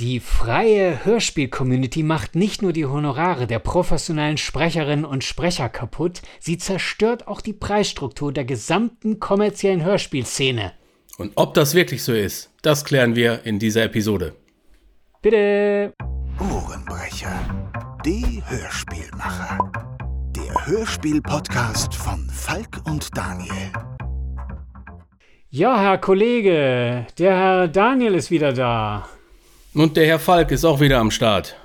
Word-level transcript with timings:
Die 0.00 0.18
freie 0.18 1.04
Hörspiel-Community 1.04 2.02
macht 2.02 2.34
nicht 2.34 2.62
nur 2.62 2.72
die 2.72 2.86
Honorare 2.86 3.46
der 3.46 3.58
professionellen 3.58 4.38
Sprecherinnen 4.38 5.04
und 5.04 5.24
Sprecher 5.24 5.68
kaputt, 5.68 6.22
sie 6.38 6.56
zerstört 6.56 7.28
auch 7.28 7.42
die 7.42 7.52
Preisstruktur 7.52 8.32
der 8.32 8.46
gesamten 8.46 9.20
kommerziellen 9.20 9.84
Hörspielszene. 9.84 10.72
Und 11.18 11.32
ob 11.34 11.52
das 11.52 11.74
wirklich 11.74 12.02
so 12.02 12.14
ist, 12.14 12.50
das 12.62 12.86
klären 12.86 13.14
wir 13.14 13.44
in 13.44 13.58
dieser 13.58 13.84
Episode. 13.84 14.34
Bitte. 15.20 15.92
Ohrenbrecher. 16.38 17.38
Die 18.02 18.42
Hörspielmacher. 18.46 19.58
Der 20.34 20.66
Hörspiel-Podcast 20.66 21.94
von 21.94 22.26
Falk 22.30 22.80
und 22.86 23.14
Daniel. 23.14 23.70
Ja, 25.50 25.78
Herr 25.78 25.98
Kollege, 25.98 27.06
der 27.18 27.36
Herr 27.36 27.68
Daniel 27.68 28.14
ist 28.14 28.30
wieder 28.30 28.54
da. 28.54 29.06
Und 29.72 29.96
der 29.96 30.06
Herr 30.06 30.18
Falk 30.18 30.50
ist 30.50 30.64
auch 30.64 30.80
wieder 30.80 30.98
am 30.98 31.12
Start. 31.12 31.56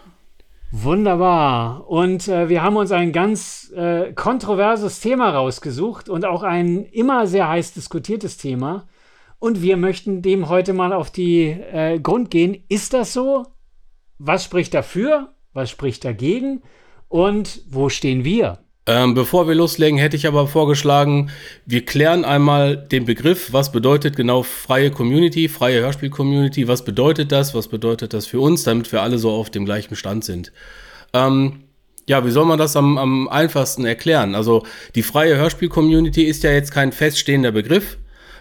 Wunderbar. 0.72 1.90
Und 1.90 2.28
äh, 2.28 2.50
wir 2.50 2.62
haben 2.62 2.76
uns 2.76 2.92
ein 2.92 3.12
ganz 3.12 3.72
äh, 3.76 4.14
kontroverses 4.14 5.00
Thema 5.00 5.32
rausgesucht 5.32 6.10
und 6.10 6.26
auch 6.26 6.44
ein 6.44 6.86
immer 6.86 7.26
sehr 7.28 7.48
heiß 7.48 7.74
diskutiertes 7.74 8.38
Thema. 8.38 8.88
Und 9.40 9.62
wir 9.62 9.78
möchten 9.78 10.22
dem 10.22 10.50
heute 10.50 10.74
mal 10.74 10.94
auf 10.94 11.12
die 11.12 11.46
äh, 11.46 12.00
Grund 12.00 12.30
gehen. 12.30 12.64
Ist 12.70 12.94
das 12.94 13.14
so? 13.14 13.46
Was 14.20 14.44
spricht 14.44 14.74
dafür? 14.74 15.34
Was 15.54 15.70
spricht 15.72 16.06
dagegen? 16.06 16.62
Und 17.08 17.62
wo 17.70 17.90
stehen 17.90 18.24
wir? 18.24 18.65
Ähm, 18.88 19.16
bevor 19.16 19.48
wir 19.48 19.56
loslegen, 19.56 19.98
hätte 19.98 20.16
ich 20.16 20.28
aber 20.28 20.48
vorgeschlagen, 20.48 21.32
wir 21.66 21.86
klären 21.86 22.24
einmal 22.24 22.78
den 22.78 23.06
Begriff, 23.06 23.52
was 23.52 23.72
bedeutet 23.72 24.16
genau 24.16 24.44
freie 24.44 24.92
Community, 24.92 25.50
freie 25.50 25.82
Hörspiel-Community, 25.82 26.68
was 26.68 26.86
bedeutet 26.86 27.32
das, 27.32 27.56
was 27.56 27.68
bedeutet 27.68 28.14
das 28.14 28.28
für 28.28 28.40
uns, 28.40 28.64
damit 28.64 28.92
wir 28.92 29.02
alle 29.02 29.18
so 29.18 29.32
auf 29.32 29.50
dem 29.50 29.66
gleichen 29.66 29.96
Stand 29.96 30.24
sind. 30.24 30.52
Ähm, 31.14 31.64
ja, 32.08 32.24
wie 32.26 32.30
soll 32.30 32.46
man 32.46 32.60
das 32.60 32.76
am, 32.76 33.00
am 33.00 33.28
einfachsten 33.28 33.86
erklären? 33.86 34.36
Also 34.36 34.64
die 34.94 35.02
freie 35.02 35.36
Hörspiel-Community 35.36 36.24
ist 36.24 36.44
ja 36.44 36.52
jetzt 36.52 36.72
kein 36.72 36.92
feststehender 36.92 37.52
Begriff, 37.52 37.98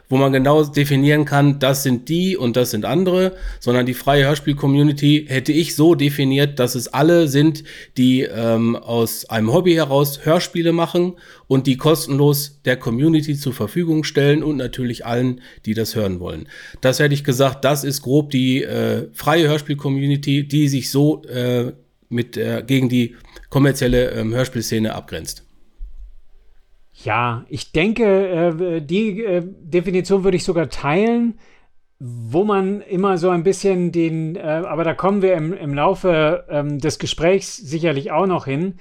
wo 0.08 0.16
man 0.16 0.32
genau 0.32 0.64
definieren 0.64 1.24
kann, 1.24 1.58
das 1.58 1.82
sind 1.82 2.08
die 2.08 2.36
und 2.36 2.56
das 2.56 2.70
sind 2.70 2.84
andere, 2.84 3.36
sondern 3.60 3.86
die 3.86 3.94
freie 3.94 4.26
Hörspiel-Community 4.26 5.26
hätte 5.28 5.52
ich 5.52 5.74
so 5.74 5.94
definiert, 5.94 6.58
dass 6.58 6.74
es 6.74 6.88
alle 6.88 7.28
sind, 7.28 7.64
die 7.96 8.22
ähm, 8.22 8.76
aus 8.76 9.24
einem 9.26 9.52
Hobby 9.52 9.74
heraus 9.74 10.24
Hörspiele 10.24 10.72
machen 10.72 11.14
und 11.46 11.66
die 11.66 11.76
kostenlos 11.76 12.60
der 12.64 12.76
Community 12.76 13.36
zur 13.36 13.52
Verfügung 13.52 14.04
stellen 14.04 14.42
und 14.42 14.56
natürlich 14.56 15.06
allen, 15.06 15.40
die 15.66 15.74
das 15.74 15.94
hören 15.94 16.20
wollen. 16.20 16.48
Das 16.80 16.98
hätte 16.98 17.14
ich 17.14 17.24
gesagt, 17.24 17.64
das 17.64 17.84
ist 17.84 18.02
grob 18.02 18.30
die 18.30 18.62
äh, 18.62 19.08
freie 19.12 19.48
Hörspiel-Community, 19.48 20.46
die 20.46 20.68
sich 20.68 20.90
so 20.90 21.22
äh, 21.24 21.72
mit 22.08 22.36
äh, 22.36 22.62
gegen 22.66 22.88
die 22.88 23.16
kommerzielle 23.50 24.10
ähm, 24.10 24.34
Hörspielszene 24.34 24.94
abgrenzt. 24.94 25.43
Ja, 27.02 27.44
ich 27.48 27.72
denke, 27.72 28.04
äh, 28.06 28.80
die 28.80 29.24
äh, 29.24 29.42
Definition 29.44 30.22
würde 30.22 30.36
ich 30.36 30.44
sogar 30.44 30.68
teilen, 30.68 31.38
wo 31.98 32.44
man 32.44 32.80
immer 32.82 33.18
so 33.18 33.30
ein 33.30 33.42
bisschen 33.42 33.90
den, 33.90 34.36
äh, 34.36 34.40
aber 34.40 34.84
da 34.84 34.94
kommen 34.94 35.20
wir 35.20 35.34
im, 35.34 35.52
im 35.52 35.74
Laufe 35.74 36.46
ähm, 36.48 36.78
des 36.78 36.98
Gesprächs 36.98 37.56
sicherlich 37.56 38.12
auch 38.12 38.26
noch 38.26 38.44
hin, 38.44 38.74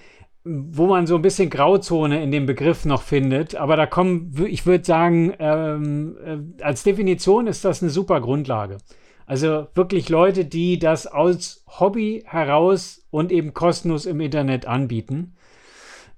wo 0.43 0.87
man 0.87 1.07
so 1.07 1.15
ein 1.15 1.21
bisschen 1.21 1.49
Grauzone 1.49 2.21
in 2.21 2.31
dem 2.31 2.45
Begriff 2.45 2.85
noch 2.85 3.01
findet. 3.01 3.55
Aber 3.55 3.77
da 3.77 3.87
kommen, 3.87 4.35
ich 4.47 4.65
würde 4.65 4.83
sagen, 4.83 5.33
ähm, 5.39 6.17
äh, 6.59 6.63
als 6.63 6.83
Definition 6.83 7.47
ist 7.47 7.65
das 7.65 7.81
eine 7.81 7.89
super 7.89 8.21
Grundlage. 8.21 8.77
Also 9.25 9.67
wirklich 9.73 10.09
Leute, 10.09 10.45
die 10.45 10.77
das 10.79 11.07
aus 11.07 11.63
Hobby 11.79 12.23
heraus 12.27 13.07
und 13.09 13.31
eben 13.31 13.53
kostenlos 13.53 14.05
im 14.05 14.19
Internet 14.19 14.67
anbieten. 14.67 15.35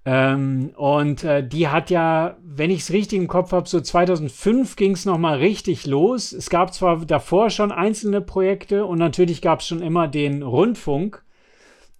Ähm, 0.07 0.71
und 0.75 1.23
äh, 1.23 1.45
die 1.45 1.67
hat 1.67 1.89
ja, 1.89 2.37
wenn 2.43 2.69
ich 2.69 2.81
es 2.81 2.91
richtig 2.91 3.17
im 3.17 3.27
Kopf 3.27 3.51
habe, 3.51 3.67
so 3.67 3.81
2005 3.81 4.75
ging 4.75 4.91
es 4.91 5.05
nochmal 5.05 5.37
richtig 5.37 5.87
los. 5.87 6.31
Es 6.31 6.51
gab 6.51 6.73
zwar 6.73 7.03
davor 7.05 7.49
schon 7.49 7.71
einzelne 7.71 8.21
Projekte 8.21 8.85
und 8.85 8.99
natürlich 8.99 9.41
gab 9.41 9.61
es 9.61 9.67
schon 9.67 9.81
immer 9.81 10.07
den 10.07 10.43
Rundfunk. 10.43 11.23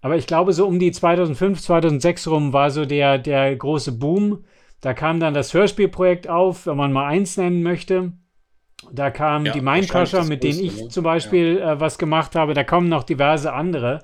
Aber 0.01 0.17
ich 0.17 0.27
glaube, 0.27 0.53
so 0.53 0.67
um 0.67 0.77
die 0.77 0.91
2005, 0.91 1.59
2006 1.61 2.27
rum 2.27 2.53
war 2.53 2.69
so 2.69 2.85
der, 2.85 3.17
der 3.17 3.55
große 3.55 3.93
Boom. 3.93 4.43
Da 4.81 4.93
kam 4.93 5.19
dann 5.19 5.33
das 5.33 5.51
Hörspielprojekt 5.51 6.29
auf, 6.29 6.67
wenn 6.67 6.77
man 6.77 6.93
mal 6.93 7.07
eins 7.07 7.37
nennen 7.37 7.63
möchte. 7.63 8.11
Da 8.91 9.09
kamen 9.09 9.47
ja, 9.47 9.53
die 9.53 9.61
Mindcrusher, 9.61 10.25
mit 10.25 10.43
denen 10.43 10.59
ich 10.59 10.79
ne? 10.79 10.89
zum 10.89 11.03
Beispiel 11.03 11.57
ja. 11.57 11.73
äh, 11.73 11.79
was 11.79 11.97
gemacht 11.97 12.35
habe. 12.35 12.53
Da 12.53 12.63
kommen 12.63 12.87
noch 12.87 13.01
diverse 13.01 13.51
andere. 13.51 14.03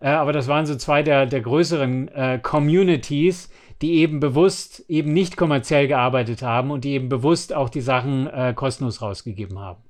Äh, 0.00 0.08
aber 0.08 0.32
das 0.32 0.48
waren 0.48 0.66
so 0.66 0.76
zwei 0.76 1.02
der, 1.02 1.26
der 1.26 1.40
größeren 1.40 2.08
äh, 2.08 2.38
Communities, 2.42 3.50
die 3.82 3.94
eben 3.94 4.20
bewusst 4.20 4.84
eben 4.88 5.12
nicht 5.12 5.36
kommerziell 5.36 5.86
gearbeitet 5.88 6.42
haben 6.42 6.70
und 6.70 6.84
die 6.84 6.92
eben 6.92 7.08
bewusst 7.08 7.54
auch 7.54 7.68
die 7.68 7.80
Sachen 7.80 8.26
äh, 8.26 8.52
kostenlos 8.54 9.02
rausgegeben 9.02 9.58
haben. 9.58 9.82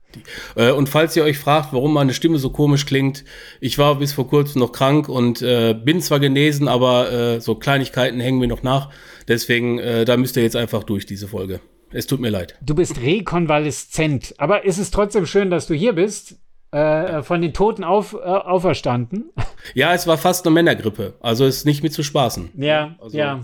Äh, 0.57 0.73
und 0.73 0.89
falls 0.89 1.17
ihr 1.17 1.25
euch 1.25 1.39
fragt, 1.39 1.73
warum 1.73 1.93
meine 1.93 2.15
Stimme 2.15 2.39
so 2.39 2.51
komisch 2.51 2.87
klingt, 2.87 3.25
ich 3.61 3.79
war 3.79 3.97
bis 3.97 4.13
vor 4.13 4.29
kurzem 4.29 4.61
noch 4.61 4.73
krank 4.73 5.09
und 5.09 5.43
äh, 5.43 5.75
bin 5.75 6.01
zwar 6.01 6.21
genesen, 6.21 6.69
aber 6.69 7.13
äh, 7.13 7.41
so 7.41 7.55
Kleinigkeiten 7.55 8.21
hängen 8.21 8.39
mir 8.39 8.49
noch 8.49 8.63
nach. 8.63 8.91
Deswegen, 9.27 9.79
äh, 9.79 10.05
da 10.05 10.17
müsst 10.17 10.37
ihr 10.37 10.43
jetzt 10.43 10.57
einfach 10.57 10.85
durch 10.85 11.07
diese 11.07 11.29
Folge. 11.29 11.61
Es 11.91 12.07
tut 12.07 12.21
mir 12.21 12.31
leid. 12.31 12.57
Du 12.61 12.75
bist 12.75 13.01
rekonvaleszent, 13.01 14.35
aber 14.39 14.67
es 14.67 14.79
ist 14.79 14.93
trotzdem 14.93 15.25
schön, 15.27 15.51
dass 15.51 15.67
du 15.67 15.75
hier 15.75 15.95
bist. 15.95 16.37
Äh, 16.71 17.23
von 17.23 17.41
den 17.41 17.55
Toten 17.55 17.83
auf, 17.83 18.13
äh, 18.13 18.19
auferstanden. 18.19 19.33
Ja, 19.75 19.95
es 19.95 20.07
war 20.07 20.19
fast 20.19 20.47
eine 20.47 20.55
Männergrippe. 20.55 21.15
Also 21.21 21.47
ist 21.47 21.65
nicht 21.65 21.83
mit 21.83 21.93
zu 21.93 22.03
spaßen. 22.03 22.51
Ja, 22.57 22.97
also. 23.01 23.17
ja. 23.17 23.41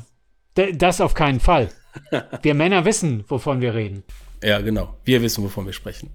D 0.56 0.72
das 0.72 1.00
auf 1.00 1.14
keinen 1.14 1.40
Fall. 1.40 1.70
wir 2.42 2.54
Männer 2.54 2.84
wissen, 2.84 3.24
wovon 3.28 3.60
wir 3.60 3.74
reden. 3.74 4.04
Ja, 4.42 4.60
genau. 4.60 4.94
Wir 5.04 5.22
wissen, 5.22 5.42
wovon 5.42 5.66
wir 5.66 5.72
sprechen. 5.72 6.10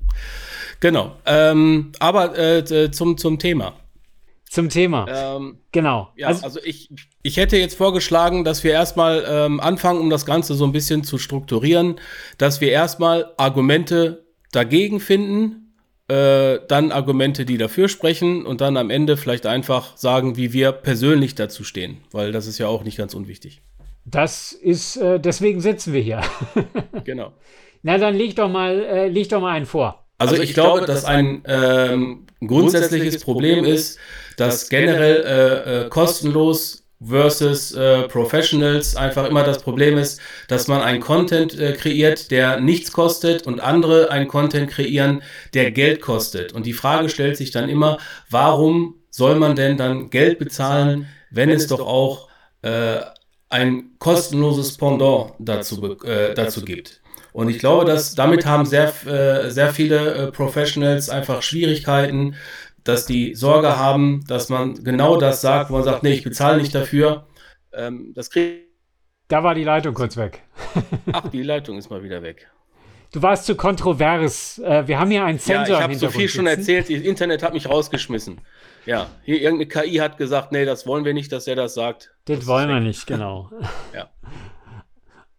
Genau. 0.79 1.15
Ähm, 1.25 1.91
aber 1.99 2.37
äh, 2.37 2.91
zum, 2.91 3.17
zum 3.17 3.39
Thema. 3.39 3.73
Zum 4.49 4.69
Thema. 4.69 5.05
Ähm, 5.07 5.59
genau. 5.71 6.11
Ja, 6.15 6.27
also, 6.27 6.43
also, 6.43 6.59
ich, 6.63 6.89
ich 7.21 7.37
hätte 7.37 7.57
jetzt 7.57 7.75
vorgeschlagen, 7.75 8.43
dass 8.43 8.63
wir 8.63 8.71
erstmal 8.71 9.23
ähm, 9.27 9.59
anfangen, 9.59 9.99
um 9.99 10.09
das 10.09 10.25
Ganze 10.25 10.55
so 10.55 10.65
ein 10.65 10.71
bisschen 10.71 11.03
zu 11.03 11.19
strukturieren, 11.19 11.99
dass 12.39 12.61
wir 12.61 12.71
erstmal 12.71 13.31
Argumente 13.37 14.25
dagegen 14.51 14.99
finden, 14.99 15.68
äh, 16.09 16.59
dann 16.67 16.91
Argumente, 16.91 17.45
die 17.45 17.57
dafür 17.57 17.87
sprechen 17.87 18.45
und 18.45 18.61
dann 18.61 18.77
am 18.77 18.89
Ende 18.89 19.15
vielleicht 19.15 19.45
einfach 19.45 19.95
sagen, 19.95 20.37
wie 20.37 20.53
wir 20.53 20.71
persönlich 20.71 21.35
dazu 21.35 21.63
stehen, 21.63 21.97
weil 22.11 22.31
das 22.31 22.47
ist 22.47 22.57
ja 22.57 22.67
auch 22.67 22.83
nicht 22.83 22.97
ganz 22.97 23.13
unwichtig. 23.13 23.61
Das 24.05 24.51
ist, 24.51 24.97
äh, 24.97 25.19
deswegen 25.19 25.61
sitzen 25.61 25.93
wir 25.93 26.01
hier. 26.01 26.21
genau. 27.03 27.33
Na, 27.83 27.97
dann 27.97 28.15
leg 28.15 28.35
doch 28.35 28.49
mal, 28.49 28.81
äh, 28.83 29.07
leg 29.07 29.29
doch 29.29 29.39
mal 29.39 29.53
einen 29.53 29.65
vor. 29.65 30.05
Also, 30.17 30.33
also 30.33 30.43
ich, 30.43 30.49
ich, 30.49 30.53
glaube, 30.55 30.85
dass 30.85 31.05
ein 31.05 31.43
ähm, 31.45 32.25
grundsätzliches 32.45 33.23
Problem 33.23 33.63
ist, 33.63 33.99
dass 34.35 34.67
generell 34.67 35.23
äh, 35.23 35.85
äh, 35.85 35.89
kostenlos 35.89 36.88
versus 37.01 37.71
äh, 37.73 38.03
Professionals 38.07 38.95
einfach 38.95 39.25
immer 39.25 39.43
das 39.43 39.61
Problem 39.61 39.97
ist, 39.97 40.19
dass 40.47 40.67
man 40.67 40.81
einen 40.81 40.99
Content 40.99 41.57
äh, 41.57 41.73
kreiert, 41.73 42.29
der 42.31 42.59
nichts 42.59 42.91
kostet 42.91 43.47
und 43.47 43.61
andere 43.61 44.11
einen 44.11 44.27
Content 44.27 44.69
kreieren, 44.69 45.21
der 45.53 45.71
Geld 45.71 46.01
kostet. 46.01 46.53
Und 46.53 46.65
die 46.65 46.73
Frage 46.73 47.09
stellt 47.09 47.37
sich 47.37 47.51
dann 47.51 47.69
immer, 47.69 47.99
warum 48.29 48.95
soll 49.09 49.35
man 49.35 49.55
denn 49.55 49.77
dann 49.77 50.09
Geld 50.09 50.39
bezahlen, 50.39 51.07
wenn 51.31 51.49
es 51.49 51.67
doch 51.67 51.81
auch 51.81 52.27
äh, 52.63 52.99
ein 53.49 53.91
kostenloses 53.99 54.77
Pendant 54.77 55.33
dazu, 55.39 55.97
äh, 56.03 56.33
dazu 56.33 56.63
gibt? 56.63 57.01
Und 57.31 57.49
ich 57.49 57.59
glaube, 57.59 57.85
dass 57.85 58.15
damit 58.15 58.45
haben 58.45 58.65
sehr, 58.65 58.91
äh, 59.05 59.49
sehr 59.49 59.71
viele 59.71 60.13
äh, 60.13 60.31
Professionals 60.31 61.09
einfach 61.09 61.41
Schwierigkeiten, 61.41 62.35
dass 62.83 63.05
die 63.05 63.35
Sorge 63.35 63.77
haben, 63.77 64.23
dass 64.27 64.49
man 64.49 64.83
genau 64.83 65.17
das 65.17 65.41
sagt, 65.41 65.69
wo 65.69 65.75
man 65.75 65.83
sagt, 65.83 66.03
nee, 66.03 66.13
ich 66.13 66.23
bezahle 66.23 66.61
nicht 66.61 66.73
dafür. 66.73 67.27
Ähm, 67.73 68.13
das 68.15 68.29
kriegt. 68.29 68.67
Da 69.27 69.43
war 69.43 69.53
die 69.53 69.63
Leitung 69.63 69.93
kurz 69.93 70.17
weg. 70.17 70.41
Ach, 71.11 71.27
die 71.29 71.43
Leitung 71.43 71.77
ist 71.77 71.89
mal 71.89 72.03
wieder 72.03 72.23
weg. 72.23 72.49
Du 73.11 73.21
warst 73.21 73.45
zu 73.45 73.55
kontrovers. 73.55 74.59
Äh, 74.59 74.87
wir 74.87 74.99
haben 74.99 75.09
hier 75.11 75.23
einen 75.23 75.39
Sensor. 75.39 75.67
Ja, 75.67 75.77
ich 75.77 75.83
habe 75.83 75.95
so 75.95 76.09
viel 76.09 76.29
schon 76.29 76.47
erzählt. 76.47 76.89
Das 76.89 77.01
Internet 77.01 77.43
hat 77.43 77.53
mich 77.53 77.67
rausgeschmissen. 77.67 78.41
Ja, 78.85 79.07
hier 79.23 79.41
irgendeine 79.41 79.67
KI 79.67 79.97
hat 79.97 80.17
gesagt, 80.17 80.51
nee, 80.51 80.65
das 80.65 80.87
wollen 80.87 81.05
wir 81.05 81.13
nicht, 81.13 81.31
dass 81.31 81.47
er 81.47 81.55
das 81.55 81.73
sagt. 81.73 82.11
Das, 82.25 82.39
das 82.39 82.47
wollen 82.47 82.69
wir 82.69 82.79
nicht, 82.79 83.05
genau. 83.07 83.51
ja. 83.93 84.09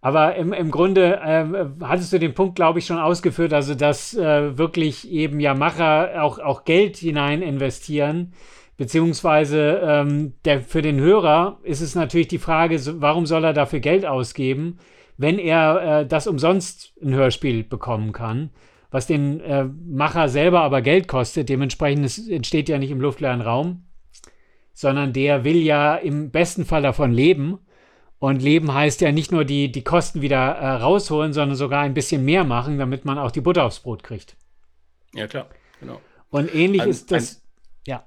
Aber 0.03 0.35
im, 0.37 0.53
im 0.53 0.71
Grunde 0.71 1.21
äh, 1.21 1.85
hattest 1.85 2.13
du 2.13 2.19
den 2.19 2.35
Punkt, 2.35 2.57
glaube 2.57 2.79
ich, 2.79 2.87
schon 2.87 2.99
ausgeführt, 2.99 3.53
also 3.53 3.75
dass 3.75 4.15
äh, 4.15 4.57
wirklich 4.57 5.11
eben 5.11 5.41
ja 5.41 5.55
Macher 5.55 6.23
auch, 6.23 6.39
auch 6.39 6.65
Geld 6.65 6.97
hinein 6.97 7.43
investieren. 7.43 8.33
Beziehungsweise 8.79 9.81
ähm, 9.85 10.33
der, 10.47 10.63
für 10.63 10.81
den 10.81 10.99
Hörer 11.01 11.59
ist 11.65 11.83
es 11.83 11.95
natürlich 11.95 12.29
die 12.29 12.39
Frage, 12.39 12.81
warum 13.03 13.27
soll 13.27 13.45
er 13.45 13.53
dafür 13.53 13.81
Geld 13.81 14.07
ausgeben, 14.07 14.79
wenn 15.19 15.39
er 15.39 16.01
äh, 16.01 16.07
das 16.07 16.27
umsonst 16.27 16.95
ein 17.03 17.13
Hörspiel 17.13 17.63
bekommen 17.63 18.13
kann. 18.13 18.51
was 18.91 19.07
den 19.07 19.41
äh, 19.41 19.65
Macher 19.65 20.29
selber 20.29 20.61
aber 20.61 20.83
Geld 20.83 21.09
kostet. 21.09 21.49
Dementsprechend 21.49 22.05
es 22.05 22.29
entsteht 22.29 22.69
ja 22.69 22.79
nicht 22.79 22.91
im 22.91 23.01
luftleeren 23.01 23.41
Raum, 23.41 23.85
sondern 24.73 25.13
der 25.13 25.45
will 25.45 25.59
ja 25.59 25.95
im 25.97 26.31
besten 26.31 26.65
Fall 26.65 26.83
davon 26.83 27.13
leben. 27.13 27.59
Und 28.21 28.43
leben 28.43 28.73
heißt 28.73 29.01
ja 29.01 29.13
nicht 29.13 29.33
nur 29.33 29.47
die, 29.47 29.73
die 29.73 29.83
Kosten 29.83 30.21
wieder 30.21 30.37
äh, 30.37 30.69
rausholen, 30.73 31.33
sondern 31.33 31.57
sogar 31.57 31.81
ein 31.81 31.95
bisschen 31.95 32.23
mehr 32.23 32.45
machen, 32.45 32.79
damit 32.79 33.07
man 33.07 33.19
auch 33.19 33.31
die 33.31 33.41
Butter 33.41 33.65
aufs 33.65 33.81
Brot 33.81 34.03
kriegt. 34.03 34.37
Ja, 35.15 35.27
klar, 35.27 35.47
genau. 35.81 36.01
Und 36.29 36.55
ähnlich 36.55 36.83
ein, 36.83 36.91
ist 36.91 37.11
das. 37.11 37.43
ja. 37.87 38.05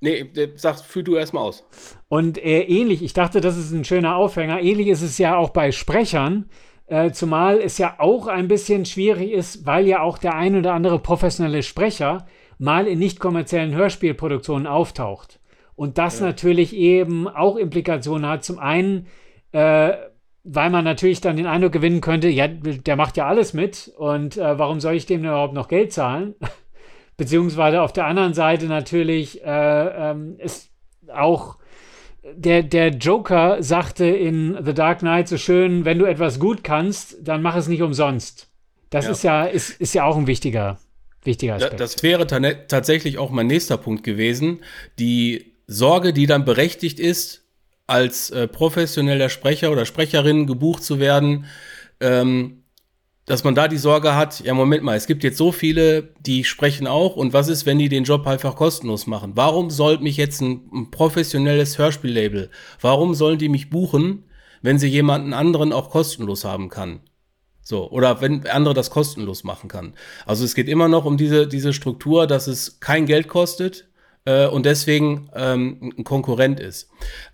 Nee, 0.00 0.30
sag, 0.54 0.78
fühl 0.78 1.02
du 1.02 1.16
erstmal 1.16 1.42
aus. 1.42 1.64
Und 2.08 2.38
äh, 2.38 2.62
ähnlich, 2.62 3.02
ich 3.02 3.14
dachte, 3.14 3.40
das 3.40 3.56
ist 3.56 3.72
ein 3.72 3.84
schöner 3.84 4.14
Aufhänger. 4.14 4.60
Ähnlich 4.62 4.86
ist 4.86 5.02
es 5.02 5.18
ja 5.18 5.36
auch 5.36 5.50
bei 5.50 5.72
Sprechern. 5.72 6.48
Äh, 6.86 7.10
zumal 7.10 7.58
es 7.58 7.78
ja 7.78 7.96
auch 7.98 8.28
ein 8.28 8.46
bisschen 8.46 8.84
schwierig 8.84 9.32
ist, 9.32 9.66
weil 9.66 9.88
ja 9.88 10.02
auch 10.02 10.18
der 10.18 10.36
ein 10.36 10.56
oder 10.56 10.72
andere 10.72 11.00
professionelle 11.00 11.64
Sprecher 11.64 12.26
mal 12.58 12.86
in 12.86 13.00
nicht 13.00 13.18
kommerziellen 13.18 13.74
Hörspielproduktionen 13.74 14.68
auftaucht. 14.68 15.40
Und 15.76 15.98
das 15.98 16.20
ja. 16.20 16.26
natürlich 16.26 16.74
eben 16.74 17.28
auch 17.28 17.56
Implikationen 17.56 18.28
hat. 18.28 18.44
Zum 18.44 18.58
einen, 18.58 19.06
äh, 19.52 19.92
weil 20.42 20.70
man 20.70 20.84
natürlich 20.84 21.20
dann 21.20 21.36
den 21.36 21.46
Eindruck 21.46 21.72
gewinnen 21.72 22.00
könnte, 22.00 22.28
ja, 22.28 22.48
der 22.48 22.96
macht 22.96 23.16
ja 23.16 23.26
alles 23.26 23.52
mit 23.52 23.92
und 23.96 24.36
äh, 24.36 24.58
warum 24.58 24.80
soll 24.80 24.94
ich 24.94 25.06
dem 25.06 25.22
denn 25.22 25.30
überhaupt 25.30 25.54
noch 25.54 25.68
Geld 25.68 25.92
zahlen? 25.92 26.34
Beziehungsweise 27.16 27.82
auf 27.82 27.92
der 27.92 28.06
anderen 28.06 28.34
Seite 28.34 28.66
natürlich 28.66 29.42
äh, 29.44 30.10
ähm, 30.10 30.36
ist 30.38 30.70
auch 31.12 31.56
der, 32.34 32.62
der 32.62 32.88
Joker 32.88 33.62
sagte 33.62 34.04
in 34.04 34.58
The 34.64 34.74
Dark 34.74 35.00
Knight 35.00 35.28
so 35.28 35.36
schön, 35.36 35.84
wenn 35.84 35.98
du 35.98 36.04
etwas 36.04 36.38
gut 36.38 36.64
kannst, 36.64 37.16
dann 37.22 37.42
mach 37.42 37.56
es 37.56 37.68
nicht 37.68 37.82
umsonst. 37.82 38.48
Das 38.90 39.04
ja. 39.04 39.10
ist 39.10 39.24
ja, 39.24 39.44
ist, 39.44 39.80
ist 39.80 39.94
ja 39.94 40.04
auch 40.04 40.16
ein 40.16 40.26
wichtiger, 40.26 40.78
wichtiger 41.22 41.54
Aspekt. 41.54 41.80
Das 41.80 42.02
wäre 42.02 42.26
tatsächlich 42.26 43.18
auch 43.18 43.30
mein 43.30 43.46
nächster 43.46 43.76
Punkt 43.76 44.02
gewesen. 44.02 44.60
Die 44.98 45.55
Sorge, 45.66 46.12
die 46.12 46.26
dann 46.26 46.44
berechtigt 46.44 47.00
ist, 47.00 47.42
als 47.86 48.30
äh, 48.30 48.48
professioneller 48.48 49.28
Sprecher 49.28 49.70
oder 49.70 49.86
Sprecherin 49.86 50.46
gebucht 50.46 50.82
zu 50.82 50.98
werden, 50.98 51.46
ähm, 52.00 52.62
dass 53.26 53.42
man 53.42 53.56
da 53.56 53.66
die 53.66 53.76
Sorge 53.76 54.14
hat, 54.14 54.40
ja, 54.40 54.54
Moment 54.54 54.84
mal, 54.84 54.96
es 54.96 55.08
gibt 55.08 55.24
jetzt 55.24 55.36
so 55.36 55.50
viele, 55.50 56.14
die 56.20 56.44
sprechen 56.44 56.86
auch 56.86 57.16
und 57.16 57.32
was 57.32 57.48
ist, 57.48 57.66
wenn 57.66 57.78
die 57.78 57.88
den 57.88 58.04
Job 58.04 58.26
einfach 58.26 58.54
kostenlos 58.54 59.08
machen? 59.08 59.32
Warum 59.34 59.70
soll 59.70 59.98
mich 59.98 60.16
jetzt 60.16 60.40
ein, 60.40 60.68
ein 60.72 60.90
professionelles 60.92 61.76
Hörspiellabel, 61.76 62.50
warum 62.80 63.14
sollen 63.14 63.38
die 63.38 63.48
mich 63.48 63.68
buchen, 63.68 64.24
wenn 64.62 64.78
sie 64.78 64.86
jemanden 64.86 65.32
anderen 65.32 65.72
auch 65.72 65.90
kostenlos 65.90 66.44
haben 66.44 66.68
kann? 66.68 67.00
So, 67.62 67.90
oder 67.90 68.20
wenn 68.20 68.46
andere 68.46 68.74
das 68.74 68.90
kostenlos 68.90 69.42
machen 69.42 69.68
kann. 69.68 69.94
Also 70.24 70.44
es 70.44 70.54
geht 70.54 70.68
immer 70.68 70.86
noch 70.86 71.04
um 71.04 71.16
diese, 71.16 71.48
diese 71.48 71.72
Struktur, 71.72 72.28
dass 72.28 72.46
es 72.46 72.78
kein 72.78 73.06
Geld 73.06 73.26
kostet, 73.26 73.88
äh, 74.26 74.46
und 74.46 74.66
deswegen 74.66 75.30
ähm, 75.34 75.94
ein 75.96 76.04
Konkurrent 76.04 76.60
ist. 76.60 76.90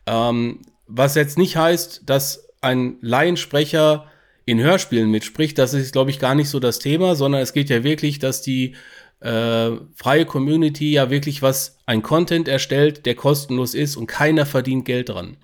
Ähm, 0.06 0.60
was 0.86 1.16
jetzt 1.16 1.38
nicht 1.38 1.56
heißt, 1.56 2.02
dass 2.06 2.48
ein 2.60 2.98
Laiensprecher 3.00 4.06
in 4.44 4.60
Hörspielen 4.60 5.10
mitspricht, 5.10 5.58
das 5.58 5.74
ist, 5.74 5.92
glaube 5.92 6.10
ich, 6.10 6.18
gar 6.18 6.34
nicht 6.34 6.48
so 6.48 6.60
das 6.60 6.78
Thema, 6.78 7.16
sondern 7.16 7.40
es 7.40 7.52
geht 7.52 7.70
ja 7.70 7.82
wirklich, 7.82 8.18
dass 8.18 8.42
die 8.42 8.74
äh, 9.20 9.70
freie 9.94 10.26
Community 10.26 10.92
ja 10.92 11.10
wirklich 11.10 11.42
was, 11.42 11.78
ein 11.86 12.02
Content 12.02 12.48
erstellt, 12.48 13.06
der 13.06 13.14
kostenlos 13.14 13.74
ist 13.74 13.96
und 13.96 14.06
keiner 14.06 14.46
verdient 14.46 14.84
Geld 14.84 15.08
dran. 15.08 15.36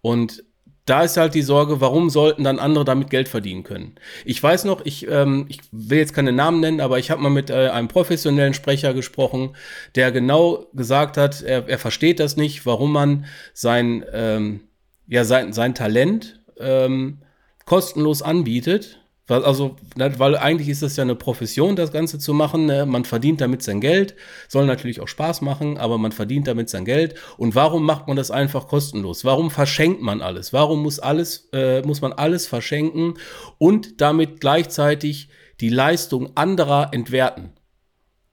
Und 0.00 0.44
da 0.86 1.02
ist 1.02 1.16
halt 1.16 1.34
die 1.34 1.42
Sorge, 1.42 1.80
warum 1.80 2.10
sollten 2.10 2.44
dann 2.44 2.58
andere 2.58 2.84
damit 2.84 3.08
Geld 3.08 3.28
verdienen 3.28 3.62
können? 3.62 3.94
Ich 4.24 4.42
weiß 4.42 4.64
noch, 4.64 4.84
ich, 4.84 5.08
ähm, 5.08 5.46
ich 5.48 5.60
will 5.72 5.98
jetzt 5.98 6.14
keine 6.14 6.32
Namen 6.32 6.60
nennen, 6.60 6.80
aber 6.80 6.98
ich 6.98 7.10
habe 7.10 7.22
mal 7.22 7.30
mit 7.30 7.50
äh, 7.50 7.68
einem 7.68 7.88
professionellen 7.88 8.54
Sprecher 8.54 8.92
gesprochen, 8.92 9.56
der 9.94 10.12
genau 10.12 10.66
gesagt 10.74 11.16
hat, 11.16 11.42
er, 11.42 11.68
er 11.68 11.78
versteht 11.78 12.20
das 12.20 12.36
nicht, 12.36 12.66
warum 12.66 12.92
man 12.92 13.24
sein, 13.54 14.04
ähm, 14.12 14.60
ja, 15.06 15.24
sein, 15.24 15.52
sein 15.52 15.74
Talent 15.74 16.40
ähm, 16.58 17.18
kostenlos 17.64 18.20
anbietet 18.20 19.03
also, 19.26 19.76
ne, 19.96 20.18
weil 20.18 20.36
eigentlich 20.36 20.68
ist 20.68 20.82
das 20.82 20.96
ja 20.96 21.02
eine 21.02 21.14
Profession, 21.14 21.76
das 21.76 21.92
Ganze 21.92 22.18
zu 22.18 22.34
machen. 22.34 22.66
Ne? 22.66 22.84
Man 22.84 23.04
verdient 23.04 23.40
damit 23.40 23.62
sein 23.62 23.80
Geld, 23.80 24.16
soll 24.48 24.66
natürlich 24.66 25.00
auch 25.00 25.08
Spaß 25.08 25.40
machen, 25.40 25.78
aber 25.78 25.96
man 25.96 26.12
verdient 26.12 26.46
damit 26.46 26.68
sein 26.68 26.84
Geld. 26.84 27.14
Und 27.38 27.54
warum 27.54 27.84
macht 27.84 28.06
man 28.06 28.16
das 28.16 28.30
einfach 28.30 28.68
kostenlos? 28.68 29.24
Warum 29.24 29.50
verschenkt 29.50 30.02
man 30.02 30.20
alles? 30.20 30.52
Warum 30.52 30.82
muss 30.82 30.98
alles, 30.98 31.48
äh, 31.52 31.80
muss 31.82 32.02
man 32.02 32.12
alles 32.12 32.46
verschenken 32.46 33.14
und 33.56 34.00
damit 34.02 34.40
gleichzeitig 34.40 35.28
die 35.60 35.70
Leistung 35.70 36.36
anderer 36.36 36.90
entwerten? 36.92 37.52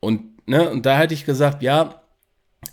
Und, 0.01 0.45
ne, 0.47 0.69
und 0.69 0.85
da 0.85 0.97
hätte 0.97 1.13
ich 1.13 1.25
gesagt, 1.25 1.63
ja, 1.63 2.01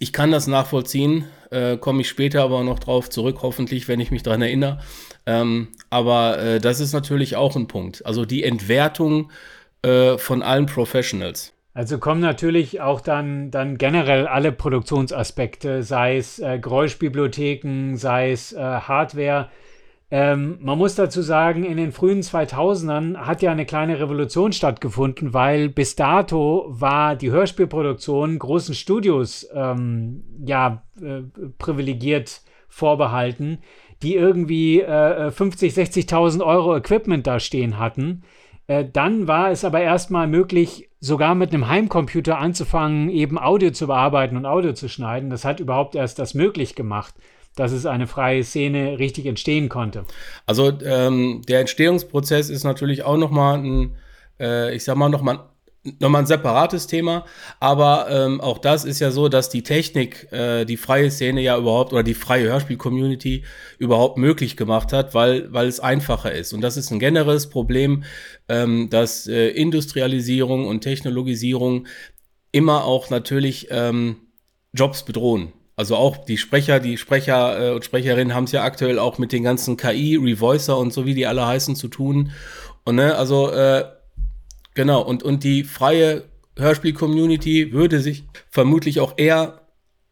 ich 0.00 0.12
kann 0.12 0.32
das 0.32 0.48
nachvollziehen, 0.48 1.24
äh, 1.50 1.76
komme 1.76 2.00
ich 2.00 2.08
später 2.08 2.42
aber 2.42 2.64
noch 2.64 2.80
drauf 2.80 3.10
zurück, 3.10 3.38
hoffentlich, 3.42 3.86
wenn 3.86 4.00
ich 4.00 4.10
mich 4.10 4.22
daran 4.22 4.42
erinnere. 4.42 4.80
Ähm, 5.28 5.68
aber 5.90 6.38
äh, 6.38 6.58
das 6.58 6.80
ist 6.80 6.94
natürlich 6.94 7.36
auch 7.36 7.54
ein 7.54 7.68
Punkt. 7.68 8.04
Also 8.06 8.24
die 8.24 8.44
Entwertung 8.44 9.30
äh, 9.82 10.16
von 10.16 10.42
allen 10.42 10.64
Professionals. 10.64 11.52
Also 11.74 11.98
kommen 11.98 12.22
natürlich 12.22 12.80
auch 12.80 13.02
dann, 13.02 13.50
dann 13.50 13.76
generell 13.76 14.26
alle 14.26 14.52
Produktionsaspekte, 14.52 15.82
sei 15.82 16.16
es 16.16 16.38
äh, 16.38 16.58
Geräuschbibliotheken, 16.58 17.96
sei 17.96 18.32
es 18.32 18.54
äh, 18.54 18.58
Hardware. 18.58 19.50
Ähm, 20.10 20.56
man 20.62 20.78
muss 20.78 20.94
dazu 20.94 21.20
sagen, 21.20 21.62
in 21.62 21.76
den 21.76 21.92
frühen 21.92 22.22
2000ern 22.22 23.18
hat 23.18 23.42
ja 23.42 23.52
eine 23.52 23.66
kleine 23.66 24.00
Revolution 24.00 24.52
stattgefunden, 24.52 25.34
weil 25.34 25.68
bis 25.68 25.94
dato 25.94 26.64
war 26.70 27.16
die 27.16 27.30
Hörspielproduktion 27.30 28.38
großen 28.38 28.74
Studios 28.74 29.46
ähm, 29.54 30.24
ja 30.46 30.82
äh, 31.02 31.20
privilegiert 31.58 32.40
vorbehalten 32.70 33.58
die 34.02 34.14
irgendwie 34.14 34.80
äh, 34.80 35.30
50, 35.30 35.72
60.000 35.72 36.44
Euro 36.44 36.76
Equipment 36.76 37.26
da 37.26 37.40
stehen 37.40 37.78
hatten. 37.78 38.22
Äh, 38.66 38.84
dann 38.92 39.26
war 39.26 39.50
es 39.50 39.64
aber 39.64 39.80
erstmal 39.80 40.26
möglich, 40.26 40.88
sogar 41.00 41.34
mit 41.34 41.52
einem 41.52 41.68
Heimcomputer 41.68 42.38
anzufangen, 42.38 43.08
eben 43.08 43.38
Audio 43.38 43.70
zu 43.70 43.86
bearbeiten 43.86 44.36
und 44.36 44.46
Audio 44.46 44.72
zu 44.72 44.88
schneiden. 44.88 45.30
Das 45.30 45.44
hat 45.44 45.60
überhaupt 45.60 45.94
erst 45.94 46.18
das 46.18 46.34
möglich 46.34 46.74
gemacht 46.74 47.14
dass 47.58 47.72
es 47.72 47.86
eine 47.86 48.06
freie 48.06 48.44
Szene 48.44 48.98
richtig 48.98 49.26
entstehen 49.26 49.68
konnte. 49.68 50.04
Also 50.46 50.72
ähm, 50.84 51.42
der 51.48 51.60
Entstehungsprozess 51.60 52.50
ist 52.50 52.64
natürlich 52.64 53.02
auch 53.02 53.16
nochmal 53.16 53.58
ein, 53.58 53.96
äh, 54.38 54.74
ich 54.74 54.84
sag 54.84 54.96
mal, 54.96 55.08
nochmal 55.08 55.40
nochmal 55.98 56.22
ein 56.22 56.26
separates 56.26 56.86
Thema, 56.86 57.24
aber 57.60 58.08
ähm, 58.10 58.40
auch 58.40 58.58
das 58.58 58.84
ist 58.84 59.00
ja 59.00 59.10
so, 59.10 59.28
dass 59.28 59.48
die 59.48 59.62
Technik 59.62 60.32
äh, 60.32 60.64
die 60.64 60.76
freie 60.76 61.10
Szene 61.10 61.40
ja 61.40 61.56
überhaupt 61.56 61.92
oder 61.92 62.02
die 62.02 62.14
freie 62.14 62.48
Hörspiel-Community 62.48 63.44
überhaupt 63.78 64.18
möglich 64.18 64.56
gemacht 64.56 64.92
hat, 64.92 65.14
weil, 65.14 65.52
weil 65.52 65.68
es 65.68 65.80
einfacher 65.80 66.32
ist. 66.32 66.52
Und 66.52 66.60
das 66.60 66.76
ist 66.76 66.90
ein 66.90 66.98
generelles 66.98 67.48
Problem, 67.48 68.04
ähm, 68.48 68.88
dass 68.90 69.26
äh, 69.26 69.48
Industrialisierung 69.48 70.66
und 70.66 70.80
Technologisierung 70.80 71.86
immer 72.52 72.84
auch 72.84 73.10
natürlich 73.10 73.68
ähm, 73.70 74.16
Jobs 74.72 75.04
bedrohen. 75.04 75.52
Also 75.76 75.94
auch 75.94 76.16
die 76.16 76.38
Sprecher, 76.38 76.80
die 76.80 76.96
Sprecher 76.96 77.68
äh, 77.68 77.74
und 77.74 77.84
Sprecherinnen 77.84 78.34
haben 78.34 78.44
es 78.44 78.52
ja 78.52 78.64
aktuell 78.64 78.98
auch 78.98 79.18
mit 79.18 79.30
den 79.30 79.44
ganzen 79.44 79.76
KI, 79.76 80.16
Revoicer 80.16 80.76
und 80.76 80.92
so 80.92 81.06
wie 81.06 81.14
die 81.14 81.26
alle 81.26 81.46
heißen 81.46 81.76
zu 81.76 81.86
tun. 81.86 82.32
Und 82.84 82.96
ne, 82.96 83.14
also 83.14 83.52
äh, 83.52 83.84
Genau, 84.78 85.02
und, 85.02 85.24
und 85.24 85.42
die 85.42 85.64
freie 85.64 86.22
Hörspiel-Community 86.56 87.72
würde 87.72 87.98
sich 87.98 88.22
vermutlich 88.48 89.00
auch 89.00 89.14
eher 89.16 89.62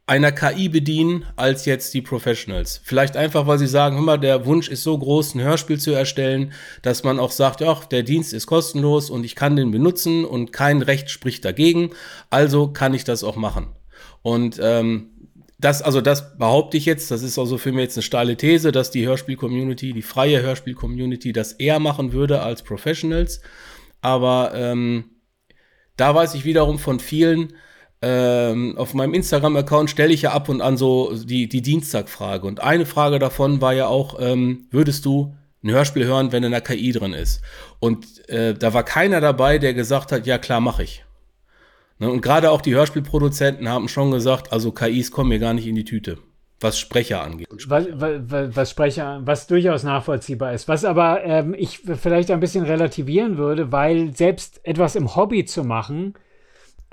einer 0.06 0.32
KI 0.32 0.68
bedienen 0.68 1.24
als 1.36 1.66
jetzt 1.66 1.94
die 1.94 2.02
Professionals. 2.02 2.80
Vielleicht 2.82 3.16
einfach, 3.16 3.46
weil 3.46 3.60
sie 3.60 3.68
sagen, 3.68 3.94
hör 3.94 4.02
mal, 4.02 4.16
der 4.16 4.44
Wunsch 4.44 4.68
ist 4.68 4.82
so 4.82 4.98
groß, 4.98 5.36
ein 5.36 5.42
Hörspiel 5.42 5.78
zu 5.78 5.92
erstellen, 5.92 6.52
dass 6.82 7.04
man 7.04 7.20
auch 7.20 7.30
sagt, 7.30 7.60
ja, 7.60 7.80
der 7.92 8.02
Dienst 8.02 8.32
ist 8.32 8.48
kostenlos 8.48 9.08
und 9.08 9.22
ich 9.22 9.36
kann 9.36 9.54
den 9.54 9.70
benutzen 9.70 10.24
und 10.24 10.52
kein 10.52 10.82
Recht 10.82 11.10
spricht 11.10 11.44
dagegen, 11.44 11.90
also 12.30 12.66
kann 12.66 12.92
ich 12.92 13.04
das 13.04 13.22
auch 13.22 13.36
machen. 13.36 13.68
Und 14.22 14.58
ähm, 14.60 15.10
das, 15.60 15.80
also 15.80 16.00
das 16.00 16.36
behaupte 16.38 16.76
ich 16.76 16.86
jetzt, 16.86 17.12
das 17.12 17.22
ist 17.22 17.38
also 17.38 17.56
für 17.56 17.70
mich 17.70 17.82
jetzt 17.82 17.98
eine 17.98 18.02
steile 18.02 18.36
These, 18.36 18.72
dass 18.72 18.90
die 18.90 19.06
Hörspiel-Community, 19.06 19.92
die 19.92 20.02
freie 20.02 20.42
Hörspiel-Community 20.42 21.32
das 21.32 21.52
eher 21.52 21.78
machen 21.78 22.12
würde 22.12 22.42
als 22.42 22.64
Professionals. 22.64 23.40
Aber 24.06 24.52
ähm, 24.54 25.16
da 25.96 26.14
weiß 26.14 26.34
ich 26.34 26.44
wiederum 26.44 26.78
von 26.78 27.00
vielen, 27.00 27.54
ähm, 28.02 28.78
auf 28.78 28.94
meinem 28.94 29.14
Instagram-Account 29.14 29.90
stelle 29.90 30.14
ich 30.14 30.22
ja 30.22 30.30
ab 30.30 30.48
und 30.48 30.60
an 30.60 30.76
so 30.76 31.12
die, 31.12 31.48
die 31.48 31.60
Dienstagfrage. 31.60 32.46
Und 32.46 32.60
eine 32.60 32.86
Frage 32.86 33.18
davon 33.18 33.60
war 33.60 33.74
ja 33.74 33.88
auch, 33.88 34.20
ähm, 34.20 34.68
würdest 34.70 35.06
du 35.06 35.34
ein 35.64 35.72
Hörspiel 35.72 36.04
hören, 36.04 36.30
wenn 36.30 36.44
eine 36.44 36.60
KI 36.60 36.92
drin 36.92 37.14
ist? 37.14 37.40
Und 37.80 38.28
äh, 38.28 38.54
da 38.54 38.72
war 38.72 38.84
keiner 38.84 39.20
dabei, 39.20 39.58
der 39.58 39.74
gesagt 39.74 40.12
hat, 40.12 40.24
ja 40.24 40.38
klar, 40.38 40.60
mache 40.60 40.84
ich. 40.84 41.04
Ne? 41.98 42.08
Und 42.08 42.20
gerade 42.20 42.52
auch 42.52 42.60
die 42.60 42.76
Hörspielproduzenten 42.76 43.68
haben 43.68 43.88
schon 43.88 44.12
gesagt, 44.12 44.52
also 44.52 44.70
KIs 44.70 45.10
kommen 45.10 45.30
mir 45.30 45.40
gar 45.40 45.52
nicht 45.52 45.66
in 45.66 45.74
die 45.74 45.84
Tüte. 45.84 46.18
Was 46.60 46.78
Sprecher 46.78 47.22
angeht. 47.22 47.48
Was, 47.68 47.86
was, 47.92 48.56
was, 48.56 48.70
Sprecher, 48.70 49.20
was 49.24 49.46
durchaus 49.46 49.82
nachvollziehbar 49.82 50.52
ist. 50.54 50.68
Was 50.68 50.84
aber 50.84 51.22
ähm, 51.24 51.54
ich 51.56 51.80
vielleicht 51.80 52.30
ein 52.30 52.40
bisschen 52.40 52.64
relativieren 52.64 53.36
würde, 53.36 53.72
weil 53.72 54.14
selbst 54.16 54.60
etwas 54.64 54.96
im 54.96 55.14
Hobby 55.14 55.44
zu 55.44 55.64
machen, 55.64 56.14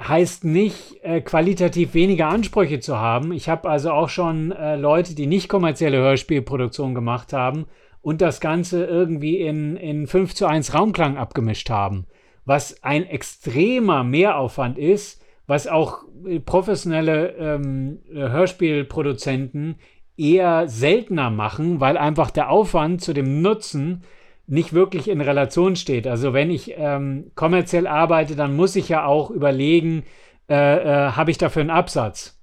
heißt 0.02 0.44
nicht, 0.44 1.04
äh, 1.04 1.22
qualitativ 1.22 1.94
weniger 1.94 2.28
Ansprüche 2.28 2.80
zu 2.80 2.98
haben. 2.98 3.32
Ich 3.32 3.48
habe 3.48 3.70
also 3.70 3.92
auch 3.92 4.10
schon 4.10 4.52
äh, 4.52 4.76
Leute, 4.76 5.16
die 5.16 5.28
nicht 5.28 5.48
kommerzielle 5.48 5.98
Hörspielproduktion 5.98 6.94
gemacht 6.94 7.32
haben 7.32 7.66
und 8.02 8.22
das 8.22 8.42
Ganze 8.42 8.84
irgendwie 8.84 9.40
in, 9.40 9.78
in 9.78 10.08
5 10.08 10.34
zu 10.36 10.46
1 10.46 10.74
Raumklang 10.74 11.18
abgemischt 11.18 11.70
haben, 11.70 12.06
was 12.44 12.84
ein 12.84 13.06
extremer 13.06 14.04
Mehraufwand 14.04 14.78
ist, 14.78 15.23
was 15.48 15.68
auch 15.68 16.04
äh, 16.26 16.40
professionelle 16.40 17.30
ähm, 17.38 18.00
Hörspielproduzenten 18.12 19.76
eher 20.18 20.68
seltener 20.68 21.30
machen, 21.30 21.80
weil 21.80 21.98
einfach 21.98 22.32
der 22.32 22.50
Aufwand 22.50 23.02
zu 23.02 23.14
dem 23.14 23.42
Nutzen 23.42 24.04
nicht 24.46 24.74
wirklich 24.74 25.08
in 25.08 25.22
Relation 25.22 25.76
steht. 25.76 26.06
Also 26.06 26.34
wenn 26.34 26.52
ich 26.52 26.74
ähm, 26.78 27.32
kommerziell 27.36 27.88
arbeite, 27.88 28.36
dann 28.36 28.56
muss 28.56 28.76
ich 28.76 28.90
ja 28.90 29.06
auch 29.06 29.32
überlegen, 29.32 30.04
äh, 30.50 30.56
äh, 30.56 31.12
habe 31.12 31.32
ich 31.32 31.38
dafür 31.38 31.62
einen 31.62 31.70
Absatz. 31.70 32.40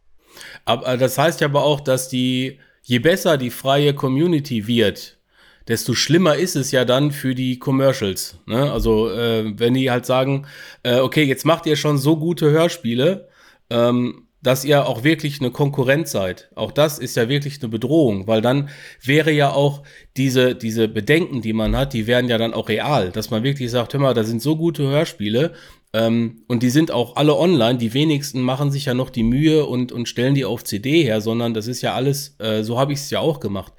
Aber 0.64 0.86
äh, 0.86 0.98
das 0.98 1.18
heißt 1.18 1.40
ja 1.40 1.48
aber 1.48 1.62
auch, 1.62 1.80
dass 1.80 2.08
die, 2.08 2.58
je 2.82 2.98
besser 2.98 3.36
die 3.36 3.50
freie 3.50 3.94
Community 3.94 4.66
wird, 4.66 5.19
desto 5.68 5.94
schlimmer 5.94 6.36
ist 6.36 6.56
es 6.56 6.70
ja 6.70 6.84
dann 6.84 7.12
für 7.12 7.34
die 7.34 7.58
Commercials. 7.58 8.38
Ne? 8.46 8.70
Also 8.70 9.10
äh, 9.10 9.58
wenn 9.58 9.74
die 9.74 9.90
halt 9.90 10.06
sagen, 10.06 10.46
äh, 10.82 10.98
okay, 10.98 11.24
jetzt 11.24 11.44
macht 11.44 11.66
ihr 11.66 11.76
schon 11.76 11.98
so 11.98 12.16
gute 12.16 12.50
Hörspiele, 12.50 13.28
ähm, 13.70 14.26
dass 14.42 14.64
ihr 14.64 14.86
auch 14.86 15.04
wirklich 15.04 15.40
eine 15.40 15.50
Konkurrenz 15.50 16.12
seid. 16.12 16.50
Auch 16.54 16.72
das 16.72 16.98
ist 16.98 17.16
ja 17.16 17.28
wirklich 17.28 17.60
eine 17.60 17.68
Bedrohung, 17.68 18.26
weil 18.26 18.40
dann 18.40 18.70
wäre 19.02 19.30
ja 19.30 19.52
auch 19.52 19.82
diese, 20.16 20.54
diese 20.54 20.88
Bedenken, 20.88 21.42
die 21.42 21.52
man 21.52 21.76
hat, 21.76 21.92
die 21.92 22.06
wären 22.06 22.28
ja 22.28 22.38
dann 22.38 22.54
auch 22.54 22.68
real, 22.68 23.10
dass 23.10 23.30
man 23.30 23.42
wirklich 23.42 23.70
sagt, 23.70 23.92
hör 23.92 24.00
mal, 24.00 24.14
da 24.14 24.24
sind 24.24 24.40
so 24.40 24.56
gute 24.56 24.84
Hörspiele 24.84 25.52
ähm, 25.92 26.42
und 26.48 26.62
die 26.62 26.70
sind 26.70 26.90
auch 26.90 27.16
alle 27.16 27.36
online. 27.36 27.78
Die 27.78 27.92
wenigsten 27.92 28.40
machen 28.40 28.70
sich 28.70 28.86
ja 28.86 28.94
noch 28.94 29.10
die 29.10 29.24
Mühe 29.24 29.66
und, 29.66 29.92
und 29.92 30.08
stellen 30.08 30.34
die 30.34 30.46
auf 30.46 30.64
CD 30.64 31.02
her, 31.02 31.20
sondern 31.20 31.52
das 31.52 31.66
ist 31.66 31.82
ja 31.82 31.94
alles, 31.94 32.36
äh, 32.38 32.62
so 32.62 32.78
habe 32.78 32.94
ich 32.94 33.00
es 33.00 33.10
ja 33.10 33.20
auch 33.20 33.40
gemacht 33.40 33.74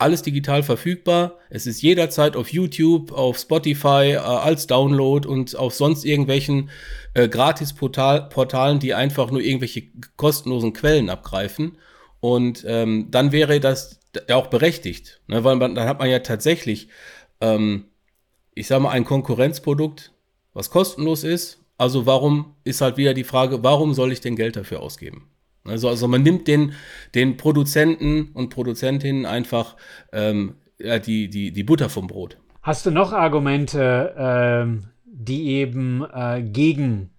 alles 0.00 0.22
digital 0.22 0.62
verfügbar. 0.62 1.38
Es 1.50 1.66
ist 1.66 1.82
jederzeit 1.82 2.36
auf 2.36 2.52
YouTube, 2.52 3.12
auf 3.12 3.38
Spotify 3.38 4.12
äh, 4.12 4.16
als 4.16 4.66
Download 4.66 5.26
und 5.28 5.56
auf 5.56 5.74
sonst 5.74 6.04
irgendwelchen 6.04 6.70
äh, 7.14 7.28
Gratis-Portalen, 7.28 8.78
die 8.78 8.94
einfach 8.94 9.30
nur 9.30 9.40
irgendwelche 9.40 9.84
kostenlosen 10.16 10.72
Quellen 10.72 11.10
abgreifen. 11.10 11.78
Und 12.20 12.64
ähm, 12.66 13.08
dann 13.10 13.32
wäre 13.32 13.60
das 13.60 14.00
ja 14.28 14.36
auch 14.36 14.48
berechtigt, 14.48 15.20
ne? 15.26 15.44
weil 15.44 15.56
man, 15.56 15.74
dann 15.74 15.88
hat 15.88 15.98
man 15.98 16.10
ja 16.10 16.18
tatsächlich, 16.18 16.88
ähm, 17.40 17.86
ich 18.54 18.66
sage 18.66 18.82
mal, 18.82 18.90
ein 18.90 19.04
Konkurrenzprodukt, 19.04 20.12
was 20.52 20.70
kostenlos 20.70 21.24
ist. 21.24 21.58
Also 21.78 22.04
warum 22.06 22.56
ist 22.64 22.80
halt 22.80 22.96
wieder 22.96 23.14
die 23.14 23.24
Frage, 23.24 23.62
warum 23.62 23.94
soll 23.94 24.12
ich 24.12 24.20
denn 24.20 24.36
Geld 24.36 24.56
dafür 24.56 24.80
ausgeben? 24.80 25.30
Also, 25.64 25.88
also 25.88 26.08
man 26.08 26.22
nimmt 26.22 26.48
den, 26.48 26.72
den 27.14 27.36
Produzenten 27.36 28.30
und 28.32 28.50
Produzentinnen 28.50 29.26
einfach 29.26 29.76
ähm, 30.12 30.54
die, 30.78 31.28
die, 31.28 31.52
die 31.52 31.64
Butter 31.64 31.88
vom 31.88 32.06
Brot. 32.06 32.38
Hast 32.62 32.86
du 32.86 32.90
noch 32.90 33.12
Argumente, 33.12 34.14
ähm, 34.16 34.84
die 35.04 35.48
eben 35.48 36.04
äh, 36.12 36.42
gegen 36.42 37.10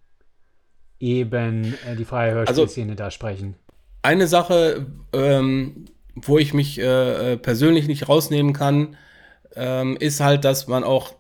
eben 1.00 1.76
äh, 1.86 1.96
die 1.96 2.06
freie 2.06 2.34
Hörspielszene 2.34 2.92
also, 2.92 3.04
da 3.04 3.12
sprechen? 3.12 3.56
Eine 4.04 4.28
Sache, 4.28 4.86
ähm, 5.14 5.86
wo 6.16 6.38
ich 6.38 6.54
mich 6.54 6.80
äh, 6.80 7.34
äh, 7.34 7.38
persönlich 7.38 7.88
nicht 7.88 8.10
rausnehmen 8.10 8.54
kann, 8.54 8.96
ähm, 9.56 9.98
ist 10.00 10.20
halt, 10.20 10.46
dass 10.46 10.68
man 10.68 10.84
auch 10.84 11.16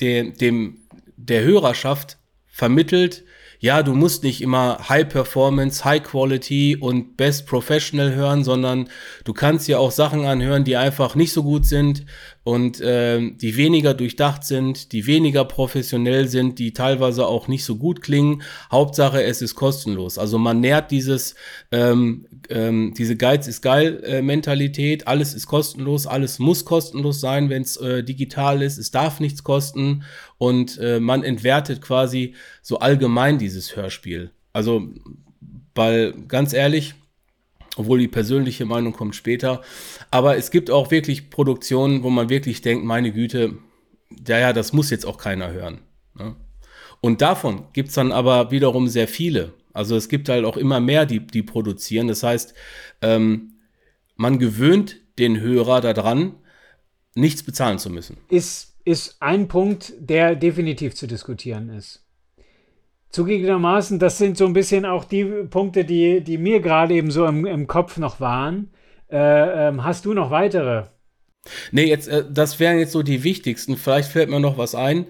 de, 0.00 0.32
dem 0.32 0.78
der 1.16 1.44
Hörerschaft 1.44 2.18
vermittelt, 2.46 3.24
ja, 3.62 3.84
du 3.84 3.94
musst 3.94 4.24
nicht 4.24 4.42
immer 4.42 4.88
High 4.88 5.08
Performance, 5.08 5.84
High 5.84 6.02
Quality 6.02 6.76
und 6.80 7.16
Best 7.16 7.46
Professional 7.46 8.12
hören, 8.12 8.42
sondern 8.42 8.88
du 9.22 9.32
kannst 9.32 9.68
ja 9.68 9.78
auch 9.78 9.92
Sachen 9.92 10.24
anhören, 10.24 10.64
die 10.64 10.76
einfach 10.76 11.14
nicht 11.14 11.32
so 11.32 11.44
gut 11.44 11.64
sind 11.64 12.04
und 12.44 12.80
äh, 12.80 13.30
die 13.30 13.56
weniger 13.56 13.94
durchdacht 13.94 14.44
sind, 14.44 14.92
die 14.92 15.06
weniger 15.06 15.44
professionell 15.44 16.28
sind, 16.28 16.58
die 16.58 16.72
teilweise 16.72 17.26
auch 17.26 17.48
nicht 17.48 17.64
so 17.64 17.76
gut 17.76 18.02
klingen. 18.02 18.42
Hauptsache, 18.70 19.22
es 19.22 19.42
ist 19.42 19.54
kostenlos. 19.54 20.18
Also 20.18 20.38
man 20.38 20.60
nährt 20.60 20.90
dieses 20.90 21.34
ähm, 21.70 22.26
ähm, 22.48 22.94
diese 22.96 23.16
Geiz 23.16 23.46
ist 23.46 23.62
geil 23.62 24.02
äh, 24.04 24.22
Mentalität. 24.22 25.06
Alles 25.06 25.34
ist 25.34 25.46
kostenlos, 25.46 26.06
alles 26.06 26.38
muss 26.38 26.64
kostenlos 26.64 27.20
sein, 27.20 27.48
wenn 27.48 27.62
es 27.62 27.76
äh, 27.76 28.02
digital 28.02 28.62
ist. 28.62 28.78
Es 28.78 28.90
darf 28.90 29.20
nichts 29.20 29.44
kosten 29.44 30.04
und 30.38 30.78
äh, 30.78 31.00
man 31.00 31.22
entwertet 31.22 31.80
quasi 31.80 32.34
so 32.60 32.78
allgemein 32.78 33.38
dieses 33.38 33.76
Hörspiel. 33.76 34.30
Also, 34.52 34.88
weil 35.74 36.12
ganz 36.28 36.52
ehrlich, 36.52 36.94
obwohl 37.76 37.98
die 37.98 38.08
persönliche 38.08 38.64
Meinung 38.64 38.92
kommt 38.92 39.16
später, 39.16 39.62
aber 40.10 40.36
es 40.36 40.50
gibt 40.50 40.70
auch 40.70 40.90
wirklich 40.90 41.30
Produktionen, 41.30 42.02
wo 42.02 42.10
man 42.10 42.28
wirklich 42.28 42.62
denkt, 42.62 42.84
meine 42.84 43.12
Güte, 43.12 43.58
ja, 44.26 44.38
ja, 44.38 44.52
das 44.52 44.72
muss 44.72 44.90
jetzt 44.90 45.06
auch 45.06 45.18
keiner 45.18 45.52
hören. 45.52 45.80
Ne? 46.14 46.36
Und 47.00 47.20
davon 47.22 47.64
gibt's 47.72 47.94
dann 47.94 48.12
aber 48.12 48.50
wiederum 48.50 48.88
sehr 48.88 49.08
viele. 49.08 49.54
Also 49.72 49.96
es 49.96 50.08
gibt 50.08 50.28
halt 50.28 50.44
auch 50.44 50.56
immer 50.56 50.80
mehr, 50.80 51.06
die, 51.06 51.26
die 51.26 51.42
produzieren. 51.42 52.08
Das 52.08 52.22
heißt, 52.22 52.54
ähm, 53.00 53.54
man 54.16 54.38
gewöhnt 54.38 55.00
den 55.18 55.40
Hörer 55.40 55.80
daran, 55.80 56.34
nichts 57.14 57.42
bezahlen 57.42 57.78
zu 57.78 57.90
müssen. 57.90 58.18
Ist 58.28 58.72
ist 58.84 59.16
ein 59.20 59.48
Punkt, 59.48 59.92
der 59.98 60.34
definitiv 60.34 60.94
zu 60.94 61.06
diskutieren 61.06 61.68
ist. 61.70 62.01
Zugegebenermaßen, 63.12 63.98
das 63.98 64.18
sind 64.18 64.38
so 64.38 64.46
ein 64.46 64.54
bisschen 64.54 64.86
auch 64.86 65.04
die 65.04 65.24
Punkte, 65.24 65.84
die, 65.84 66.22
die 66.22 66.38
mir 66.38 66.60
gerade 66.60 66.94
eben 66.94 67.10
so 67.10 67.26
im, 67.26 67.44
im 67.44 67.66
Kopf 67.66 67.98
noch 67.98 68.20
waren. 68.20 68.72
Äh, 69.10 69.68
ähm, 69.68 69.84
hast 69.84 70.06
du 70.06 70.14
noch 70.14 70.30
weitere? 70.30 70.84
Nee, 71.72 71.84
jetzt, 71.84 72.08
äh, 72.08 72.24
das 72.30 72.58
wären 72.58 72.78
jetzt 72.78 72.92
so 72.92 73.02
die 73.02 73.22
wichtigsten. 73.22 73.76
Vielleicht 73.76 74.10
fällt 74.10 74.30
mir 74.30 74.40
noch 74.40 74.56
was 74.56 74.74
ein. 74.74 75.06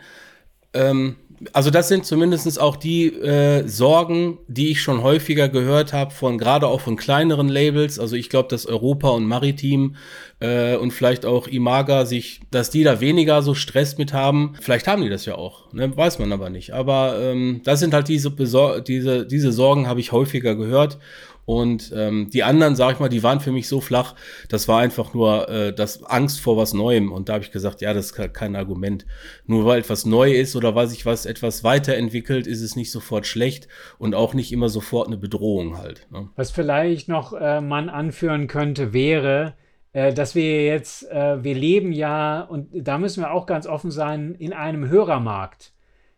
Ähm, 0.75 1.17
also 1.53 1.71
das 1.71 1.89
sind 1.89 2.07
zumindest 2.07 2.61
auch 2.61 2.77
die 2.77 3.09
äh, 3.09 3.67
Sorgen, 3.67 4.39
die 4.49 4.71
ich 4.71 4.83
schon 4.83 5.03
häufiger 5.03 5.49
gehört 5.49 5.93
habe, 5.93 6.13
von 6.13 6.39
gerade 6.39 6.67
auch 6.67 6.81
von 6.81 6.97
kleineren 6.97 7.49
Labels. 7.49 7.99
Also 7.99 8.17
ich 8.17 8.29
glaube, 8.29 8.49
dass 8.49 8.67
Europa 8.67 9.09
und 9.09 9.27
Maritim 9.27 9.97
äh, 10.41 10.77
und 10.77 10.93
vielleicht 10.93 11.27
auch 11.27 11.49
Imaga 11.49 12.05
sich, 12.07 12.41
dass 12.51 12.71
die 12.71 12.85
da 12.85 13.01
weniger 13.01 13.43
so 13.43 13.55
Stress 13.55 13.99
mit 13.99 14.13
haben. 14.13 14.55
Vielleicht 14.61 14.87
haben 14.87 15.03
die 15.03 15.09
das 15.09 15.27
ja 15.27 15.35
auch, 15.35 15.73
ne? 15.73 15.97
weiß 15.97 16.19
man 16.19 16.33
aber 16.33 16.51
nicht. 16.51 16.73
Aber 16.73 17.19
ähm, 17.21 17.61
das 17.65 17.81
sind 17.81 17.95
halt 17.95 18.09
diese, 18.09 18.31
Besor 18.31 18.81
diese, 18.81 19.27
diese 19.27 19.53
Sorgen, 19.53 19.89
habe 19.89 20.01
ich 20.01 20.13
häufiger 20.13 20.55
gehört. 20.55 20.99
Und 21.45 21.93
ähm, 21.95 22.31
die 22.31 22.45
anderen, 22.45 22.77
sag 22.77 22.95
ich 22.95 23.01
mal, 23.01 23.09
die 23.09 23.23
waren 23.23 23.41
für 23.41 23.51
mich 23.51 23.69
so 23.69 23.81
flach, 23.81 24.15
das 24.49 24.69
war 24.69 24.81
einfach 24.81 25.13
nur 25.13 25.49
äh, 25.49 25.73
das 25.75 26.05
Angst 26.05 26.41
vor 26.41 26.57
was 26.57 26.73
Neuem. 26.73 27.11
Und 27.11 27.29
da 27.29 27.35
habe 27.35 27.45
ich 27.45 27.51
gesagt, 27.51 27.81
ja, 27.81 27.93
das 27.93 28.13
ist 28.13 28.33
kein 28.33 28.55
Argument. 28.55 29.07
Nur 29.47 29.67
weil 29.67 29.81
etwas 29.81 30.07
neu 30.07 30.33
ist 30.33 30.55
oder 30.55 30.75
weil 30.75 30.87
sich 30.87 31.05
was 31.05 31.27
etwas 31.27 31.65
weiterentwickelt, 31.65 32.47
ist 32.47 32.63
es 32.63 32.77
nicht 32.77 32.93
sofort 32.93 33.27
schlecht 33.27 33.67
und 33.99 34.15
auch 34.15 34.35
nicht 34.35 34.53
immer 34.53 34.69
sofort 34.69 35.09
eine 35.09 35.17
Bedrohung 35.17 35.79
halt. 35.79 36.07
Ne? 36.11 36.29
Was 36.37 36.53
vielleicht 36.53 37.09
noch 37.09 37.33
äh, 37.33 37.61
man 37.61 37.89
anführen 37.89 38.47
könnte, 38.47 38.93
wäre, 38.93 39.55
äh, 39.93 40.15
dass 40.15 40.35
wir 40.35 40.65
jetzt, 40.65 41.11
äh, 41.11 41.43
wir 41.43 41.55
leben 41.55 41.93
ja, 41.93 42.43
und 42.43 42.69
da 42.73 42.99
müssen 42.99 43.23
wir 43.23 43.33
auch 43.33 43.47
ganz 43.47 43.67
offen 43.67 43.91
sein, 43.91 44.35
in 44.39 44.53
einem 44.53 44.89
Hörermarkt. 44.89 45.73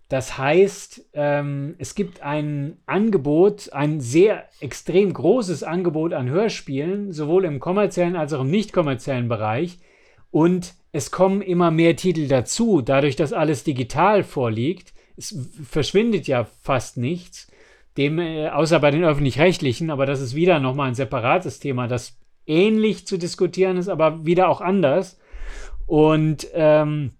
Das 0.08 0.36
heißt, 0.36 1.10
ähm, 1.14 1.76
es 1.78 1.94
gibt 1.94 2.22
ein 2.22 2.76
Angebot, 2.86 3.72
ein 3.72 4.00
sehr 4.00 4.44
extrem 4.60 5.12
großes 5.12 5.62
Angebot 5.62 6.12
an 6.12 6.28
Hörspielen, 6.28 7.12
sowohl 7.12 7.44
im 7.44 7.58
kommerziellen 7.58 8.14
als 8.16 8.32
auch 8.32 8.42
im 8.42 8.50
nicht 8.50 8.72
kommerziellen 8.72 9.28
Bereich. 9.28 9.78
Und 10.30 10.74
es 10.92 11.10
kommen 11.10 11.42
immer 11.42 11.70
mehr 11.70 11.96
Titel 11.96 12.28
dazu, 12.28 12.82
dadurch, 12.82 13.16
dass 13.16 13.32
alles 13.32 13.64
digital 13.64 14.22
vorliegt. 14.24 14.92
Es 15.16 15.36
verschwindet 15.62 16.26
ja 16.26 16.46
fast 16.62 16.96
nichts, 16.98 17.50
dem, 17.96 18.18
äh, 18.18 18.48
außer 18.48 18.78
bei 18.80 18.90
den 18.90 19.04
öffentlich-rechtlichen, 19.04 19.90
aber 19.90 20.06
das 20.06 20.20
ist 20.20 20.34
wieder 20.34 20.60
nochmal 20.60 20.88
ein 20.88 20.94
separates 20.94 21.60
Thema, 21.60 21.88
das 21.88 22.18
ähnlich 22.46 23.06
zu 23.06 23.16
diskutieren 23.16 23.78
ist, 23.78 23.88
aber 23.88 24.26
wieder 24.26 24.48
auch 24.48 24.60
anders. 24.60 25.18
Und 25.86 26.46
ähm, 26.52 27.12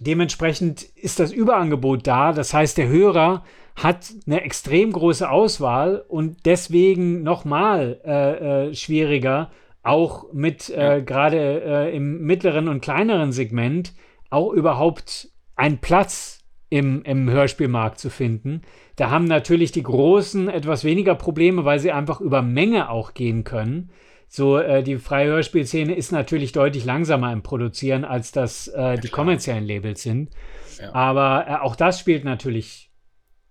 Dementsprechend 0.00 0.82
ist 0.82 1.20
das 1.20 1.32
Überangebot 1.32 2.06
da. 2.06 2.32
Das 2.32 2.54
heißt, 2.54 2.78
der 2.78 2.88
Hörer 2.88 3.44
hat 3.76 4.12
eine 4.26 4.42
extrem 4.42 4.92
große 4.92 5.28
Auswahl 5.28 6.04
und 6.08 6.44
deswegen 6.44 7.22
nochmal 7.22 8.00
äh, 8.04 8.68
äh, 8.68 8.74
schwieriger, 8.74 9.50
auch 9.82 10.32
mit 10.32 10.68
äh, 10.70 10.98
ja. 10.98 11.00
gerade 11.00 11.62
äh, 11.62 11.96
im 11.96 12.22
mittleren 12.22 12.68
und 12.68 12.82
kleineren 12.82 13.32
Segment 13.32 13.94
auch 14.30 14.52
überhaupt 14.52 15.28
einen 15.56 15.78
Platz 15.78 16.40
im, 16.70 17.02
im 17.02 17.28
Hörspielmarkt 17.28 17.98
zu 17.98 18.08
finden. 18.08 18.62
Da 18.96 19.10
haben 19.10 19.24
natürlich 19.26 19.72
die 19.72 19.82
Großen 19.82 20.48
etwas 20.48 20.84
weniger 20.84 21.14
Probleme, 21.14 21.64
weil 21.64 21.78
sie 21.78 21.92
einfach 21.92 22.20
über 22.20 22.42
Menge 22.42 22.88
auch 22.88 23.14
gehen 23.14 23.44
können. 23.44 23.90
So, 24.34 24.56
äh, 24.56 24.82
die 24.82 24.96
freie 24.96 25.26
Hörspielszene 25.26 25.94
ist 25.94 26.10
natürlich 26.10 26.52
deutlich 26.52 26.86
langsamer 26.86 27.34
im 27.34 27.42
Produzieren, 27.42 28.02
als 28.06 28.32
das 28.32 28.66
äh, 28.66 28.96
die 28.96 29.08
kommerziellen 29.08 29.66
Labels 29.66 30.02
sind. 30.02 30.30
Ja. 30.80 30.94
Aber 30.94 31.44
äh, 31.46 31.54
auch 31.62 31.76
das 31.76 32.00
spielt 32.00 32.24
natürlich 32.24 32.90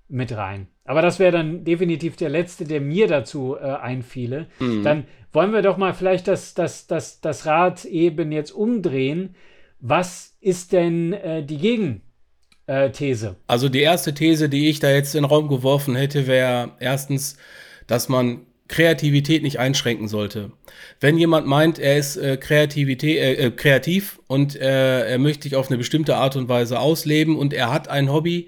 mit 0.08 0.36
rein. 0.36 0.70
Aber 0.84 1.04
das 1.04 1.20
wäre 1.20 1.34
dann 1.34 1.66
definitiv 1.66 2.16
der 2.16 2.30
letzte, 2.30 2.66
der 2.66 2.82
mir 2.82 3.08
dazu 3.08 3.56
äh, 3.56 3.60
einfiele. 3.60 4.48
Mhm. 4.58 4.82
Dann 4.82 5.04
wollen 5.32 5.54
wir 5.54 5.62
doch 5.62 5.78
mal 5.78 5.94
vielleicht 5.94 6.28
das, 6.28 6.56
das, 6.56 6.88
das, 6.88 7.22
das 7.22 7.46
Rad 7.46 7.86
eben 7.86 8.32
jetzt 8.32 8.50
umdrehen. 8.50 9.36
Was 9.82 10.36
ist 10.42 10.74
denn 10.74 11.14
äh, 11.14 11.46
die 11.46 11.60
Gegenthese? 11.60 13.36
also 13.46 13.70
die 13.70 13.82
erste 13.82 14.16
These, 14.16 14.50
die 14.50 14.68
ich 14.68 14.80
da 14.80 14.90
jetzt 14.90 15.14
in 15.14 15.22
den 15.22 15.30
Raum 15.30 15.48
geworfen 15.48 15.96
hätte, 15.96 16.26
wäre 16.26 16.72
erstens, 16.80 17.38
dass 17.86 18.10
man 18.10 18.48
Kreativität 18.72 19.44
nicht 19.44 19.60
einschränken 19.60 20.08
sollte. 20.08 20.51
Wenn 21.01 21.18
jemand 21.18 21.46
meint, 21.46 21.78
er 21.78 21.98
ist 21.98 22.16
äh, 22.16 22.38
Kreativität, 22.38 23.18
äh, 23.18 23.34
äh, 23.34 23.51
kreativ 23.51 24.20
und 24.28 24.56
äh, 24.56 25.12
er 25.12 25.20
möchte 25.20 25.44
sich 25.44 25.56
auf 25.56 25.68
eine 25.68 25.78
bestimmte 25.78 26.16
Art 26.16 26.38
und 26.38 26.48
Weise 26.48 26.80
ausleben 26.80 27.38
und 27.38 27.54
er 27.54 27.72
hat 27.72 27.90
ein 27.90 28.12
Hobby, 28.12 28.48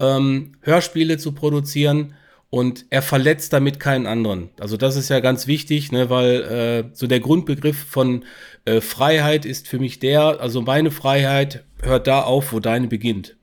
ähm, 0.00 0.52
Hörspiele 0.62 1.18
zu 1.18 1.32
produzieren 1.32 2.14
und 2.50 2.86
er 2.88 3.02
verletzt 3.02 3.52
damit 3.52 3.78
keinen 3.78 4.06
anderen. 4.06 4.48
Also 4.58 4.78
das 4.78 4.96
ist 4.96 5.10
ja 5.10 5.20
ganz 5.20 5.46
wichtig, 5.46 5.92
ne, 5.92 6.08
weil 6.08 6.42
äh, 6.42 6.84
so 6.94 7.06
der 7.06 7.20
Grundbegriff 7.20 7.76
von 7.76 8.24
äh, 8.64 8.80
Freiheit 8.80 9.44
ist 9.44 9.68
für 9.68 9.78
mich 9.78 9.98
der, 9.98 10.40
also 10.40 10.62
meine 10.62 10.90
Freiheit 10.90 11.64
hört 11.82 12.06
da 12.06 12.22
auf, 12.22 12.54
wo 12.54 12.60
deine 12.60 12.88
beginnt. 12.88 13.36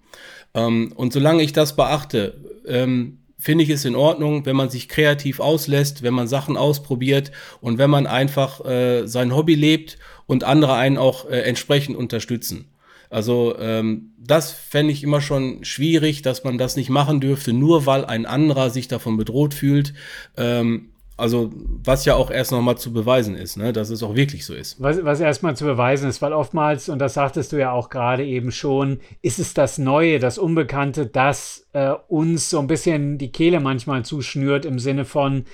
Ähm, 0.56 0.92
und 0.96 1.14
solange 1.14 1.44
ich 1.44 1.54
das 1.54 1.76
beachte, 1.76 2.42
ähm, 2.66 3.20
finde 3.38 3.64
ich 3.64 3.70
es 3.70 3.86
in 3.86 3.96
Ordnung, 3.96 4.46
wenn 4.46 4.56
man 4.56 4.70
sich 4.70 4.88
kreativ 4.90 5.40
auslässt, 5.40 6.04
wenn 6.04 6.14
man 6.14 6.28
Sachen 6.28 6.58
ausprobiert 6.58 7.32
und 7.62 7.78
wenn 7.78 7.90
man 7.90 8.08
einfach 8.08 8.64
äh, 8.66 9.08
sein 9.08 9.36
Hobby 9.36 9.56
lebt 9.56 9.98
und 10.26 10.44
andere 10.44 10.76
einen 10.76 10.98
auch 10.98 11.30
äh, 11.30 11.42
entsprechend 11.42 11.98
unterstützen. 11.98 12.70
Also 13.10 13.56
ähm, 13.60 14.14
das 14.18 14.52
fände 14.52 14.92
ich 14.92 15.04
immer 15.04 15.22
schon 15.22 15.64
schwierig, 15.64 16.22
dass 16.22 16.44
man 16.44 16.58
das 16.58 16.76
nicht 16.76 16.90
machen 16.90 17.20
dürfte, 17.20 17.54
nur 17.54 17.86
weil 17.86 18.04
ein 18.06 18.26
anderer 18.26 18.70
sich 18.70 18.88
davon 18.88 19.18
bedroht 19.18 19.54
fühlt. 19.54 19.94
Ähm, 20.38 20.90
also, 21.18 21.50
was 21.54 22.04
ja 22.04 22.16
auch 22.16 22.30
erst 22.30 22.52
nochmal 22.52 22.78
zu 22.78 22.92
beweisen 22.92 23.36
ist, 23.36 23.56
ne? 23.56 23.72
dass 23.72 23.90
es 23.90 24.04
auch 24.04 24.16
wirklich 24.16 24.46
so 24.46 24.54
ist. 24.54 24.82
Was, 24.82 25.04
was 25.06 25.22
erstmal 25.22 25.56
zu 25.56 25.64
beweisen 25.64 26.10
ist, 26.10 26.22
weil 26.22 26.34
oftmals, 26.34 26.90
und 26.90 27.00
das 27.00 27.14
sagtest 27.14 27.54
du 27.54 27.58
ja 27.58 27.72
auch 27.72 27.90
gerade 27.90 28.26
eben 28.26 28.52
schon, 28.52 29.00
ist 29.22 29.40
es 29.40 29.54
das 29.54 29.78
Neue, 29.78 30.20
das 30.20 30.38
Unbekannte, 30.38 31.06
das 31.06 31.68
äh, 31.72 31.94
uns 32.10 32.50
so 32.50 32.60
ein 32.60 32.68
bisschen 32.68 33.18
die 33.18 33.32
Kehle 33.32 33.62
manchmal 33.62 34.04
zuschnürt 34.04 34.66
im 34.66 34.78
Sinne 34.78 35.06
von, 35.06 35.46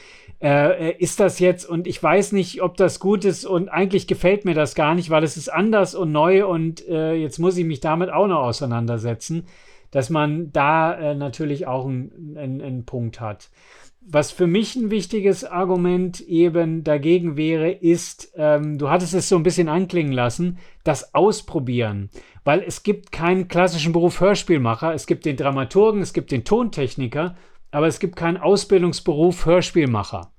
äh, 0.42 0.90
äh, 0.90 0.96
ist 0.98 1.20
das 1.20 1.38
jetzt, 1.38 1.70
und 1.70 1.86
ich 1.86 2.02
weiß 2.02 2.32
nicht, 2.32 2.64
ob 2.64 2.76
das 2.76 3.00
gut 3.00 3.24
ist, 3.24 3.46
und 3.46 3.70
eigentlich 3.70 4.08
gefällt 4.08 4.46
mir 4.46 4.56
das 4.56 4.74
gar 4.74 4.96
nicht, 4.96 5.12
weil 5.12 5.24
es 5.24 5.38
ist 5.38 5.50
anders 5.50 5.94
und 5.94 6.12
neu 6.12 6.48
und 6.48 6.88
äh, 6.88 7.14
jetzt 7.14 7.38
muss 7.38 7.58
ich 7.58 7.66
mich 7.66 7.82
damit 7.82 8.12
auch 8.12 8.26
noch 8.26 8.42
auseinandersetzen, 8.42 9.46
dass 9.92 10.10
man 10.10 10.52
da 10.52 10.94
äh, 10.96 11.14
natürlich 11.14 11.68
auch 11.68 11.86
einen 11.86 12.84
Punkt 12.86 13.22
hat. 13.22 13.52
Was 14.04 14.32
für 14.32 14.48
mich 14.48 14.76
ein 14.76 14.90
wichtiges 14.90 15.44
Argument 15.46 16.22
eben 16.22 16.84
dagegen 16.84 17.38
wäre, 17.38 17.72
ist, 17.72 18.34
ähm, 18.36 18.80
du 18.80 18.90
hattest 18.90 19.14
es 19.14 19.30
so 19.30 19.36
ein 19.36 19.44
bisschen 19.44 19.70
anklingen 19.70 20.12
lassen, 20.12 20.58
das 20.84 21.14
Ausprobieren. 21.14 22.10
Weil 22.44 22.64
es 22.66 22.82
gibt 22.82 23.12
keinen 23.12 23.48
klassischen 23.48 23.94
Beruf 23.94 24.20
Hörspielmacher, 24.20 24.94
es 24.94 25.06
gibt 25.06 25.26
den 25.26 25.38
Dramaturgen, 25.38 26.02
es 26.02 26.14
gibt 26.14 26.32
den 26.32 26.44
Tontechniker, 26.44 27.36
aber 27.70 27.86
es 27.86 28.00
gibt 28.00 28.16
keinen 28.16 28.38
Ausbildungsberuf 28.38 29.46
Hörspielmacher. 29.46 30.32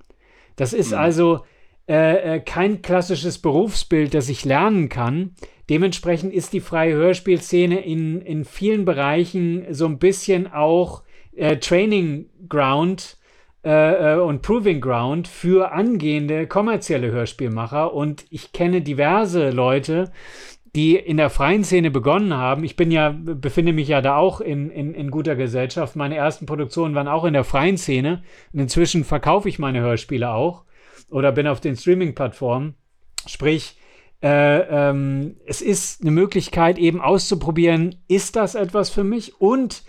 Das 0.57 0.73
ist 0.73 0.91
mhm. 0.91 0.97
also 0.97 1.45
äh, 1.87 2.35
äh, 2.35 2.39
kein 2.41 2.81
klassisches 2.81 3.39
Berufsbild, 3.39 4.13
das 4.13 4.27
ich 4.27 4.43
lernen 4.43 4.89
kann. 4.89 5.35
Dementsprechend 5.69 6.33
ist 6.33 6.51
die 6.51 6.59
freie 6.59 6.95
Hörspielszene 6.95 7.79
in, 7.79 8.21
in 8.21 8.43
vielen 8.43 8.83
Bereichen 8.83 9.65
so 9.73 9.85
ein 9.85 9.99
bisschen 9.99 10.51
auch 10.51 11.03
äh, 11.33 11.57
Training 11.57 12.29
Ground 12.49 13.17
äh, 13.65 14.15
äh, 14.15 14.19
und 14.19 14.41
Proving 14.41 14.81
Ground 14.81 15.27
für 15.27 15.71
angehende 15.71 16.47
kommerzielle 16.47 17.11
Hörspielmacher. 17.11 17.93
Und 17.93 18.25
ich 18.29 18.51
kenne 18.51 18.81
diverse 18.81 19.51
Leute, 19.51 20.11
die 20.75 20.97
in 20.97 21.15
der 21.15 21.29
freien 21.29 21.63
Szene 21.63 21.89
begonnen 21.89 22.33
haben. 22.33 22.65
Ich 22.65 22.75
bin 22.75 22.91
ja, 22.91 23.15
befinde 23.17 23.71
mich 23.71 23.87
ja 23.87 24.01
da 24.01 24.17
auch 24.17 24.41
in, 24.41 24.69
in, 24.69 24.93
in 24.93 25.11
guter 25.11 25.37
Gesellschaft. 25.37 25.95
Meine 25.95 26.15
ersten 26.15 26.45
Produktionen 26.45 26.93
waren 26.93 27.07
auch 27.07 27.23
in 27.23 27.33
der 27.33 27.45
freien 27.45 27.77
Szene. 27.77 28.23
Und 28.51 28.59
inzwischen 28.59 29.05
verkaufe 29.05 29.47
ich 29.47 29.59
meine 29.59 29.79
Hörspiele 29.79 30.29
auch 30.29 30.65
oder 31.09 31.31
bin 31.31 31.47
auf 31.47 31.61
den 31.61 31.77
Streaming-Plattformen. 31.77 32.75
Sprich, 33.27 33.77
äh, 34.21 34.89
ähm, 34.89 35.37
es 35.45 35.61
ist 35.61 36.01
eine 36.01 36.11
Möglichkeit, 36.11 36.77
eben 36.77 36.99
auszuprobieren, 36.99 37.95
ist 38.09 38.35
das 38.35 38.55
etwas 38.55 38.89
für 38.89 39.05
mich 39.05 39.39
und 39.39 39.83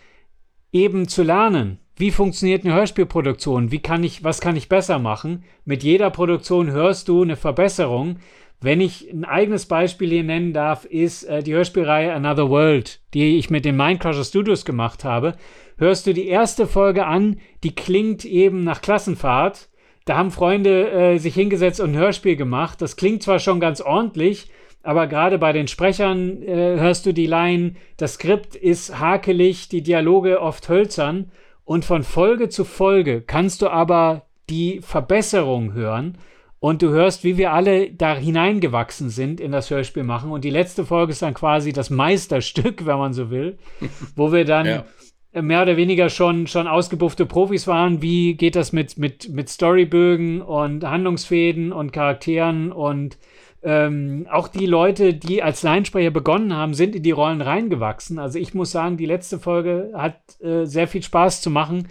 eben 0.71 1.09
zu 1.09 1.25
lernen 1.25 1.81
wie 1.97 2.11
funktioniert 2.11 2.65
eine 2.65 2.75
Hörspielproduktion? 2.75 3.71
Wie 3.71 3.79
kann 3.79 4.03
ich, 4.03 4.25
was 4.25 4.41
kann 4.41 4.57
ich 4.57 4.69
besser 4.69 4.99
machen? 4.99 5.45
Mit 5.65 5.85
jeder 5.85 6.11
Produktion 6.11 6.73
hörst 6.73 7.09
du 7.09 7.23
eine 7.23 7.37
Verbesserung. 7.37 8.17
Wenn 8.61 8.81
ich 8.81 9.13
ein 9.13 9.25
eigenes 9.25 9.67
Beispiel 9.67 10.11
hier 10.11 10.25
nennen 10.25 10.53
darf, 10.53 10.85
ist 10.87 11.25
äh, 11.25 11.43
die 11.43 11.55
Hörspielreihe 11.55 12.13
Another 12.13 12.51
World, 12.51 13.01
die 13.13 13.39
ich 13.39 13.49
mit 13.51 13.65
den 13.65 13.77
Mindcrusher 13.77 14.25
Studios 14.25 14.65
gemacht 14.65 15.05
habe. 15.05 15.37
Hörst 15.79 16.07
du 16.07 16.15
die 16.15 16.27
erste 16.27 16.67
Folge 16.67 17.07
an, 17.07 17.39
die 17.63 17.75
klingt 17.75 18.25
eben 18.25 18.65
nach 18.65 18.81
Klassenfahrt. 18.81 19.69
Da 20.05 20.17
haben 20.17 20.33
Freunde 20.33 20.91
äh, 20.91 21.19
sich 21.19 21.35
hingesetzt 21.35 21.81
und 21.81 21.93
ein 21.93 21.99
Hörspiel 21.99 22.37
gemacht. 22.37 22.83
Das 22.83 22.97
klingt 22.97 23.23
zwar 23.23 23.39
schon 23.39 23.61
ganz 23.61 23.81
ordentlich, 23.81 24.51
aber 24.83 25.07
gerade 25.07 25.39
bei 25.39 25.53
den 25.53 25.69
Sprechern 25.69 26.43
äh, 26.43 26.81
hörst 26.81 27.07
du 27.07 27.15
die 27.15 27.27
Line, 27.27 27.75
das 27.97 28.15
Skript 28.15 28.57
ist 28.57 28.99
hakelig, 28.99 29.69
die 29.69 29.83
Dialoge 29.83 30.41
oft 30.41 30.69
hölzern 30.69 31.31
und 31.65 31.85
von 31.85 32.03
Folge 32.03 32.49
zu 32.49 32.65
Folge 32.65 33.23
kannst 33.23 33.63
du 33.63 33.69
aber 33.69 34.27
die 34.51 34.81
Verbesserung 34.83 35.73
hören 35.73 36.19
und 36.61 36.83
du 36.83 36.91
hörst, 36.91 37.25
wie 37.25 37.37
wir 37.37 37.53
alle 37.53 37.91
da 37.91 38.17
hineingewachsen 38.17 39.11
sind 39.11 39.41
in 39.41 39.53
das 39.53 39.71
Hörspiel 39.71 40.03
machen. 40.03 40.31
Und 40.31 40.45
die 40.45 40.51
letzte 40.51 40.85
Folge 40.85 41.13
ist 41.13 41.23
dann 41.23 41.35
quasi 41.35 41.73
das 41.73 41.91
Meisterstück, 41.91 42.87
wenn 42.87 42.99
man 42.99 43.13
so 43.13 43.31
will, 43.31 43.59
wo 44.17 44.33
wir 44.33 44.45
dann 44.45 44.67
ja. 44.67 45.43
mehr 45.43 45.63
oder 45.63 45.77
weniger 45.77 46.09
schon, 46.09 46.47
schon 46.47 46.67
ausgebuffte 46.67 47.27
Profis 47.27 47.67
waren. 47.67 48.01
Wie 48.01 48.35
geht 48.35 48.57
das 48.57 48.73
mit, 48.73 48.99
mit, 48.99 49.29
mit 49.31 49.51
Storybögen 49.51 50.41
und 50.43 50.85
Handlungsfäden 50.85 51.73
und 51.73 51.93
Charakteren 51.93 52.73
und 52.73 53.19
ähm, 53.65 54.27
auch 54.31 54.49
die 54.49 54.67
Leute, 54.67 55.15
die 55.15 55.43
als 55.43 55.63
Leinsprecher 55.63 56.11
begonnen 56.11 56.55
haben, 56.55 56.75
sind 56.75 56.95
in 56.95 57.03
die 57.03 57.11
Rollen 57.11 57.41
reingewachsen. 57.41 58.19
Also 58.19 58.39
ich 58.39 58.53
muss 58.55 58.71
sagen, 58.71 58.97
die 58.97 59.07
letzte 59.07 59.39
Folge 59.39 59.93
hat 59.95 60.19
äh, 60.41 60.67
sehr 60.67 60.87
viel 60.87 61.03
Spaß 61.03 61.41
zu 61.41 61.51
machen 61.51 61.89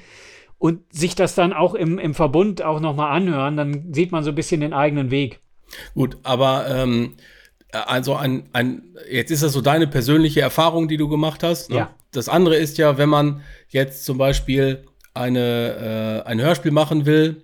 und 0.59 0.81
sich 0.93 1.15
das 1.15 1.36
dann 1.36 1.51
auch 1.51 1.73
im, 1.73 1.97
im 1.97 2.13
Verbund 2.13 2.62
auch 2.62 2.79
nochmal 2.79 3.12
anhören, 3.12 3.57
dann 3.57 3.91
sieht 3.91 4.12
man 4.12 4.23
so 4.23 4.29
ein 4.29 4.36
bisschen 4.36 4.62
den 4.62 4.73
eigenen 4.73 5.09
Weg. 5.09 5.41
Gut, 5.95 6.17
aber 6.23 6.67
ähm, 6.69 7.15
also 7.71 8.15
ein, 8.15 8.49
ein, 8.53 8.95
jetzt 9.09 9.31
ist 9.31 9.41
das 9.41 9.53
so 9.53 9.62
deine 9.62 9.88
persönliche 9.88 10.41
Erfahrung, 10.41 10.88
die 10.88 10.97
du 10.97 11.09
gemacht 11.09 11.41
hast. 11.41 11.71
Ne? 11.71 11.77
Ja. 11.77 11.95
Das 12.12 12.29
andere 12.29 12.55
ist 12.55 12.77
ja, 12.77 12.99
wenn 12.99 13.09
man 13.09 13.41
jetzt 13.69 14.05
zum 14.05 14.19
Beispiel 14.19 14.86
eine, 15.15 16.23
äh, 16.23 16.29
ein 16.29 16.39
Hörspiel 16.39 16.71
machen 16.71 17.07
will, 17.07 17.43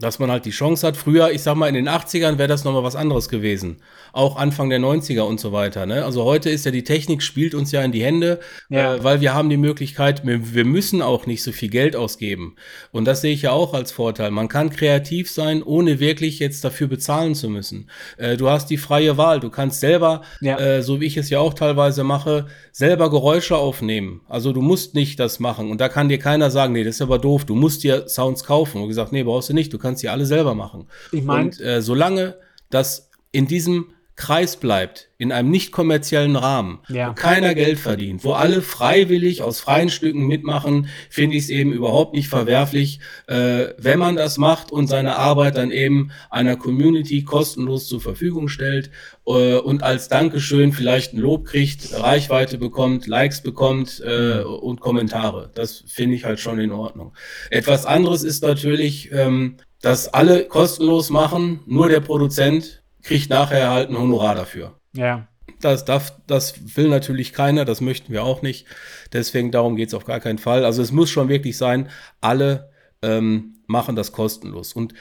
dass 0.00 0.18
man 0.18 0.30
halt 0.30 0.44
die 0.44 0.50
Chance 0.50 0.86
hat. 0.86 0.96
Früher, 0.96 1.30
ich 1.30 1.42
sag 1.42 1.54
mal, 1.54 1.68
in 1.68 1.74
den 1.74 1.88
80ern 1.88 2.38
wäre 2.38 2.48
das 2.48 2.64
nochmal 2.64 2.82
was 2.82 2.96
anderes 2.96 3.28
gewesen. 3.28 3.76
Auch 4.12 4.36
Anfang 4.36 4.70
der 4.70 4.80
90er 4.80 5.22
und 5.22 5.40
so 5.40 5.52
weiter. 5.52 5.86
Ne? 5.86 6.04
Also 6.04 6.24
heute 6.24 6.50
ist 6.50 6.64
ja 6.64 6.70
die 6.70 6.84
Technik, 6.84 7.22
spielt 7.22 7.54
uns 7.54 7.72
ja 7.72 7.82
in 7.82 7.92
die 7.92 8.02
Hände, 8.02 8.40
ja. 8.68 8.96
äh, 8.96 9.04
weil 9.04 9.20
wir 9.20 9.34
haben 9.34 9.50
die 9.50 9.56
Möglichkeit, 9.56 10.26
wir, 10.26 10.54
wir, 10.54 10.64
müssen 10.64 11.02
auch 11.02 11.26
nicht 11.26 11.42
so 11.42 11.52
viel 11.52 11.68
Geld 11.68 11.96
ausgeben. 11.96 12.56
Und 12.90 13.04
das 13.04 13.20
sehe 13.20 13.32
ich 13.32 13.42
ja 13.42 13.52
auch 13.52 13.74
als 13.74 13.92
Vorteil. 13.92 14.30
Man 14.30 14.48
kann 14.48 14.70
kreativ 14.70 15.30
sein, 15.30 15.62
ohne 15.62 16.00
wirklich 16.00 16.38
jetzt 16.38 16.64
dafür 16.64 16.88
bezahlen 16.88 17.34
zu 17.34 17.48
müssen. 17.48 17.90
Äh, 18.16 18.36
du 18.36 18.48
hast 18.48 18.70
die 18.70 18.78
freie 18.78 19.16
Wahl. 19.18 19.40
Du 19.40 19.50
kannst 19.50 19.80
selber, 19.80 20.22
ja. 20.40 20.58
äh, 20.58 20.82
so 20.82 21.00
wie 21.00 21.06
ich 21.06 21.16
es 21.16 21.30
ja 21.30 21.38
auch 21.38 21.54
teilweise 21.54 22.04
mache, 22.04 22.46
selber 22.72 23.10
Geräusche 23.10 23.56
aufnehmen. 23.56 24.22
Also 24.28 24.52
du 24.52 24.62
musst 24.62 24.94
nicht 24.94 25.20
das 25.20 25.38
machen. 25.40 25.70
Und 25.70 25.80
da 25.80 25.88
kann 25.88 26.08
dir 26.08 26.18
keiner 26.18 26.50
sagen, 26.50 26.72
nee, 26.72 26.84
das 26.84 26.96
ist 26.96 27.02
aber 27.02 27.18
doof. 27.18 27.44
Du 27.44 27.54
musst 27.54 27.84
dir 27.84 28.08
Sounds 28.08 28.44
kaufen. 28.44 28.80
Und 28.80 28.88
gesagt, 28.88 29.12
nee, 29.12 29.22
brauchst 29.22 29.50
du 29.50 29.54
nicht. 29.54 29.72
Du 29.72 29.78
kannst 29.82 30.00
sie 30.00 30.08
alle 30.08 30.24
selber 30.24 30.54
machen. 30.54 30.86
Ich 31.10 31.22
mein, 31.22 31.46
Und 31.46 31.60
äh, 31.60 31.82
solange 31.82 32.36
das 32.70 33.10
in 33.32 33.46
diesem 33.46 33.92
Kreis 34.14 34.56
bleibt, 34.56 35.08
in 35.16 35.32
einem 35.32 35.50
nicht 35.50 35.72
kommerziellen 35.72 36.36
Rahmen, 36.36 36.80
ja. 36.88 37.10
wo 37.10 37.14
keiner 37.14 37.54
Geld 37.54 37.78
verdient, 37.78 38.24
wo 38.24 38.34
alle 38.34 38.60
freiwillig 38.60 39.42
aus 39.42 39.58
freien 39.58 39.88
Stücken 39.88 40.26
mitmachen, 40.26 40.88
finde 41.08 41.36
ich 41.36 41.44
es 41.44 41.48
eben 41.48 41.72
überhaupt 41.72 42.14
nicht 42.14 42.28
verwerflich, 42.28 43.00
äh, 43.26 43.68
wenn 43.78 43.98
man 43.98 44.14
das 44.14 44.36
macht 44.36 44.70
und 44.70 44.86
seine 44.86 45.16
Arbeit 45.16 45.56
dann 45.56 45.70
eben 45.70 46.10
einer 46.28 46.56
Community 46.56 47.24
kostenlos 47.24 47.88
zur 47.88 48.02
Verfügung 48.02 48.48
stellt 48.48 48.90
äh, 49.26 49.56
und 49.56 49.82
als 49.82 50.08
Dankeschön 50.08 50.72
vielleicht 50.72 51.14
ein 51.14 51.18
Lob 51.18 51.46
kriegt, 51.46 51.98
Reichweite 51.98 52.58
bekommt, 52.58 53.06
Likes 53.06 53.42
bekommt 53.42 54.02
äh, 54.06 54.42
und 54.42 54.80
Kommentare. 54.80 55.50
Das 55.54 55.84
finde 55.86 56.16
ich 56.16 56.26
halt 56.26 56.38
schon 56.38 56.60
in 56.60 56.70
Ordnung. 56.70 57.14
Etwas 57.50 57.86
anderes 57.86 58.24
ist 58.24 58.42
natürlich, 58.42 59.10
ähm, 59.10 59.56
das 59.82 60.08
alle 60.08 60.44
kostenlos 60.46 61.10
machen, 61.10 61.60
nur 61.66 61.88
der 61.88 62.00
Produzent 62.00 62.82
kriegt 63.02 63.28
nachher 63.28 63.70
halt 63.70 63.90
ein 63.90 63.98
Honorar 63.98 64.34
dafür. 64.34 64.78
Ja. 64.94 65.28
Das, 65.60 65.84
darf, 65.84 66.14
das 66.26 66.76
will 66.76 66.88
natürlich 66.88 67.32
keiner, 67.32 67.64
das 67.64 67.80
möchten 67.80 68.12
wir 68.12 68.24
auch 68.24 68.42
nicht. 68.42 68.66
Deswegen 69.12 69.50
darum 69.50 69.76
geht 69.76 69.88
es 69.88 69.94
auf 69.94 70.04
gar 70.04 70.20
keinen 70.20 70.38
Fall. 70.38 70.64
Also 70.64 70.82
es 70.82 70.92
muss 70.92 71.10
schon 71.10 71.28
wirklich 71.28 71.56
sein, 71.56 71.90
alle 72.20 72.70
ähm, 73.02 73.56
machen 73.66 73.96
das 73.96 74.12
kostenlos. 74.12 74.72
Und 74.72 74.94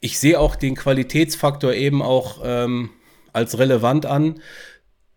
ich 0.00 0.18
sehe 0.18 0.38
auch 0.38 0.56
den 0.56 0.74
Qualitätsfaktor 0.74 1.72
eben 1.72 2.02
auch 2.02 2.40
ähm, 2.42 2.90
als 3.32 3.58
relevant 3.58 4.06
an, 4.06 4.40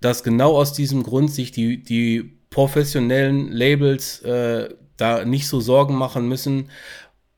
dass 0.02 0.24
genau 0.24 0.56
aus 0.56 0.74
diesem 0.74 1.04
Grund 1.04 1.32
sich 1.32 1.52
die, 1.52 1.82
die 1.82 2.40
professionellen 2.50 3.52
Labels 3.52 4.22
äh, 4.22 4.70
da 4.98 5.26
nicht 5.26 5.48
so 5.48 5.60
Sorgen 5.60 5.96
machen 5.96 6.28
müssen, 6.28 6.70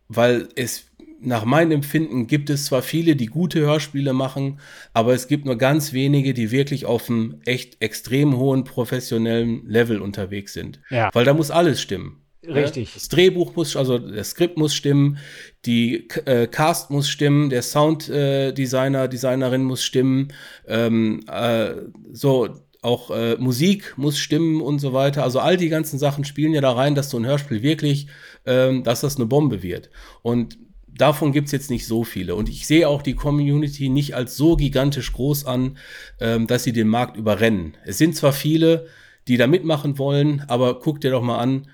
weil 0.07 0.49
es 0.55 0.85
nach 1.19 1.45
meinem 1.45 1.71
Empfinden 1.71 2.27
gibt 2.27 2.49
es 2.49 2.65
zwar 2.65 2.81
viele, 2.81 3.15
die 3.15 3.27
gute 3.27 3.61
Hörspiele 3.61 4.13
machen, 4.13 4.59
aber 4.93 5.13
es 5.13 5.27
gibt 5.27 5.45
nur 5.45 5.57
ganz 5.57 5.93
wenige, 5.93 6.33
die 6.33 6.51
wirklich 6.51 6.85
auf 6.85 7.09
einem 7.09 7.41
echt 7.45 7.81
extrem 7.81 8.37
hohen 8.37 8.63
professionellen 8.63 9.65
Level 9.67 10.01
unterwegs 10.01 10.53
sind. 10.53 10.81
Ja. 10.89 11.09
Weil 11.13 11.25
da 11.25 11.33
muss 11.33 11.51
alles 11.51 11.81
stimmen. 11.81 12.21
Richtig. 12.47 12.93
Das 12.93 13.07
Drehbuch 13.07 13.55
muss, 13.55 13.75
also 13.75 13.97
das 13.97 14.31
Skript 14.31 14.57
muss 14.57 14.75
stimmen, 14.75 15.17
die 15.65 16.07
äh, 16.25 16.47
Cast 16.47 16.91
muss 16.91 17.09
stimmen, 17.09 17.49
der 17.49 17.63
Sounddesigner, 17.63 19.03
äh, 19.03 19.09
Designerin 19.09 19.63
muss 19.63 19.83
stimmen, 19.83 20.27
ähm, 20.67 21.21
äh, 21.27 21.73
so 22.11 22.49
auch 22.81 23.09
äh, 23.09 23.35
Musik 23.37 23.95
muss 23.97 24.19
stimmen 24.19 24.61
und 24.61 24.77
so 24.77 24.93
weiter. 24.93 25.23
Also 25.23 25.39
all 25.39 25.57
die 25.57 25.69
ganzen 25.69 25.97
Sachen 25.97 26.23
spielen 26.23 26.53
ja 26.53 26.61
da 26.61 26.71
rein, 26.71 26.93
dass 26.93 27.09
so 27.09 27.17
ein 27.17 27.25
Hörspiel 27.25 27.63
wirklich, 27.63 28.07
ähm, 28.45 28.83
dass 28.83 29.01
das 29.01 29.15
eine 29.15 29.25
Bombe 29.25 29.63
wird. 29.63 29.89
Und 30.21 30.59
davon 30.97 31.31
gibt 31.31 31.47
es 31.47 31.51
jetzt 31.51 31.69
nicht 31.69 31.85
so 31.85 32.03
viele. 32.03 32.35
Und 32.35 32.49
ich 32.49 32.67
sehe 32.67 32.87
auch 32.87 33.01
die 33.01 33.15
Community 33.15 33.89
nicht 33.89 34.15
als 34.15 34.37
so 34.37 34.55
gigantisch 34.55 35.11
groß 35.13 35.45
an, 35.45 35.77
ähm, 36.19 36.47
dass 36.47 36.63
sie 36.63 36.73
den 36.73 36.87
Markt 36.87 37.17
überrennen. 37.17 37.77
Es 37.85 37.97
sind 37.97 38.15
zwar 38.15 38.33
viele, 38.33 38.87
die 39.27 39.37
da 39.37 39.47
mitmachen 39.47 39.97
wollen, 39.97 40.43
aber 40.47 40.79
guck 40.79 41.01
dir 41.01 41.11
doch 41.11 41.21
mal 41.21 41.39
an, 41.39 41.67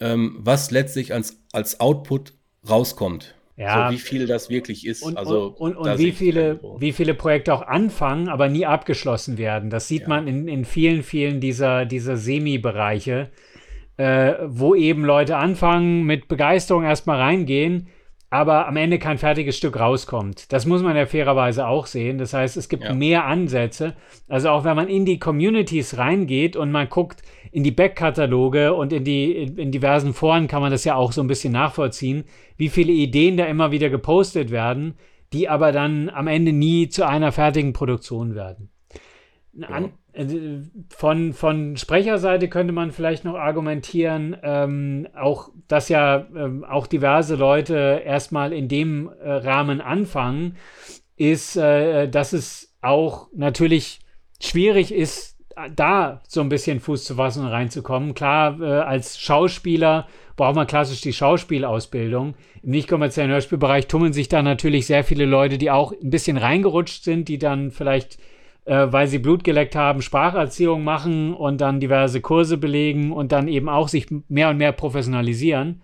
ähm, 0.00 0.36
was 0.38 0.70
letztlich 0.70 1.14
als, 1.14 1.40
als 1.52 1.80
Output 1.80 2.34
rauskommt. 2.68 3.34
Ja. 3.56 3.88
So, 3.88 3.94
wie 3.94 3.98
viel 3.98 4.26
das 4.26 4.50
wirklich 4.50 4.86
ist. 4.86 5.02
Und, 5.02 5.16
also, 5.16 5.54
und, 5.56 5.76
und, 5.76 5.88
und 5.88 5.98
wie, 5.98 6.12
viele, 6.12 6.60
wie 6.78 6.92
viele 6.92 7.14
Projekte 7.14 7.54
auch 7.54 7.62
anfangen, 7.62 8.28
aber 8.28 8.48
nie 8.48 8.66
abgeschlossen 8.66 9.38
werden. 9.38 9.70
Das 9.70 9.88
sieht 9.88 10.02
ja. 10.02 10.08
man 10.08 10.28
in, 10.28 10.46
in 10.46 10.66
vielen, 10.66 11.02
vielen 11.02 11.40
dieser, 11.40 11.86
dieser 11.86 12.18
Semi-Bereiche, 12.18 13.30
äh, 13.96 14.34
wo 14.46 14.74
eben 14.74 15.06
Leute 15.06 15.38
anfangen, 15.38 16.04
mit 16.04 16.28
Begeisterung 16.28 16.84
erstmal 16.84 17.18
reingehen, 17.18 17.88
aber 18.28 18.66
am 18.66 18.76
Ende 18.76 18.98
kein 18.98 19.18
fertiges 19.18 19.56
Stück 19.56 19.78
rauskommt. 19.78 20.52
Das 20.52 20.66
muss 20.66 20.82
man 20.82 20.96
ja 20.96 21.06
fairerweise 21.06 21.66
auch 21.66 21.86
sehen. 21.86 22.18
Das 22.18 22.34
heißt, 22.34 22.56
es 22.56 22.68
gibt 22.68 22.84
ja. 22.84 22.92
mehr 22.92 23.24
Ansätze. 23.24 23.94
Also 24.28 24.50
auch 24.50 24.64
wenn 24.64 24.76
man 24.76 24.88
in 24.88 25.04
die 25.04 25.18
Communities 25.18 25.96
reingeht 25.96 26.56
und 26.56 26.72
man 26.72 26.88
guckt 26.88 27.22
in 27.52 27.62
die 27.62 27.70
Backkataloge 27.70 28.74
und 28.74 28.92
in 28.92 29.04
die 29.04 29.32
in, 29.32 29.56
in 29.56 29.70
diversen 29.72 30.12
Foren 30.12 30.48
kann 30.48 30.60
man 30.60 30.72
das 30.72 30.84
ja 30.84 30.96
auch 30.96 31.12
so 31.12 31.20
ein 31.20 31.28
bisschen 31.28 31.52
nachvollziehen, 31.52 32.24
wie 32.56 32.68
viele 32.68 32.92
Ideen 32.92 33.36
da 33.36 33.44
immer 33.44 33.70
wieder 33.70 33.90
gepostet 33.90 34.50
werden, 34.50 34.94
die 35.32 35.48
aber 35.48 35.70
dann 35.70 36.08
am 36.08 36.26
Ende 36.26 36.52
nie 36.52 36.88
zu 36.88 37.06
einer 37.06 37.30
fertigen 37.30 37.72
Produktion 37.72 38.34
werden. 38.34 38.70
An, 39.62 39.84
äh, 39.86 39.88
von, 40.88 41.32
von 41.32 41.76
Sprecherseite 41.76 42.48
könnte 42.48 42.72
man 42.72 42.90
vielleicht 42.90 43.24
noch 43.24 43.34
argumentieren, 43.34 44.36
ähm, 44.42 45.08
auch, 45.14 45.50
dass 45.68 45.88
ja 45.88 46.26
ähm, 46.34 46.64
auch 46.64 46.86
diverse 46.86 47.36
Leute 47.36 48.02
erstmal 48.04 48.52
in 48.52 48.68
dem 48.68 49.08
äh, 49.08 49.30
Rahmen 49.30 49.80
anfangen, 49.80 50.56
ist, 51.16 51.56
äh, 51.56 52.08
dass 52.08 52.32
es 52.32 52.74
auch 52.80 53.28
natürlich 53.34 54.00
schwierig 54.40 54.92
ist, 54.92 55.36
da 55.74 56.20
so 56.28 56.42
ein 56.42 56.50
bisschen 56.50 56.80
Fuß 56.80 57.04
zu 57.04 57.14
fassen 57.14 57.42
und 57.42 57.50
reinzukommen. 57.50 58.14
Klar, 58.14 58.60
äh, 58.60 58.64
als 58.64 59.18
Schauspieler 59.18 60.06
braucht 60.36 60.54
man 60.54 60.66
klassisch 60.66 61.00
die 61.00 61.14
Schauspielausbildung. 61.14 62.34
Im 62.62 62.70
nicht 62.70 62.88
kommerziellen 62.88 63.30
Hörspielbereich 63.30 63.86
tummeln 63.86 64.12
sich 64.12 64.28
da 64.28 64.42
natürlich 64.42 64.86
sehr 64.86 65.02
viele 65.02 65.24
Leute, 65.24 65.56
die 65.56 65.70
auch 65.70 65.92
ein 65.92 66.10
bisschen 66.10 66.36
reingerutscht 66.36 67.04
sind, 67.04 67.28
die 67.28 67.38
dann 67.38 67.70
vielleicht 67.70 68.18
äh, 68.66 68.86
weil 68.90 69.06
sie 69.06 69.18
Blut 69.18 69.44
geleckt 69.44 69.74
haben, 69.74 70.02
Spracherziehung 70.02 70.84
machen 70.84 71.32
und 71.32 71.60
dann 71.60 71.80
diverse 71.80 72.20
Kurse 72.20 72.58
belegen 72.58 73.12
und 73.12 73.32
dann 73.32 73.48
eben 73.48 73.68
auch 73.68 73.88
sich 73.88 74.08
mehr 74.28 74.50
und 74.50 74.58
mehr 74.58 74.72
professionalisieren. 74.72 75.82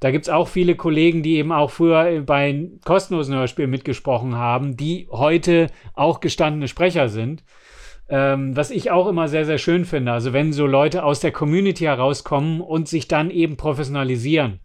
Da 0.00 0.10
gibt 0.10 0.26
es 0.26 0.28
auch 0.28 0.46
viele 0.46 0.76
Kollegen, 0.76 1.22
die 1.22 1.36
eben 1.36 1.50
auch 1.52 1.70
früher 1.70 2.22
bei 2.22 2.68
kostenlosen 2.84 3.34
Hörspielen 3.34 3.70
mitgesprochen 3.70 4.36
haben, 4.36 4.76
die 4.76 5.08
heute 5.10 5.68
auch 5.94 6.20
gestandene 6.20 6.68
Sprecher 6.68 7.08
sind. 7.08 7.42
Ähm, 8.08 8.56
was 8.56 8.70
ich 8.70 8.90
auch 8.90 9.08
immer 9.08 9.28
sehr, 9.28 9.44
sehr 9.44 9.58
schön 9.58 9.84
finde. 9.84 10.12
Also 10.12 10.32
wenn 10.32 10.52
so 10.52 10.66
Leute 10.66 11.04
aus 11.04 11.20
der 11.20 11.32
Community 11.32 11.84
herauskommen 11.84 12.60
und 12.60 12.88
sich 12.88 13.06
dann 13.08 13.30
eben 13.30 13.56
professionalisieren, 13.56 14.60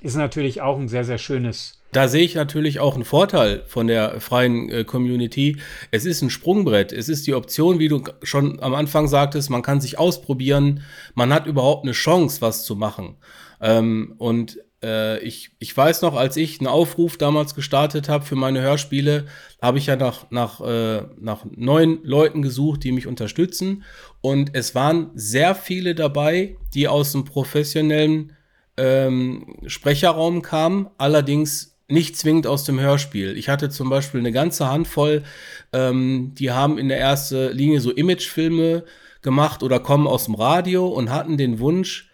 ist 0.00 0.16
natürlich 0.16 0.62
auch 0.62 0.78
ein 0.78 0.88
sehr, 0.88 1.04
sehr 1.04 1.18
schönes 1.18 1.77
da 1.92 2.08
sehe 2.08 2.24
ich 2.24 2.34
natürlich 2.34 2.80
auch 2.80 2.94
einen 2.94 3.04
Vorteil 3.04 3.62
von 3.66 3.86
der 3.86 4.20
freien 4.20 4.68
äh, 4.70 4.84
Community. 4.84 5.56
Es 5.90 6.04
ist 6.04 6.22
ein 6.22 6.30
Sprungbrett. 6.30 6.92
Es 6.92 7.08
ist 7.08 7.26
die 7.26 7.34
Option, 7.34 7.78
wie 7.78 7.88
du 7.88 8.02
schon 8.22 8.60
am 8.60 8.74
Anfang 8.74 9.08
sagtest, 9.08 9.48
man 9.48 9.62
kann 9.62 9.80
sich 9.80 9.98
ausprobieren. 9.98 10.82
Man 11.14 11.32
hat 11.32 11.46
überhaupt 11.46 11.84
eine 11.84 11.92
Chance, 11.92 12.42
was 12.42 12.64
zu 12.64 12.76
machen. 12.76 13.16
Ähm, 13.60 14.14
und 14.18 14.58
äh, 14.82 15.18
ich, 15.20 15.50
ich 15.58 15.76
weiß 15.76 16.02
noch, 16.02 16.14
als 16.14 16.36
ich 16.36 16.60
einen 16.60 16.68
Aufruf 16.68 17.16
damals 17.16 17.54
gestartet 17.54 18.08
habe 18.08 18.24
für 18.24 18.36
meine 18.36 18.60
Hörspiele, 18.60 19.26
habe 19.60 19.78
ich 19.78 19.86
ja 19.86 19.96
nach, 19.96 20.30
nach, 20.30 20.60
äh, 20.60 21.02
nach 21.18 21.44
neuen 21.50 22.00
Leuten 22.04 22.42
gesucht, 22.42 22.84
die 22.84 22.92
mich 22.92 23.06
unterstützen. 23.06 23.82
Und 24.20 24.54
es 24.54 24.74
waren 24.74 25.10
sehr 25.14 25.54
viele 25.54 25.94
dabei, 25.94 26.56
die 26.74 26.86
aus 26.86 27.12
dem 27.12 27.24
professionellen 27.24 28.36
ähm, 28.76 29.56
Sprecherraum 29.66 30.42
kamen, 30.42 30.88
allerdings 30.98 31.77
nicht 31.88 32.16
zwingend 32.16 32.46
aus 32.46 32.64
dem 32.64 32.78
Hörspiel. 32.78 33.36
Ich 33.36 33.48
hatte 33.48 33.70
zum 33.70 33.88
Beispiel 33.88 34.20
eine 34.20 34.32
ganze 34.32 34.68
Handvoll, 34.68 35.22
ähm, 35.72 36.32
die 36.34 36.50
haben 36.50 36.78
in 36.78 36.88
der 36.88 37.00
ersten 37.00 37.50
Linie 37.52 37.80
so 37.80 37.90
Imagefilme 37.90 38.84
gemacht 39.22 39.62
oder 39.62 39.80
kommen 39.80 40.06
aus 40.06 40.26
dem 40.26 40.34
Radio 40.34 40.86
und 40.86 41.10
hatten 41.10 41.36
den 41.36 41.58
Wunsch, 41.58 42.10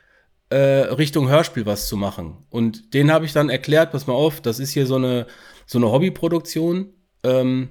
äh, 0.50 0.56
Richtung 0.56 1.28
Hörspiel 1.28 1.66
was 1.66 1.88
zu 1.88 1.96
machen. 1.96 2.46
Und 2.50 2.94
den 2.94 3.10
habe 3.10 3.24
ich 3.24 3.32
dann 3.32 3.50
erklärt, 3.50 3.90
pass 3.92 4.06
mal 4.06 4.14
auf, 4.14 4.40
das 4.40 4.58
ist 4.60 4.72
hier 4.72 4.86
so 4.86 4.96
eine, 4.96 5.26
so 5.66 5.78
eine 5.78 5.90
Hobbyproduktion. 5.90 6.92
Ähm, 7.24 7.70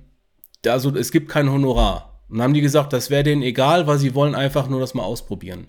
also 0.66 0.94
es 0.96 1.12
gibt 1.12 1.30
kein 1.30 1.52
Honorar. 1.52 2.13
Und 2.30 2.42
haben 2.42 2.54
die 2.54 2.62
gesagt, 2.62 2.94
das 2.94 3.10
wäre 3.10 3.24
denen 3.24 3.44
egal, 3.44 3.86
weil 3.86 4.00
sie 4.00 4.16
wollen 4.16 4.34
einfach 4.34 4.68
nur 4.68 4.80
das 4.80 4.94
mal 4.94 5.04
ausprobieren. 5.04 5.68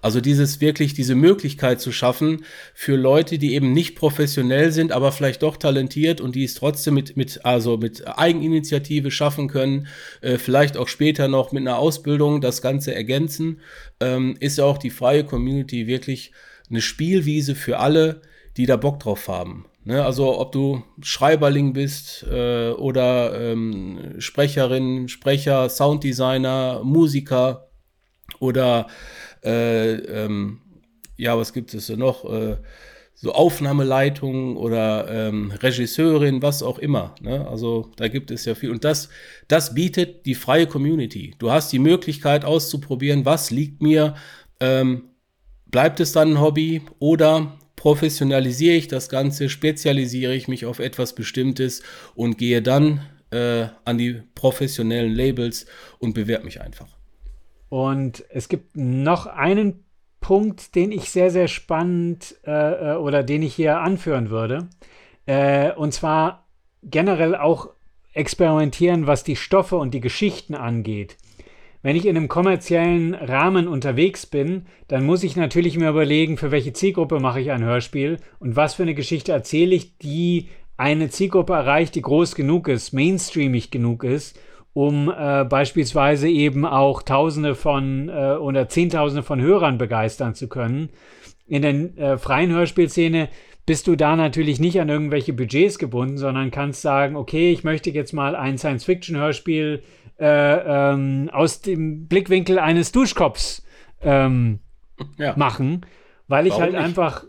Also 0.00 0.20
dieses 0.20 0.60
wirklich, 0.60 0.94
diese 0.94 1.14
Möglichkeit 1.14 1.80
zu 1.80 1.92
schaffen 1.92 2.44
für 2.74 2.96
Leute, 2.96 3.38
die 3.38 3.54
eben 3.54 3.72
nicht 3.72 3.96
professionell 3.96 4.72
sind, 4.72 4.92
aber 4.92 5.12
vielleicht 5.12 5.42
doch 5.42 5.56
talentiert 5.56 6.20
und 6.20 6.34
die 6.34 6.44
es 6.44 6.54
trotzdem 6.54 6.94
mit, 6.94 7.16
mit, 7.16 7.44
also 7.44 7.76
mit 7.76 8.06
Eigeninitiative 8.06 9.10
schaffen 9.10 9.48
können, 9.48 9.88
äh, 10.20 10.38
vielleicht 10.38 10.76
auch 10.76 10.88
später 10.88 11.28
noch 11.28 11.52
mit 11.52 11.62
einer 11.62 11.78
Ausbildung 11.78 12.40
das 12.40 12.62
Ganze 12.62 12.94
ergänzen, 12.94 13.60
ähm, 14.00 14.36
ist 14.40 14.58
ja 14.58 14.64
auch 14.64 14.78
die 14.78 14.90
freie 14.90 15.24
Community 15.24 15.86
wirklich 15.86 16.32
eine 16.70 16.80
Spielwiese 16.80 17.54
für 17.54 17.78
alle, 17.78 18.22
die 18.56 18.66
da 18.66 18.76
Bock 18.76 19.00
drauf 19.00 19.28
haben. 19.28 19.66
Ne, 19.86 20.04
also 20.04 20.40
ob 20.40 20.50
du 20.50 20.82
Schreiberling 21.00 21.72
bist 21.72 22.26
äh, 22.28 22.70
oder 22.70 23.40
ähm, 23.40 24.16
Sprecherin, 24.18 25.06
Sprecher, 25.06 25.68
Sounddesigner, 25.68 26.80
Musiker 26.82 27.68
oder 28.40 28.88
äh, 29.44 29.92
ähm, 29.92 30.60
ja, 31.16 31.38
was 31.38 31.52
gibt 31.52 31.72
es 31.72 31.88
noch? 31.88 32.24
Äh, 32.24 32.56
so 33.14 33.32
Aufnahmeleitung 33.32 34.56
oder 34.56 35.06
ähm, 35.08 35.52
Regisseurin, 35.52 36.42
was 36.42 36.64
auch 36.64 36.80
immer. 36.80 37.14
Ne? 37.20 37.46
Also 37.48 37.92
da 37.94 38.08
gibt 38.08 38.32
es 38.32 38.44
ja 38.44 38.56
viel. 38.56 38.72
Und 38.72 38.82
das, 38.82 39.08
das 39.46 39.72
bietet 39.72 40.26
die 40.26 40.34
freie 40.34 40.66
Community. 40.66 41.36
Du 41.38 41.52
hast 41.52 41.72
die 41.72 41.78
Möglichkeit 41.78 42.44
auszuprobieren, 42.44 43.24
was 43.24 43.52
liegt 43.52 43.80
mir. 43.80 44.16
Ähm, 44.58 45.10
bleibt 45.66 46.00
es 46.00 46.10
dann 46.10 46.32
ein 46.32 46.40
Hobby 46.40 46.82
oder 46.98 47.56
professionalisiere 47.76 48.74
ich 48.74 48.88
das 48.88 49.08
Ganze, 49.08 49.48
spezialisiere 49.48 50.34
ich 50.34 50.48
mich 50.48 50.66
auf 50.66 50.78
etwas 50.78 51.14
Bestimmtes 51.14 51.82
und 52.14 52.38
gehe 52.38 52.62
dann 52.62 53.02
äh, 53.30 53.66
an 53.84 53.98
die 53.98 54.22
professionellen 54.34 55.14
Labels 55.14 55.66
und 55.98 56.14
bewerbe 56.14 56.44
mich 56.44 56.60
einfach. 56.60 56.88
Und 57.68 58.24
es 58.30 58.48
gibt 58.48 58.76
noch 58.76 59.26
einen 59.26 59.84
Punkt, 60.20 60.74
den 60.74 60.90
ich 60.90 61.10
sehr, 61.10 61.30
sehr 61.30 61.48
spannend 61.48 62.36
äh, 62.44 62.94
äh 62.94 62.96
oder 62.96 63.22
den 63.22 63.42
ich 63.42 63.54
hier 63.54 63.78
anführen 63.80 64.30
würde. 64.30 64.68
Äh, 65.26 65.72
und 65.72 65.92
zwar 65.92 66.46
generell 66.82 67.36
auch 67.36 67.70
experimentieren, 68.12 69.06
was 69.06 69.24
die 69.24 69.36
Stoffe 69.36 69.76
und 69.76 69.92
die 69.92 70.00
Geschichten 70.00 70.54
angeht. 70.54 71.16
Wenn 71.86 71.94
ich 71.94 72.06
in 72.06 72.16
einem 72.16 72.26
kommerziellen 72.26 73.14
Rahmen 73.14 73.68
unterwegs 73.68 74.26
bin, 74.26 74.66
dann 74.88 75.06
muss 75.06 75.22
ich 75.22 75.36
natürlich 75.36 75.78
mir 75.78 75.90
überlegen, 75.90 76.36
für 76.36 76.50
welche 76.50 76.72
Zielgruppe 76.72 77.20
mache 77.20 77.40
ich 77.40 77.52
ein 77.52 77.62
Hörspiel 77.62 78.16
und 78.40 78.56
was 78.56 78.74
für 78.74 78.82
eine 78.82 78.96
Geschichte 78.96 79.30
erzähle 79.30 79.76
ich, 79.76 79.96
die 79.98 80.48
eine 80.76 81.10
Zielgruppe 81.10 81.52
erreicht, 81.52 81.94
die 81.94 82.02
groß 82.02 82.34
genug 82.34 82.66
ist, 82.66 82.92
mainstreamig 82.92 83.70
genug 83.70 84.02
ist, 84.02 84.36
um 84.72 85.14
äh, 85.16 85.44
beispielsweise 85.44 86.28
eben 86.28 86.66
auch 86.66 87.02
Tausende 87.02 87.54
von 87.54 88.08
äh, 88.08 88.34
oder 88.34 88.68
Zehntausende 88.68 89.22
von 89.22 89.40
Hörern 89.40 89.78
begeistern 89.78 90.34
zu 90.34 90.48
können. 90.48 90.88
In 91.46 91.62
der 91.62 92.14
äh, 92.14 92.18
freien 92.18 92.50
Hörspielszene 92.50 93.28
bist 93.64 93.86
du 93.86 93.94
da 93.94 94.16
natürlich 94.16 94.58
nicht 94.58 94.80
an 94.80 94.88
irgendwelche 94.88 95.32
Budgets 95.32 95.78
gebunden, 95.78 96.18
sondern 96.18 96.50
kannst 96.50 96.82
sagen, 96.82 97.14
okay, 97.14 97.52
ich 97.52 97.62
möchte 97.62 97.90
jetzt 97.90 98.12
mal 98.12 98.34
ein 98.34 98.58
Science-Fiction-Hörspiel 98.58 99.84
äh, 100.18 100.92
ähm, 100.92 101.30
aus 101.32 101.60
dem 101.60 102.06
Blickwinkel 102.06 102.58
eines 102.58 102.92
Duschkops 102.92 103.64
ähm, 104.02 104.60
ja. 105.18 105.36
machen, 105.36 105.84
weil 106.28 106.46
ich 106.46 106.52
Warum 106.52 106.62
halt 106.62 106.72
nicht? 106.72 106.82
einfach 106.82 107.24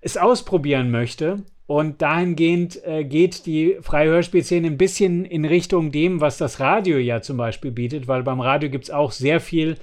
es 0.00 0.16
ausprobieren 0.16 0.90
möchte 0.90 1.44
und 1.66 2.02
dahingehend 2.02 2.84
äh, 2.84 3.04
geht 3.04 3.46
die 3.46 3.76
freie 3.80 4.08
Hörspielszene 4.08 4.66
ein 4.66 4.76
bisschen 4.76 5.24
in 5.24 5.44
Richtung 5.44 5.92
dem, 5.92 6.20
was 6.20 6.36
das 6.36 6.58
Radio 6.58 6.98
ja 6.98 7.22
zum 7.22 7.36
Beispiel 7.36 7.70
bietet, 7.70 8.08
weil 8.08 8.22
beim 8.22 8.40
Radio 8.40 8.70
gibt 8.70 8.84
es 8.84 8.90
auch 8.90 9.12
sehr 9.12 9.40
viel, 9.40 9.76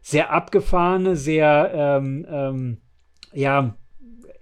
sehr 0.00 0.32
abgefahrene, 0.32 1.16
sehr 1.16 1.70
ähm, 1.74 2.26
ähm, 2.30 2.78
ja, 3.34 3.76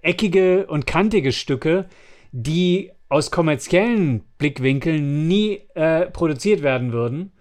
eckige 0.01 0.67
und 0.67 0.87
kantige 0.87 1.31
Stücke, 1.31 1.85
die 2.31 2.91
aus 3.09 3.31
kommerziellen 3.31 4.23
Blickwinkeln 4.37 5.27
nie 5.27 5.61
äh, 5.75 6.05
produziert 6.05 6.63
werden 6.63 6.93
würden, 6.93 7.33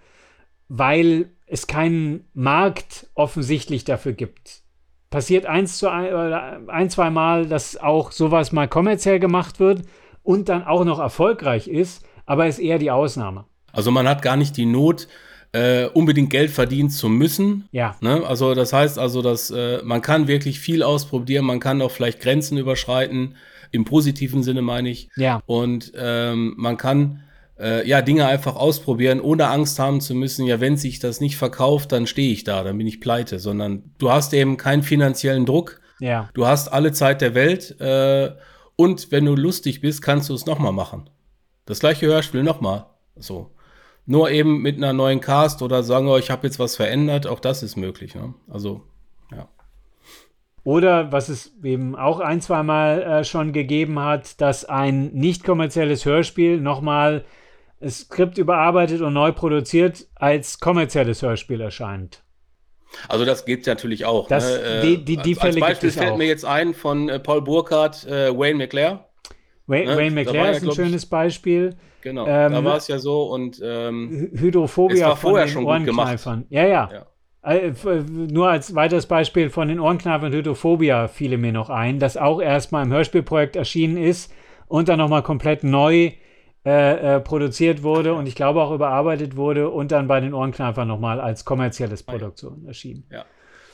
weil 0.74 1.30
es 1.46 1.66
keinen 1.66 2.24
Markt 2.32 3.08
offensichtlich 3.14 3.84
dafür 3.84 4.12
gibt 4.12 4.62
passiert 5.12 5.46
eins 5.46 5.78
zu 5.78 5.88
ein, 5.88 6.06
oder 6.06 6.60
ein, 6.66 6.90
zwei 6.90 7.10
Mal, 7.10 7.46
dass 7.46 7.76
auch 7.76 8.10
sowas 8.10 8.50
mal 8.50 8.66
kommerziell 8.66 9.20
gemacht 9.20 9.60
wird 9.60 9.82
und 10.24 10.48
dann 10.48 10.64
auch 10.64 10.84
noch 10.84 10.98
erfolgreich 10.98 11.68
ist, 11.68 12.04
aber 12.26 12.48
ist 12.48 12.58
eher 12.58 12.78
die 12.78 12.90
Ausnahme. 12.90 13.44
Also 13.72 13.92
man 13.92 14.08
hat 14.08 14.22
gar 14.22 14.36
nicht 14.36 14.56
die 14.56 14.66
Not, 14.66 15.06
äh, 15.52 15.86
unbedingt 15.86 16.30
Geld 16.30 16.50
verdienen 16.50 16.90
zu 16.90 17.08
müssen. 17.08 17.68
Ja. 17.72 17.94
Ne? 18.00 18.24
Also 18.26 18.54
das 18.54 18.72
heißt 18.72 18.98
also, 18.98 19.22
dass 19.22 19.50
äh, 19.50 19.82
man 19.84 20.00
kann 20.00 20.26
wirklich 20.26 20.58
viel 20.58 20.82
ausprobieren, 20.82 21.44
man 21.44 21.60
kann 21.60 21.82
auch 21.82 21.90
vielleicht 21.90 22.20
Grenzen 22.20 22.56
überschreiten, 22.56 23.36
im 23.70 23.84
positiven 23.84 24.42
Sinne 24.42 24.62
meine 24.62 24.88
ich. 24.88 25.10
Ja. 25.16 25.42
Und 25.46 25.92
ähm, 25.94 26.54
man 26.56 26.78
kann 26.78 27.22
äh, 27.62 27.88
ja, 27.88 28.02
Dinge 28.02 28.26
einfach 28.26 28.56
ausprobieren, 28.56 29.20
ohne 29.20 29.48
Angst 29.48 29.78
haben 29.78 30.00
zu 30.00 30.14
müssen, 30.14 30.46
ja, 30.46 30.60
wenn 30.60 30.76
sich 30.76 30.98
das 30.98 31.20
nicht 31.20 31.36
verkauft, 31.36 31.92
dann 31.92 32.06
stehe 32.06 32.32
ich 32.32 32.44
da, 32.44 32.64
dann 32.64 32.76
bin 32.76 32.86
ich 32.86 33.00
pleite, 33.00 33.38
sondern 33.38 33.94
du 33.98 34.10
hast 34.10 34.34
eben 34.34 34.56
keinen 34.56 34.82
finanziellen 34.82 35.46
Druck. 35.46 35.80
Ja. 36.00 36.28
Du 36.34 36.46
hast 36.46 36.68
alle 36.68 36.92
Zeit 36.92 37.20
der 37.20 37.34
Welt 37.34 37.80
äh, 37.80 38.32
und 38.74 39.12
wenn 39.12 39.24
du 39.24 39.36
lustig 39.36 39.80
bist, 39.80 40.02
kannst 40.02 40.28
du 40.28 40.34
es 40.34 40.46
nochmal 40.46 40.72
machen. 40.72 41.08
Das 41.64 41.78
gleiche 41.78 42.06
Hörspiel 42.06 42.42
nochmal. 42.42 42.86
So. 43.14 43.52
Nur 44.04 44.30
eben 44.32 44.60
mit 44.62 44.78
einer 44.78 44.92
neuen 44.92 45.20
Cast 45.20 45.62
oder 45.62 45.84
sagen, 45.84 46.08
oh, 46.08 46.18
ich 46.18 46.30
habe 46.30 46.46
jetzt 46.46 46.58
was 46.58 46.74
verändert, 46.74 47.28
auch 47.28 47.38
das 47.38 47.62
ist 47.62 47.76
möglich. 47.76 48.16
Ne? 48.16 48.34
Also, 48.50 48.82
ja. 49.30 49.48
Oder 50.64 51.12
was 51.12 51.28
es 51.28 51.56
eben 51.62 51.94
auch 51.94 52.18
ein, 52.18 52.40
zweimal 52.40 53.02
äh, 53.02 53.24
schon 53.24 53.52
gegeben 53.52 54.00
hat, 54.00 54.40
dass 54.40 54.64
ein 54.64 55.12
nicht 55.12 55.44
kommerzielles 55.44 56.04
Hörspiel 56.04 56.60
nochmal 56.60 57.24
Skript 57.88 58.38
überarbeitet 58.38 59.00
und 59.00 59.12
neu 59.12 59.32
produziert 59.32 60.06
als 60.14 60.60
kommerzielles 60.60 61.22
Hörspiel 61.22 61.60
erscheint. 61.60 62.22
Also 63.08 63.24
das 63.24 63.44
geht 63.44 63.66
natürlich 63.66 64.04
auch. 64.04 64.28
Das, 64.28 64.44
ne? 64.44 64.80
die, 64.82 65.04
die, 65.04 65.16
die 65.16 65.36
als, 65.36 65.44
als 65.44 65.60
Beispiel 65.60 65.90
fällt 65.90 66.10
auch. 66.12 66.16
mir 66.18 66.26
jetzt 66.26 66.44
ein 66.44 66.74
von 66.74 67.08
äh, 67.08 67.18
Paul 67.18 67.42
Burkhardt, 67.42 68.06
äh, 68.06 68.36
Wayne 68.36 68.58
McClare. 68.58 69.00
Wayne, 69.66 69.86
ne? 69.86 69.96
Wayne 69.96 70.10
McClare 70.10 70.50
ist 70.50 70.62
ein 70.62 70.72
schönes 70.72 71.06
Beispiel. 71.06 71.76
Genau, 72.02 72.26
ähm, 72.26 72.52
da 72.52 72.64
war 72.64 72.76
es 72.76 72.88
ja 72.88 72.98
so 72.98 73.24
und 73.24 73.60
ähm, 73.64 74.30
Hydrophobia 74.34 74.96
es 74.96 75.02
war 75.02 75.16
vorher 75.16 75.48
schon 75.48 75.64
gut 75.64 75.84
gemacht. 75.84 76.18
Ja, 76.50 76.66
ja. 76.66 76.90
ja. 76.92 77.06
Äh, 77.44 77.72
nur 78.08 78.48
als 78.48 78.74
weiteres 78.74 79.06
Beispiel 79.06 79.50
von 79.50 79.68
den 79.68 79.80
Ohrenkneifern 79.80 80.32
Hydrophobia 80.32 81.08
fiele 81.08 81.38
mir 81.38 81.52
noch 81.52 81.70
ein, 81.70 81.98
das 81.98 82.16
auch 82.16 82.40
erstmal 82.40 82.84
im 82.84 82.92
Hörspielprojekt 82.92 83.56
erschienen 83.56 83.96
ist 83.96 84.32
und 84.66 84.88
dann 84.88 84.98
nochmal 84.98 85.22
komplett 85.22 85.64
neu 85.64 86.12
äh, 86.64 87.16
äh, 87.16 87.20
produziert 87.20 87.82
wurde 87.82 88.14
und 88.14 88.28
ich 88.28 88.36
glaube 88.36 88.62
auch 88.62 88.70
überarbeitet 88.70 89.34
wurde 89.34 89.68
und 89.68 89.90
dann 89.90 90.06
bei 90.06 90.20
den 90.20 90.32
Ohrenkneifern 90.32 90.86
nochmal 90.86 91.20
als 91.20 91.44
kommerzielles 91.44 92.04
Produktion 92.04 92.64
erschienen. 92.68 93.04
Ja. 93.10 93.24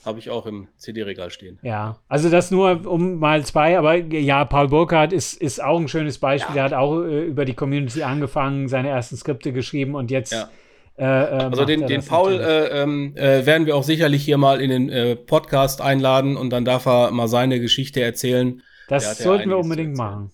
Habe 0.07 0.21
ich 0.21 0.31
auch 0.31 0.47
im 0.47 0.69
CD-Regal 0.79 1.31
stehen. 1.31 1.59
Ja, 1.61 1.99
also 2.09 2.31
das 2.31 2.51
nur 2.51 2.87
um 2.87 3.19
mal 3.19 3.45
zwei, 3.45 3.77
aber 3.77 3.97
ja, 3.97 4.47
Paul 4.47 4.69
Burkhardt 4.69 5.13
ist, 5.13 5.35
ist 5.35 5.63
auch 5.63 5.79
ein 5.79 5.89
schönes 5.89 6.17
Beispiel. 6.17 6.57
Ja. 6.57 6.69
Der 6.69 6.77
hat 6.79 6.83
auch 6.83 7.03
äh, 7.03 7.25
über 7.25 7.45
die 7.45 7.53
Community 7.53 8.03
angefangen, 8.03 8.69
seine 8.69 8.89
ersten 8.89 9.19
Skripte 9.19 9.53
geschrieben 9.53 9.95
und 9.95 10.11
jetzt. 10.11 10.33
Ja. 10.33 10.49
Äh, 10.97 11.05
äh 11.05 11.43
also 11.43 11.67
den, 11.67 11.87
den 11.87 12.03
Paul 12.03 12.41
äh, 12.41 12.83
ähm, 12.83 13.15
äh, 13.17 13.45
werden 13.45 13.67
wir 13.67 13.77
auch 13.77 13.85
sicherlich 13.85 14.25
hier 14.25 14.39
mal 14.39 14.63
in 14.63 14.71
den 14.71 15.27
Podcast 15.27 15.83
einladen 15.83 16.39
und 16.39 16.49
dann 16.55 16.65
darf 16.65 16.87
er 16.87 17.11
mal 17.11 17.29
seine 17.29 17.61
Geschichte 17.61 18.01
erzählen. 18.01 18.63
Das 18.89 19.19
sollten 19.19 19.51
wir 19.51 19.59
unbedingt 19.59 19.95
machen. 19.95 20.33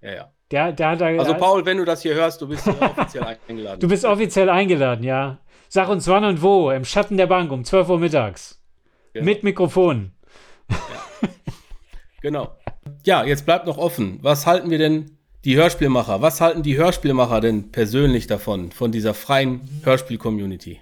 Ja, 0.00 0.14
ja. 0.14 0.32
Der, 0.50 0.72
der 0.72 0.96
da, 0.96 1.06
also 1.06 1.34
Paul, 1.34 1.64
wenn 1.64 1.78
du 1.78 1.84
das 1.84 2.02
hier 2.02 2.14
hörst, 2.14 2.40
du 2.40 2.48
bist 2.48 2.66
offiziell 2.80 3.24
eingeladen. 3.48 3.80
Du 3.80 3.88
bist 3.88 4.04
offiziell 4.04 4.50
eingeladen, 4.50 5.04
ja. 5.04 5.38
Sag 5.68 5.88
uns 5.88 6.08
wann 6.08 6.24
und 6.24 6.42
wo, 6.42 6.70
im 6.70 6.84
Schatten 6.84 7.16
der 7.16 7.28
Bank 7.28 7.52
um 7.52 7.64
12 7.64 7.88
Uhr 7.88 7.98
mittags. 7.98 8.60
Genau. 9.12 9.24
Mit 9.24 9.44
Mikrofon. 9.44 10.12
Ja. 10.68 10.76
genau. 12.20 12.56
Ja, 13.04 13.24
jetzt 13.24 13.46
bleibt 13.46 13.66
noch 13.66 13.78
offen. 13.78 14.18
Was 14.22 14.46
halten 14.46 14.70
wir 14.70 14.78
denn, 14.78 15.16
die 15.44 15.56
Hörspielmacher, 15.56 16.20
was 16.20 16.40
halten 16.40 16.62
die 16.62 16.76
Hörspielmacher 16.76 17.40
denn 17.40 17.70
persönlich 17.70 18.26
davon, 18.26 18.72
von 18.72 18.92
dieser 18.92 19.14
freien 19.14 19.60
Hörspiel-Community? 19.84 20.80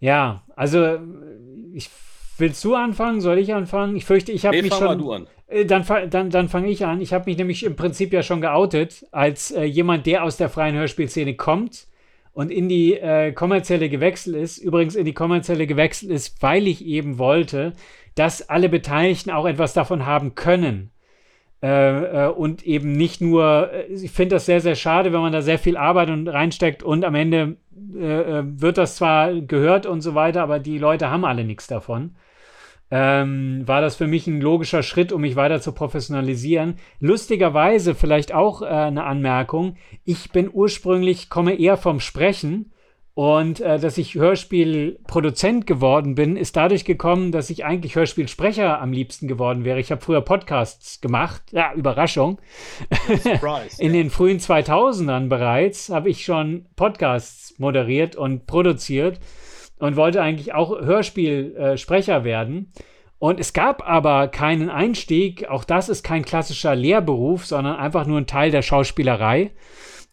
Ja, 0.00 0.42
also 0.56 0.98
ich 1.72 1.90
willst 2.42 2.62
du 2.64 2.74
anfangen? 2.74 3.22
Soll 3.22 3.38
ich 3.38 3.54
anfangen? 3.54 3.96
Ich 3.96 4.04
fürchte, 4.04 4.32
ich 4.32 4.44
habe 4.44 4.56
nee, 4.56 4.62
mich 4.62 4.74
schon. 4.74 4.84
Mal 4.84 4.98
du 4.98 5.12
an. 5.12 5.26
Äh, 5.46 5.64
dann, 5.64 5.86
dann, 6.10 6.28
dann 6.28 6.48
fange 6.50 6.68
ich 6.68 6.84
an. 6.84 7.00
Ich 7.00 7.14
habe 7.14 7.30
mich 7.30 7.38
nämlich 7.38 7.64
im 7.64 7.76
Prinzip 7.76 8.12
ja 8.12 8.22
schon 8.22 8.42
geoutet 8.42 9.06
als 9.12 9.50
äh, 9.52 9.62
jemand, 9.62 10.04
der 10.04 10.24
aus 10.24 10.36
der 10.36 10.50
freien 10.50 10.74
Hörspielszene 10.74 11.34
kommt 11.34 11.86
und 12.34 12.50
in 12.50 12.68
die 12.68 12.94
äh, 12.94 13.32
kommerzielle 13.32 13.88
gewechselt 13.88 14.36
ist. 14.36 14.58
Übrigens 14.58 14.96
in 14.96 15.04
die 15.04 15.14
kommerzielle 15.14 15.66
gewechselt 15.66 16.10
ist, 16.10 16.42
weil 16.42 16.66
ich 16.66 16.84
eben 16.84 17.18
wollte, 17.18 17.72
dass 18.14 18.48
alle 18.48 18.68
Beteiligten 18.68 19.30
auch 19.30 19.46
etwas 19.46 19.72
davon 19.72 20.04
haben 20.04 20.34
können. 20.34 20.90
Äh, 21.62 22.26
äh 22.26 22.28
und 22.28 22.66
eben 22.66 22.92
nicht 22.92 23.20
nur, 23.20 23.70
äh, 23.72 23.84
ich 23.84 24.10
finde 24.10 24.34
das 24.36 24.46
sehr, 24.46 24.60
sehr 24.60 24.74
schade, 24.74 25.12
wenn 25.12 25.20
man 25.20 25.32
da 25.32 25.42
sehr 25.42 25.60
viel 25.60 25.76
Arbeit 25.76 26.10
und 26.10 26.28
reinsteckt 26.28 26.82
und 26.82 27.04
am 27.04 27.14
Ende 27.14 27.56
wird 27.94 28.78
das 28.78 28.96
zwar 28.96 29.34
gehört 29.34 29.86
und 29.86 30.00
so 30.00 30.14
weiter, 30.14 30.42
aber 30.42 30.58
die 30.60 30.78
Leute 30.78 31.10
haben 31.10 31.24
alle 31.24 31.44
nichts 31.44 31.66
davon 31.66 32.14
ähm, 32.94 33.62
war 33.64 33.80
das 33.80 33.96
für 33.96 34.06
mich 34.06 34.26
ein 34.26 34.42
logischer 34.42 34.82
Schritt, 34.82 35.12
um 35.12 35.22
mich 35.22 35.34
weiter 35.34 35.62
zu 35.62 35.72
professionalisieren. 35.72 36.74
Lustigerweise 37.00 37.94
vielleicht 37.94 38.34
auch 38.34 38.60
äh, 38.60 38.66
eine 38.66 39.04
Anmerkung. 39.04 39.76
Ich 40.04 40.30
bin 40.30 40.50
ursprünglich, 40.52 41.30
komme 41.30 41.58
eher 41.58 41.78
vom 41.78 42.00
Sprechen. 42.00 42.70
Und 43.14 43.60
äh, 43.60 43.78
dass 43.78 43.96
ich 43.96 44.14
Hörspielproduzent 44.14 45.66
geworden 45.66 46.14
bin, 46.14 46.36
ist 46.36 46.56
dadurch 46.56 46.84
gekommen, 46.84 47.32
dass 47.32 47.48
ich 47.48 47.64
eigentlich 47.64 47.96
Hörspielsprecher 47.96 48.78
am 48.80 48.92
liebsten 48.92 49.26
geworden 49.26 49.64
wäre. 49.64 49.80
Ich 49.80 49.90
habe 49.90 50.02
früher 50.02 50.20
Podcasts 50.20 51.00
gemacht. 51.00 51.42
Ja, 51.50 51.72
Überraschung. 51.72 52.40
Surprise, 53.06 53.76
In 53.82 53.94
den 53.94 54.10
frühen 54.10 54.38
2000ern 54.38 55.28
bereits 55.28 55.88
habe 55.88 56.10
ich 56.10 56.24
schon 56.24 56.66
Podcasts 56.76 57.58
moderiert 57.58 58.16
und 58.16 58.46
produziert 58.46 59.18
und 59.82 59.96
wollte 59.96 60.22
eigentlich 60.22 60.54
auch 60.54 60.70
Hörspielsprecher 60.80 62.22
werden. 62.22 62.72
Und 63.18 63.40
es 63.40 63.52
gab 63.52 63.84
aber 63.84 64.28
keinen 64.28 64.70
Einstieg, 64.70 65.48
auch 65.48 65.64
das 65.64 65.88
ist 65.88 66.04
kein 66.04 66.24
klassischer 66.24 66.76
Lehrberuf, 66.76 67.46
sondern 67.46 67.74
einfach 67.74 68.06
nur 68.06 68.18
ein 68.18 68.28
Teil 68.28 68.52
der 68.52 68.62
Schauspielerei. 68.62 69.50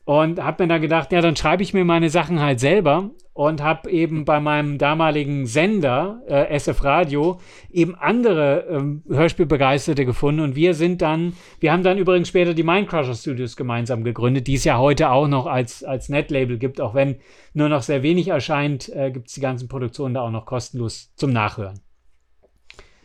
Und 0.10 0.44
habe 0.44 0.64
mir 0.64 0.70
dann 0.70 0.82
gedacht, 0.82 1.12
ja, 1.12 1.22
dann 1.22 1.36
schreibe 1.36 1.62
ich 1.62 1.76
mir 1.76 1.86
meine 1.86 2.10
Sachen 2.10 2.40
halt 2.40 2.60
selber 2.60 3.12
und 3.34 3.62
habe 3.62 3.92
eben 3.92 4.26
bei 4.26 4.40
meinem 4.40 4.80
damaligen 4.80 5.46
Sender, 5.46 6.24
äh, 6.28 6.52
SF 6.56 6.84
Radio, 6.84 7.40
eben 7.70 7.94
andere 7.94 8.66
ähm, 8.72 9.04
Hörspielbegeisterte 9.08 10.08
gefunden. 10.08 10.42
Und 10.42 10.56
wir 10.56 10.74
sind 10.74 11.04
dann, 11.04 11.34
wir 11.60 11.72
haben 11.72 11.84
dann 11.84 12.00
übrigens 12.00 12.28
später 12.28 12.56
die 12.56 12.64
Mindcrusher 12.64 13.14
Studios 13.14 13.56
gemeinsam 13.56 14.04
gegründet, 14.04 14.48
die 14.48 14.56
es 14.56 14.64
ja 14.64 14.80
heute 14.80 15.12
auch 15.12 15.28
noch 15.28 15.46
als, 15.46 15.84
als 15.84 16.10
Netlabel 16.10 16.58
gibt. 16.58 16.82
Auch 16.82 16.96
wenn 16.96 17.18
nur 17.54 17.70
noch 17.70 17.84
sehr 17.84 18.02
wenig 18.02 18.30
erscheint, 18.30 18.90
äh, 18.90 19.12
gibt 19.12 19.28
es 19.28 19.36
die 19.36 19.42
ganzen 19.42 19.68
Produktionen 19.68 20.16
da 20.16 20.22
auch 20.22 20.32
noch 20.32 20.48
kostenlos 20.48 21.14
zum 21.18 21.32
Nachhören. 21.32 21.82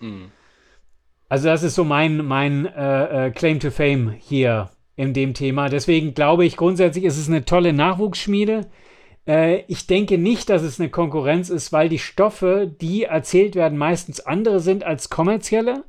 Mhm. 0.00 0.30
Also 1.28 1.48
das 1.48 1.64
ist 1.64 1.74
so 1.74 1.84
mein, 1.84 2.24
mein 2.24 2.64
äh, 2.64 3.26
äh 3.26 3.30
Claim 3.30 3.60
to 3.60 3.70
Fame 3.70 4.08
hier 4.08 4.70
in 4.96 5.12
dem 5.12 5.35
Thema. 5.35 5.68
Deswegen 5.68 6.14
glaube 6.14 6.44
ich 6.44 6.57
grundsätzlich 6.57 7.04
ist 7.04 7.18
es 7.18 7.28
eine 7.28 7.44
tolle 7.44 7.72
Nachwuchsschmiede. 7.72 8.66
Äh, 9.26 9.62
ich 9.68 9.87
denke 9.87 10.18
nicht, 10.18 10.48
dass 10.50 10.62
es 10.62 10.80
eine 10.80 10.90
Konkurrenz 10.90 11.50
ist, 11.50 11.72
weil 11.72 11.88
die 11.88 11.98
Stoffe, 11.98 12.70
die 12.80 13.04
erzählt 13.04 13.54
werden, 13.54 13.78
meistens 13.78 14.20
andere 14.20 14.61
sind 14.61 14.85
als 14.85 15.11
kommerzielle. 15.11 15.85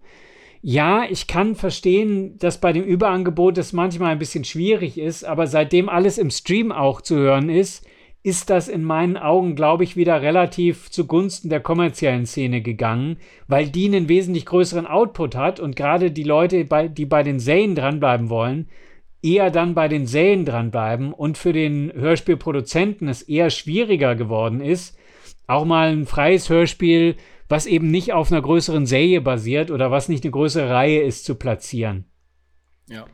Ja, 0.62 1.04
ich 1.08 1.28
kann 1.28 1.54
verstehen, 1.54 2.39
dass 2.39 2.60
bei 2.60 2.74
dem 2.74 2.84
Überangebot 2.84 3.58
es 3.60 3.72
manchmal 3.72 4.13
ein 4.13 4.20
bisschen 4.20 4.46
schwierig 4.46 4.98
ist, 4.98 5.24
aber 5.24 5.46
seitdem 5.46 5.89
alles 5.89 6.18
im 6.18 6.32
Stream 6.32 6.72
auch 6.72 7.02
zu 7.02 7.15
hören 7.18 7.50
ist, 7.50 7.86
ist 8.24 8.50
das 8.50 8.68
in 8.68 8.84
meinen 8.84 9.18
Augen, 9.18 9.56
glaube 9.56 9.84
ich, 9.84 9.96
wieder 9.96 10.24
relativ 10.24 10.89
zugunsten 10.89 11.50
der 11.50 11.60
kommerziellen 11.60 12.26
Szene 12.26 12.62
gegangen, 12.62 13.18
weil 13.48 13.68
die 13.70 13.86
einen 13.86 14.10
wesentlich 14.10 14.48
größeren 14.48 14.88
Output 14.88 15.36
hat 15.36 15.60
und 15.60 15.76
gerade 15.76 16.10
die 16.10 16.24
Leute, 16.24 16.65
die 16.89 17.06
bei 17.06 17.22
den 17.22 17.39
Serien 17.39 17.76
dranbleiben 17.76 18.32
wollen, 18.32 18.68
eher 19.26 19.50
dann 19.50 19.74
bei 19.74 19.88
den 19.88 20.06
Serien 20.06 20.46
dranbleiben 20.46 21.12
und 21.12 21.38
für 21.38 21.52
den 21.52 21.92
Hörspielproduzenten 21.94 23.08
es 23.08 23.24
eher 23.24 23.50
schwieriger 23.50 24.16
geworden 24.16 24.62
ist, 24.62 24.98
auch 25.48 25.66
mal 25.66 25.92
ein 25.92 26.06
freies 26.06 26.50
Hörspiel, 26.50 27.16
was 27.50 27.66
eben 27.66 27.90
nicht 27.90 28.14
auf 28.14 28.32
einer 28.32 28.42
größeren 28.42 28.86
Serie 28.86 29.22
basiert 29.22 29.72
oder 29.72 29.92
was 29.92 30.10
nicht 30.10 30.24
eine 30.24 30.32
größere 30.32 30.70
Reihe 30.70 31.02
ist, 31.02 31.26
zu 31.26 31.36
platzieren. 31.36 32.06
Ja. 32.88 33.06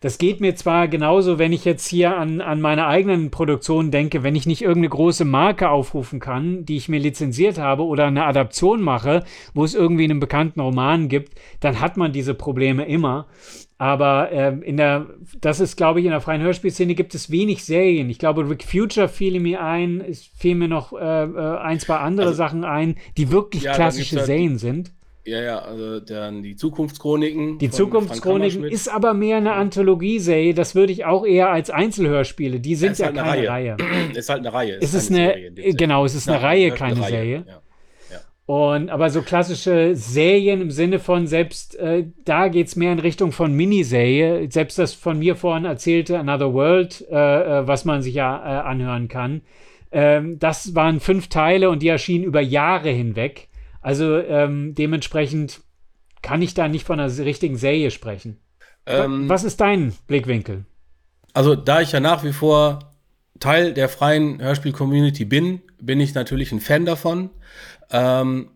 Das 0.00 0.18
geht 0.18 0.40
mir 0.40 0.54
zwar 0.54 0.88
genauso, 0.88 1.38
wenn 1.38 1.54
ich 1.54 1.64
jetzt 1.64 1.86
hier 1.86 2.16
an, 2.16 2.42
an 2.42 2.60
meine 2.60 2.86
eigenen 2.86 3.30
Produktionen 3.30 3.90
denke, 3.90 4.22
wenn 4.22 4.36
ich 4.36 4.46
nicht 4.46 4.60
irgendeine 4.60 4.90
große 4.90 5.24
Marke 5.24 5.70
aufrufen 5.70 6.20
kann, 6.20 6.66
die 6.66 6.76
ich 6.76 6.90
mir 6.90 7.00
lizenziert 7.00 7.58
habe 7.58 7.82
oder 7.84 8.06
eine 8.06 8.24
Adaption 8.24 8.82
mache, 8.82 9.24
wo 9.54 9.64
es 9.64 9.74
irgendwie 9.74 10.04
einen 10.04 10.20
bekannten 10.20 10.60
Roman 10.60 11.08
gibt, 11.08 11.32
dann 11.60 11.80
hat 11.80 11.96
man 11.96 12.12
diese 12.12 12.34
Probleme 12.34 12.84
immer. 12.84 13.26
Aber 13.78 14.32
äh, 14.32 14.58
in 14.60 14.76
der, 14.76 15.06
das 15.40 15.60
ist, 15.60 15.76
glaube 15.76 16.00
ich, 16.00 16.06
in 16.06 16.12
der 16.12 16.20
freien 16.20 16.42
Hörspielszene 16.42 16.94
gibt 16.94 17.14
es 17.14 17.30
wenig 17.30 17.64
Serien. 17.64 18.08
Ich 18.08 18.18
glaube, 18.18 18.48
Rick 18.48 18.64
Future 18.64 19.08
fiel 19.08 19.38
mir 19.40 19.62
ein, 19.62 20.00
es 20.00 20.24
fielen 20.24 20.58
mir 20.58 20.68
noch 20.68 20.92
äh, 20.92 21.24
äh, 21.24 21.58
ein, 21.58 21.80
zwei 21.80 21.96
andere 21.96 22.28
also, 22.28 22.36
Sachen 22.36 22.64
ein, 22.64 22.96
die 23.16 23.30
wirklich 23.30 23.64
ja, 23.64 23.74
klassische 23.74 24.24
Serien 24.24 24.58
sind. 24.58 24.92
Ja, 25.26 25.42
ja, 25.42 25.58
also 25.58 25.98
dann 25.98 26.42
die 26.44 26.54
Zukunftschroniken. 26.54 27.58
Die 27.58 27.70
Zukunftschroniken 27.70 28.64
ist 28.64 28.88
aber 28.88 29.12
mehr 29.12 29.38
eine 29.38 29.54
Anthologieserie. 29.54 30.54
Das 30.54 30.76
würde 30.76 30.92
ich 30.92 31.04
auch 31.04 31.26
eher 31.26 31.50
als 31.50 31.68
Einzelhörspiele. 31.68 32.60
Die 32.60 32.76
sind 32.76 32.96
ja, 32.98 33.06
ja 33.06 33.12
keine 33.12 33.48
Reihe. 33.48 33.48
Reihe. 33.48 33.76
Ist 34.14 34.28
halt 34.28 34.40
eine 34.40 34.52
Reihe. 34.52 34.78
Es 34.80 34.94
ist 34.94 35.10
eine, 35.10 35.34
Serie, 35.34 35.74
genau, 35.74 36.04
es 36.04 36.14
ist 36.14 36.28
eine, 36.28 36.38
eine 36.38 36.46
Reihe, 36.46 36.70
keine 36.70 36.96
eine 36.96 37.06
Serie. 37.06 37.44
Ja. 37.46 37.60
Und 38.46 38.90
aber 38.90 39.10
so 39.10 39.22
klassische 39.22 39.96
Serien 39.96 40.60
im 40.60 40.70
Sinne 40.70 41.00
von 41.00 41.26
selbst 41.26 41.74
äh, 41.74 42.04
da 42.24 42.46
geht 42.46 42.68
es 42.68 42.76
mehr 42.76 42.92
in 42.92 43.00
Richtung 43.00 43.32
von 43.32 43.52
Miniserie. 43.52 44.48
Selbst 44.50 44.78
das 44.78 44.94
von 44.94 45.18
mir 45.18 45.34
vorhin 45.34 45.64
erzählte 45.64 46.20
Another 46.20 46.54
World, 46.54 47.04
äh, 47.10 47.14
äh, 47.14 47.66
was 47.66 47.84
man 47.84 48.02
sich 48.02 48.14
ja 48.14 48.36
äh, 48.36 48.62
anhören 48.62 49.08
kann. 49.08 49.42
Ähm, 49.90 50.38
das 50.38 50.76
waren 50.76 51.00
fünf 51.00 51.26
Teile 51.26 51.68
und 51.70 51.82
die 51.82 51.88
erschienen 51.88 52.22
über 52.22 52.40
Jahre 52.40 52.90
hinweg. 52.90 53.48
Also 53.86 54.18
ähm, 54.18 54.74
dementsprechend 54.74 55.60
kann 56.20 56.42
ich 56.42 56.54
da 56.54 56.66
nicht 56.66 56.84
von 56.84 56.98
einer 56.98 57.16
richtigen 57.18 57.56
Serie 57.56 57.92
sprechen. 57.92 58.40
Ähm, 58.84 59.28
Was 59.28 59.44
ist 59.44 59.60
dein 59.60 59.94
Blickwinkel? 60.08 60.64
Also 61.34 61.54
da 61.54 61.80
ich 61.82 61.92
ja 61.92 62.00
nach 62.00 62.24
wie 62.24 62.32
vor 62.32 62.90
Teil 63.38 63.74
der 63.74 63.88
freien 63.88 64.42
Hörspiel-Community 64.42 65.24
bin, 65.24 65.62
bin 65.80 66.00
ich 66.00 66.14
natürlich 66.14 66.50
ein 66.50 66.58
Fan 66.58 66.84
davon. 66.84 67.30
Ähm, 67.92 68.50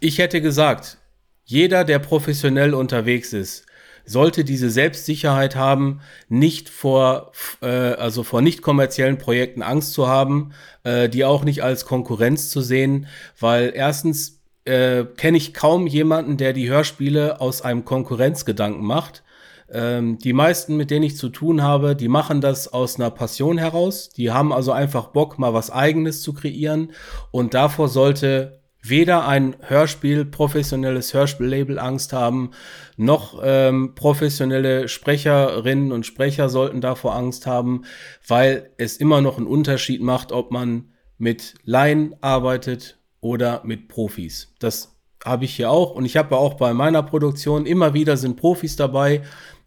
ich 0.00 0.18
hätte 0.18 0.40
gesagt, 0.40 0.98
jeder, 1.44 1.84
der 1.84 2.00
professionell 2.00 2.74
unterwegs 2.74 3.32
ist, 3.32 3.64
sollte 4.04 4.44
diese 4.44 4.70
Selbstsicherheit 4.70 5.56
haben, 5.56 6.00
nicht 6.28 6.68
vor, 6.68 7.32
äh, 7.60 7.66
also 7.66 8.22
vor 8.22 8.42
nicht 8.42 8.62
kommerziellen 8.62 9.18
Projekten 9.18 9.62
Angst 9.62 9.92
zu 9.92 10.08
haben, 10.08 10.52
äh, 10.84 11.08
die 11.08 11.24
auch 11.24 11.44
nicht 11.44 11.62
als 11.62 11.86
Konkurrenz 11.86 12.50
zu 12.50 12.60
sehen, 12.60 13.06
weil 13.38 13.72
erstens 13.74 14.40
äh, 14.64 15.04
kenne 15.16 15.38
ich 15.38 15.54
kaum 15.54 15.86
jemanden, 15.86 16.36
der 16.36 16.52
die 16.52 16.68
Hörspiele 16.68 17.40
aus 17.40 17.62
einem 17.62 17.84
Konkurrenzgedanken 17.84 18.84
macht. 18.84 19.22
Ähm, 19.70 20.18
die 20.18 20.34
meisten, 20.34 20.76
mit 20.76 20.90
denen 20.90 21.04
ich 21.04 21.16
zu 21.16 21.30
tun 21.30 21.62
habe, 21.62 21.96
die 21.96 22.08
machen 22.08 22.40
das 22.40 22.72
aus 22.72 22.96
einer 22.96 23.10
Passion 23.10 23.58
heraus. 23.58 24.10
Die 24.10 24.30
haben 24.30 24.52
also 24.52 24.70
einfach 24.72 25.08
Bock, 25.08 25.38
mal 25.38 25.54
was 25.54 25.70
Eigenes 25.70 26.22
zu 26.22 26.34
kreieren. 26.34 26.92
Und 27.30 27.54
davor 27.54 27.88
sollte 27.88 28.61
weder 28.82 29.26
ein 29.28 29.56
Hörspiel, 29.60 30.24
professionelles 30.24 31.14
Hörspiellabel 31.14 31.78
Angst 31.78 32.12
haben, 32.12 32.50
noch 32.96 33.40
ähm, 33.42 33.94
professionelle 33.94 34.88
Sprecherinnen 34.88 35.92
und 35.92 36.04
Sprecher 36.04 36.48
sollten 36.48 36.80
davor 36.80 37.14
Angst 37.14 37.46
haben, 37.46 37.84
weil 38.26 38.70
es 38.78 38.96
immer 38.96 39.20
noch 39.20 39.38
einen 39.38 39.46
Unterschied 39.46 40.02
macht, 40.02 40.32
ob 40.32 40.50
man 40.50 40.90
mit 41.16 41.54
Laien 41.64 42.16
arbeitet 42.20 42.98
oder 43.20 43.62
mit 43.64 43.86
Profis. 43.86 44.52
Das 44.58 44.96
habe 45.24 45.44
ich 45.44 45.54
hier 45.54 45.70
auch 45.70 45.94
und 45.94 46.04
ich 46.04 46.16
habe 46.16 46.36
auch 46.36 46.54
bei 46.54 46.74
meiner 46.74 47.04
Produktion 47.04 47.66
immer 47.66 47.94
wieder 47.94 48.16
sind 48.16 48.36
Profis 48.36 48.74
dabei, 48.74 49.22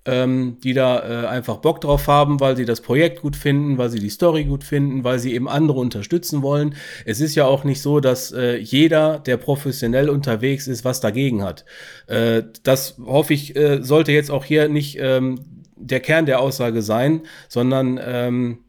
ähm, 0.06 0.58
die 0.64 0.74
da 0.74 1.24
äh, 1.24 1.28
einfach 1.28 1.58
Bock 1.58 1.82
drauf 1.82 2.08
haben, 2.08 2.40
weil 2.40 2.56
sie 2.56 2.66
das 2.66 2.82
Projekt 2.82 3.22
gut 3.22 3.36
finden, 3.36 3.78
weil 3.78 3.90
sie 3.90 4.00
die 4.00 4.10
Story 4.10 4.46
gut 4.46 4.64
finden, 4.64 5.04
weil 5.04 5.20
sie 5.20 5.34
eben 5.34 5.50
andere 5.50 5.80
unterstützen 5.80 6.42
wollen. 6.42 6.76
Es 7.06 7.20
ist 7.20 7.36
ja 7.36 7.46
auch 7.46 7.64
nicht 7.64 7.82
so, 7.82 8.00
dass 8.00 8.32
äh, 8.32 8.58
jeder, 8.58 9.20
der 9.20 9.38
professionell 9.38 10.10
unterwegs 10.10 10.68
ist, 10.68 10.86
was 10.86 11.00
dagegen 11.00 11.44
hat. 11.44 11.66
Äh, 12.08 12.44
das 12.64 12.98
hoffe 13.04 13.34
ich, 13.34 13.56
äh, 13.56 13.84
sollte 13.84 14.12
jetzt 14.12 14.32
auch 14.32 14.46
hier 14.46 14.68
nicht 14.68 14.98
ähm, 15.00 15.40
der 15.76 16.00
Kern 16.00 16.26
der 16.26 16.40
Aussage 16.40 16.82
sein, 16.82 17.22
sondern 17.50 18.00
ähm, 18.04 18.60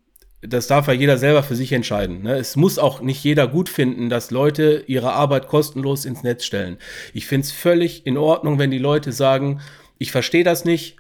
das 0.42 0.66
darf 0.66 0.86
ja 0.86 0.92
jeder 0.92 1.18
selber 1.18 1.42
für 1.42 1.56
sich 1.56 1.72
entscheiden. 1.72 2.22
Ne? 2.22 2.36
Es 2.36 2.56
muss 2.56 2.78
auch 2.78 3.00
nicht 3.00 3.22
jeder 3.24 3.48
gut 3.48 3.68
finden, 3.68 4.08
dass 4.08 4.30
Leute 4.30 4.84
ihre 4.86 5.12
Arbeit 5.12 5.48
kostenlos 5.48 6.04
ins 6.04 6.22
Netz 6.22 6.44
stellen. 6.44 6.78
Ich 7.14 7.26
finde 7.26 7.46
es 7.46 7.52
völlig 7.52 8.06
in 8.06 8.16
Ordnung, 8.16 8.58
wenn 8.58 8.70
die 8.70 8.78
Leute 8.78 9.12
sagen, 9.12 9.60
ich 9.98 10.12
verstehe 10.12 10.44
das 10.44 10.64
nicht, 10.64 10.96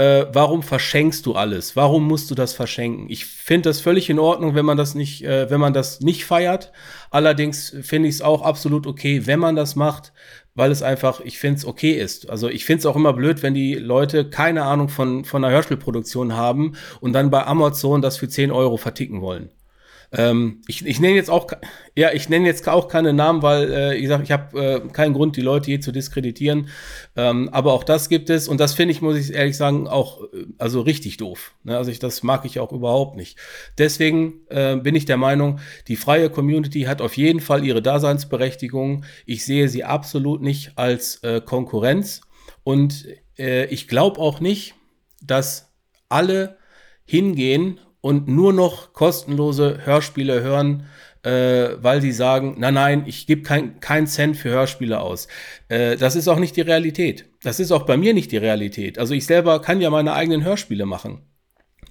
äh, 0.00 0.26
warum 0.32 0.62
verschenkst 0.62 1.26
du 1.26 1.34
alles? 1.34 1.76
Warum 1.76 2.08
musst 2.08 2.30
du 2.30 2.34
das 2.34 2.54
verschenken? 2.54 3.10
Ich 3.10 3.26
finde 3.26 3.68
das 3.68 3.82
völlig 3.82 4.08
in 4.08 4.18
Ordnung, 4.18 4.54
wenn 4.54 4.64
man 4.64 4.78
das 4.78 4.94
nicht, 4.94 5.22
äh, 5.22 5.50
wenn 5.50 5.60
man 5.60 5.74
das 5.74 6.00
nicht 6.00 6.24
feiert. 6.24 6.72
Allerdings 7.10 7.76
finde 7.82 8.08
ich 8.08 8.14
es 8.14 8.22
auch 8.22 8.40
absolut 8.40 8.86
okay, 8.86 9.26
wenn 9.26 9.38
man 9.38 9.56
das 9.56 9.76
macht, 9.76 10.14
weil 10.54 10.70
es 10.70 10.82
einfach, 10.82 11.20
ich 11.20 11.38
finde 11.38 11.58
es 11.58 11.66
okay 11.66 11.92
ist. 11.92 12.30
Also 12.30 12.48
ich 12.48 12.64
finde 12.64 12.80
es 12.80 12.86
auch 12.86 12.96
immer 12.96 13.12
blöd, 13.12 13.42
wenn 13.42 13.52
die 13.52 13.74
Leute 13.74 14.30
keine 14.30 14.62
Ahnung 14.62 14.88
von, 14.88 15.26
von 15.26 15.44
einer 15.44 15.52
Hörspielproduktion 15.52 16.34
haben 16.34 16.76
und 17.00 17.12
dann 17.12 17.30
bei 17.30 17.46
Amazon 17.46 18.00
das 18.00 18.16
für 18.16 18.28
10 18.28 18.50
Euro 18.52 18.78
verticken 18.78 19.20
wollen. 19.20 19.50
Ähm, 20.12 20.62
ich 20.66 20.84
ich 20.84 21.00
nenne 21.00 21.14
jetzt 21.14 21.30
auch, 21.30 21.46
ja, 21.94 22.12
ich 22.12 22.28
nenne 22.28 22.46
jetzt 22.46 22.68
auch 22.68 22.88
keine 22.88 23.12
Namen, 23.12 23.42
weil 23.42 23.72
äh, 23.72 23.96
ich 23.96 24.08
sage, 24.08 24.24
ich 24.24 24.32
habe 24.32 24.60
äh, 24.60 24.88
keinen 24.92 25.14
Grund, 25.14 25.36
die 25.36 25.40
Leute 25.40 25.66
hier 25.66 25.80
zu 25.80 25.92
diskreditieren. 25.92 26.68
Ähm, 27.16 27.48
aber 27.50 27.72
auch 27.72 27.84
das 27.84 28.08
gibt 28.08 28.28
es 28.28 28.48
und 28.48 28.58
das 28.58 28.74
finde 28.74 28.92
ich, 28.92 29.02
muss 29.02 29.16
ich 29.16 29.32
ehrlich 29.32 29.56
sagen, 29.56 29.86
auch 29.86 30.22
äh, 30.32 30.46
also 30.58 30.80
richtig 30.80 31.16
doof. 31.16 31.54
Ne? 31.62 31.76
Also 31.76 31.90
ich, 31.90 32.00
das 32.00 32.22
mag 32.22 32.44
ich 32.44 32.58
auch 32.58 32.72
überhaupt 32.72 33.16
nicht. 33.16 33.38
Deswegen 33.78 34.40
äh, 34.48 34.76
bin 34.76 34.94
ich 34.94 35.04
der 35.04 35.16
Meinung, 35.16 35.60
die 35.86 35.96
freie 35.96 36.28
Community 36.28 36.82
hat 36.82 37.00
auf 37.00 37.16
jeden 37.16 37.40
Fall 37.40 37.64
ihre 37.64 37.82
Daseinsberechtigung. 37.82 39.04
Ich 39.26 39.44
sehe 39.44 39.68
sie 39.68 39.84
absolut 39.84 40.42
nicht 40.42 40.72
als 40.76 41.22
äh, 41.22 41.40
Konkurrenz 41.40 42.22
und 42.64 43.06
äh, 43.38 43.66
ich 43.66 43.86
glaube 43.86 44.20
auch 44.20 44.40
nicht, 44.40 44.74
dass 45.22 45.72
alle 46.08 46.56
hingehen 47.04 47.78
und 48.00 48.28
nur 48.28 48.52
noch 48.52 48.92
kostenlose 48.92 49.80
Hörspiele 49.84 50.42
hören, 50.42 50.86
äh, 51.22 51.76
weil 51.80 52.00
sie 52.00 52.12
sagen, 52.12 52.56
nein, 52.58 52.74
nein, 52.74 53.04
ich 53.06 53.26
gebe 53.26 53.42
kein, 53.42 53.80
kein 53.80 54.06
Cent 54.06 54.36
für 54.36 54.50
Hörspiele 54.50 55.00
aus. 55.00 55.28
Äh, 55.68 55.96
das 55.96 56.16
ist 56.16 56.28
auch 56.28 56.38
nicht 56.38 56.56
die 56.56 56.62
Realität. 56.62 57.26
Das 57.42 57.60
ist 57.60 57.72
auch 57.72 57.84
bei 57.84 57.96
mir 57.96 58.14
nicht 58.14 58.32
die 58.32 58.38
Realität. 58.38 58.98
Also 58.98 59.14
ich 59.14 59.26
selber 59.26 59.60
kann 59.60 59.80
ja 59.80 59.90
meine 59.90 60.14
eigenen 60.14 60.44
Hörspiele 60.44 60.86
machen. 60.86 61.22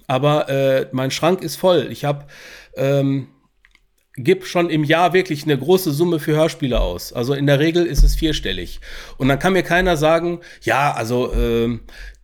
Aber 0.06 0.48
äh, 0.48 0.88
mein 0.90 1.12
Schrank 1.12 1.42
ist 1.42 1.56
voll. 1.56 1.88
Ich 1.90 2.04
habe 2.04 2.26
ähm, 2.74 3.28
gib 4.16 4.44
schon 4.44 4.70
im 4.70 4.84
Jahr 4.84 5.12
wirklich 5.12 5.44
eine 5.44 5.56
große 5.56 5.92
Summe 5.92 6.18
für 6.18 6.32
Hörspiele 6.32 6.80
aus. 6.80 7.12
Also 7.12 7.34
in 7.34 7.46
der 7.46 7.60
Regel 7.60 7.86
ist 7.86 8.02
es 8.02 8.16
vierstellig. 8.16 8.80
Und 9.18 9.28
dann 9.28 9.38
kann 9.38 9.52
mir 9.52 9.62
keiner 9.62 9.96
sagen, 9.96 10.40
ja, 10.62 10.92
also 10.92 11.32
ähm, 11.32 11.82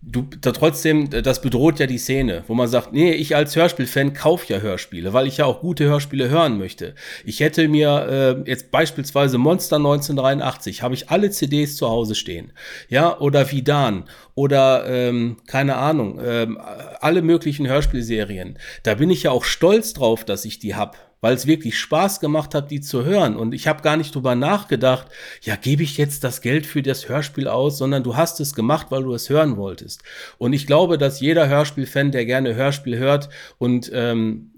du 0.09 0.27
da 0.41 0.53
trotzdem, 0.53 1.11
das 1.11 1.43
bedroht 1.43 1.81
ja 1.81 1.87
die 1.87 1.99
Szene, 1.99 2.45
wo 2.47 2.55
man 2.55 2.69
sagt, 2.69 2.93
nee, 2.93 3.13
ich 3.13 3.35
als 3.35 3.57
Hörspielfan 3.57 4.13
kaufe 4.13 4.53
ja 4.53 4.61
Hörspiele, 4.61 5.13
weil 5.13 5.27
ich 5.27 5.39
ja 5.39 5.47
auch 5.47 5.61
gute 5.61 5.85
Hörspiele 5.85 6.29
hören 6.29 6.59
möchte. 6.59 6.95
Ich 7.25 7.41
hätte 7.41 7.67
mir 7.69 8.45
äh, 8.47 8.49
jetzt 8.49 8.71
beispielsweise 8.71 9.37
Monster 9.37 9.77
1983, 9.77 10.83
habe 10.83 10.95
ich 10.95 11.11
alle 11.11 11.31
CDs 11.31 11.77
zu 11.77 11.89
Hause 11.89 12.15
stehen, 12.15 12.53
ja, 12.89 13.19
oder 13.19 13.51
Vidan 13.51 14.05
oder 14.35 14.87
ähm, 14.87 15.39
keine 15.47 15.77
Ahnung, 15.77 16.21
ähm, 16.25 16.59
alle 17.01 17.23
möglichen 17.23 17.67
Hörspielserien. 17.67 18.59
Da 18.85 18.95
bin 18.95 19.11
ich 19.11 19.25
ja 19.25 19.33
auch 19.33 19.45
stolz 19.45 19.93
drauf, 19.93 20.25
dass 20.25 20.45
ich 20.45 20.61
die 20.61 20.77
hab 20.77 20.97
weil 21.21 21.35
es 21.35 21.47
wirklich 21.47 21.79
Spaß 21.79 22.21
gemacht 22.21 22.55
hat, 22.55 22.71
die 22.71 22.81
zu 22.81 23.05
hören. 23.05 23.37
Und 23.37 23.55
ich 23.55 23.67
habe 23.67 23.83
gar 23.83 23.97
nicht 23.97 24.15
drüber 24.15 24.35
nachgedacht, 24.35 25.09
ja, 25.43 25.57
gebe 25.57 25.83
ich 25.83 25.97
jetzt 25.97 26.25
das 26.25 26.41
Geld 26.41 26.67
für 26.67 26.83
das 26.83 27.09
Hörspiel 27.09 27.49
aus, 27.49 27.79
sondern 27.79 28.03
du 28.03 28.17
hast 28.17 28.39
es 28.39 28.55
gemacht, 28.55 28.89
weil 28.91 29.03
du 29.03 29.15
es 29.15 29.29
hören 29.29 29.57
wolltest. 29.57 29.96
Und 30.39 30.53
ich 30.53 30.67
glaube, 30.67 30.99
dass 30.99 31.21
jeder 31.21 31.49
Hörspielfan, 31.49 32.13
der 32.13 32.27
gerne 32.27 32.55
Hörspiel 32.55 32.99
hört 32.99 33.29
und 33.59 33.91
ähm, 33.93 34.53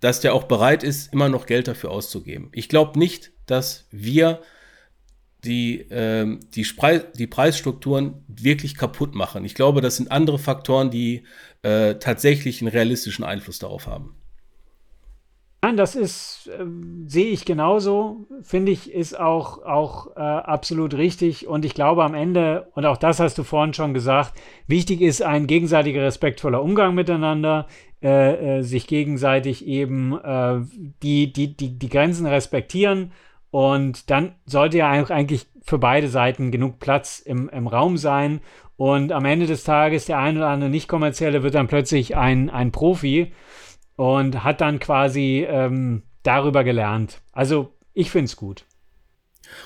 dass 0.00 0.20
der 0.20 0.34
auch 0.34 0.44
bereit 0.44 0.82
ist, 0.82 1.12
immer 1.12 1.28
noch 1.28 1.46
Geld 1.46 1.68
dafür 1.68 1.90
auszugeben. 1.90 2.48
Ich 2.52 2.68
glaube 2.68 2.98
nicht, 2.98 3.30
dass 3.46 3.86
wir 3.90 4.42
die, 5.44 5.80
äh, 5.90 6.38
die, 6.54 6.66
die 7.16 7.26
Preisstrukturen 7.26 8.24
wirklich 8.26 8.76
kaputt 8.76 9.14
machen. 9.14 9.44
Ich 9.44 9.54
glaube, 9.54 9.80
das 9.80 9.96
sind 9.96 10.10
andere 10.10 10.38
Faktoren, 10.38 10.90
die 10.90 11.24
äh, 11.62 11.94
tatsächlich 11.94 12.60
einen 12.60 12.70
realistischen 12.70 13.24
Einfluss 13.24 13.58
darauf 13.58 13.86
haben. 13.86 14.16
Nein, 15.64 15.76
das 15.76 15.94
ist, 15.94 16.48
äh, 16.48 16.64
sehe 17.06 17.26
ich 17.26 17.44
genauso, 17.44 18.26
finde 18.42 18.72
ich, 18.72 18.92
ist 18.92 19.18
auch, 19.18 19.62
auch 19.62 20.16
äh, 20.16 20.20
absolut 20.20 20.94
richtig. 20.94 21.46
Und 21.46 21.64
ich 21.64 21.74
glaube 21.74 22.02
am 22.02 22.14
Ende, 22.14 22.66
und 22.74 22.84
auch 22.84 22.96
das 22.96 23.20
hast 23.20 23.38
du 23.38 23.44
vorhin 23.44 23.72
schon 23.72 23.94
gesagt, 23.94 24.32
wichtig 24.66 25.00
ist 25.00 25.22
ein 25.22 25.46
gegenseitiger 25.46 26.02
respektvoller 26.02 26.60
Umgang 26.60 26.96
miteinander, 26.96 27.68
äh, 28.02 28.58
äh, 28.58 28.62
sich 28.62 28.88
gegenseitig 28.88 29.64
eben 29.64 30.18
äh, 30.18 30.62
die, 31.00 31.32
die, 31.32 31.56
die, 31.56 31.78
die 31.78 31.88
Grenzen 31.88 32.26
respektieren. 32.26 33.12
Und 33.52 34.10
dann 34.10 34.34
sollte 34.46 34.78
ja 34.78 34.90
eigentlich 34.90 35.46
für 35.62 35.78
beide 35.78 36.08
Seiten 36.08 36.50
genug 36.50 36.80
Platz 36.80 37.20
im, 37.20 37.48
im 37.50 37.68
Raum 37.68 37.98
sein. 37.98 38.40
Und 38.76 39.12
am 39.12 39.24
Ende 39.26 39.46
des 39.46 39.62
Tages, 39.62 40.06
der 40.06 40.18
ein 40.18 40.38
oder 40.38 40.48
andere 40.48 40.70
nicht-kommerzielle 40.70 41.44
wird 41.44 41.54
dann 41.54 41.68
plötzlich 41.68 42.16
ein, 42.16 42.50
ein 42.50 42.72
Profi 42.72 43.30
und 43.96 44.44
hat 44.44 44.60
dann 44.60 44.78
quasi 44.78 45.46
ähm, 45.48 46.02
darüber 46.22 46.64
gelernt. 46.64 47.20
Also 47.32 47.74
ich 47.94 48.10
finde 48.10 48.26
es 48.26 48.36
gut. 48.36 48.64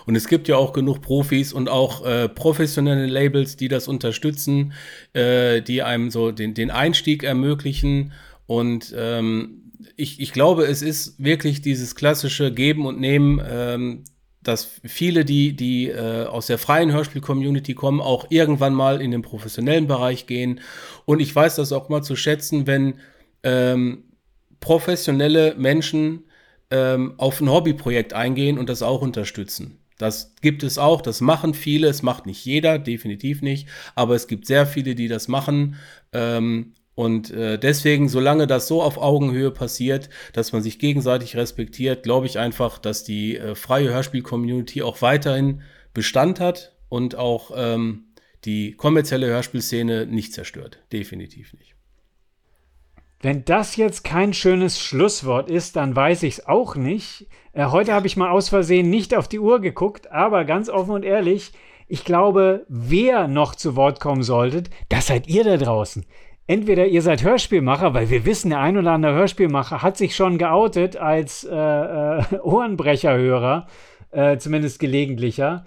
Und 0.04 0.16
es 0.16 0.26
gibt 0.26 0.48
ja 0.48 0.56
auch 0.56 0.72
genug 0.72 1.00
Profis 1.00 1.52
und 1.52 1.68
auch 1.68 2.04
äh, 2.04 2.28
professionelle 2.28 3.06
Labels, 3.06 3.56
die 3.56 3.68
das 3.68 3.88
unterstützen, 3.88 4.72
äh, 5.12 5.62
die 5.62 5.82
einem 5.82 6.10
so 6.10 6.32
den, 6.32 6.54
den 6.54 6.70
Einstieg 6.70 7.22
ermöglichen. 7.22 8.12
Und 8.46 8.94
ähm, 8.96 9.72
ich, 9.96 10.20
ich 10.20 10.32
glaube, 10.32 10.64
es 10.64 10.82
ist 10.82 11.22
wirklich 11.22 11.62
dieses 11.62 11.94
klassische 11.94 12.52
Geben 12.52 12.86
und 12.86 13.00
Nehmen, 13.00 13.40
ähm, 13.48 14.04
dass 14.42 14.70
viele, 14.84 15.24
die, 15.24 15.54
die 15.56 15.88
äh, 15.88 16.24
aus 16.26 16.46
der 16.46 16.58
freien 16.58 16.92
Hörspiel-Community 16.92 17.74
kommen, 17.74 18.00
auch 18.00 18.26
irgendwann 18.30 18.74
mal 18.74 19.00
in 19.00 19.10
den 19.10 19.22
professionellen 19.22 19.88
Bereich 19.88 20.26
gehen. 20.26 20.60
Und 21.04 21.20
ich 21.20 21.34
weiß 21.34 21.56
das 21.56 21.72
auch 21.72 21.88
mal 21.88 22.02
zu 22.02 22.14
schätzen, 22.14 22.66
wenn 22.66 22.94
ähm, 23.42 24.04
professionelle 24.60 25.54
Menschen 25.56 26.24
ähm, 26.70 27.14
auf 27.18 27.40
ein 27.40 27.50
Hobbyprojekt 27.50 28.12
eingehen 28.12 28.58
und 28.58 28.68
das 28.68 28.82
auch 28.82 29.02
unterstützen. 29.02 29.78
Das 29.98 30.34
gibt 30.42 30.62
es 30.62 30.78
auch, 30.78 31.00
das 31.00 31.20
machen 31.20 31.54
viele, 31.54 31.88
es 31.88 32.02
macht 32.02 32.26
nicht 32.26 32.44
jeder, 32.44 32.78
definitiv 32.78 33.40
nicht, 33.40 33.68
aber 33.94 34.14
es 34.14 34.26
gibt 34.26 34.46
sehr 34.46 34.66
viele, 34.66 34.94
die 34.94 35.08
das 35.08 35.28
machen. 35.28 35.76
Ähm, 36.12 36.74
und 36.94 37.30
äh, 37.30 37.58
deswegen, 37.58 38.08
solange 38.08 38.46
das 38.46 38.68
so 38.68 38.82
auf 38.82 38.98
Augenhöhe 38.98 39.50
passiert, 39.50 40.08
dass 40.32 40.52
man 40.52 40.62
sich 40.62 40.78
gegenseitig 40.78 41.36
respektiert, 41.36 42.02
glaube 42.02 42.26
ich 42.26 42.38
einfach, 42.38 42.78
dass 42.78 43.04
die 43.04 43.36
äh, 43.36 43.54
freie 43.54 43.90
Hörspiel-Community 43.90 44.82
auch 44.82 45.02
weiterhin 45.02 45.62
Bestand 45.92 46.40
hat 46.40 46.74
und 46.88 47.14
auch 47.14 47.52
ähm, 47.54 48.04
die 48.44 48.72
kommerzielle 48.72 49.26
Hörspielszene 49.26 50.06
nicht 50.06 50.32
zerstört. 50.32 50.78
Definitiv 50.92 51.52
nicht. 51.54 51.75
Wenn 53.20 53.44
das 53.44 53.76
jetzt 53.76 54.04
kein 54.04 54.34
schönes 54.34 54.80
Schlusswort 54.80 55.48
ist, 55.48 55.76
dann 55.76 55.96
weiß 55.96 56.22
ich 56.24 56.34
es 56.34 56.46
auch 56.46 56.76
nicht. 56.76 57.26
Äh, 57.52 57.66
heute 57.66 57.94
habe 57.94 58.06
ich 58.06 58.16
mal 58.16 58.30
aus 58.30 58.50
Versehen 58.50 58.90
nicht 58.90 59.14
auf 59.14 59.26
die 59.26 59.38
Uhr 59.38 59.60
geguckt, 59.60 60.10
aber 60.12 60.44
ganz 60.44 60.68
offen 60.68 60.92
und 60.92 61.04
ehrlich, 61.04 61.52
ich 61.88 62.04
glaube, 62.04 62.66
wer 62.68 63.26
noch 63.26 63.54
zu 63.54 63.74
Wort 63.74 64.00
kommen 64.00 64.22
solltet, 64.22 64.68
das 64.88 65.06
seid 65.06 65.28
ihr 65.28 65.44
da 65.44 65.56
draußen. 65.56 66.04
Entweder 66.46 66.86
ihr 66.86 67.02
seid 67.02 67.24
Hörspielmacher, 67.24 67.94
weil 67.94 68.10
wir 68.10 68.24
wissen, 68.24 68.50
der 68.50 68.60
ein 68.60 68.76
oder 68.76 68.92
andere 68.92 69.14
Hörspielmacher 69.14 69.82
hat 69.82 69.96
sich 69.96 70.14
schon 70.14 70.36
geoutet 70.36 70.96
als 70.96 71.42
äh, 71.44 71.56
äh, 71.56 72.22
Ohrenbrecherhörer, 72.42 73.66
äh, 74.10 74.36
zumindest 74.36 74.78
gelegentlicher 74.78 75.64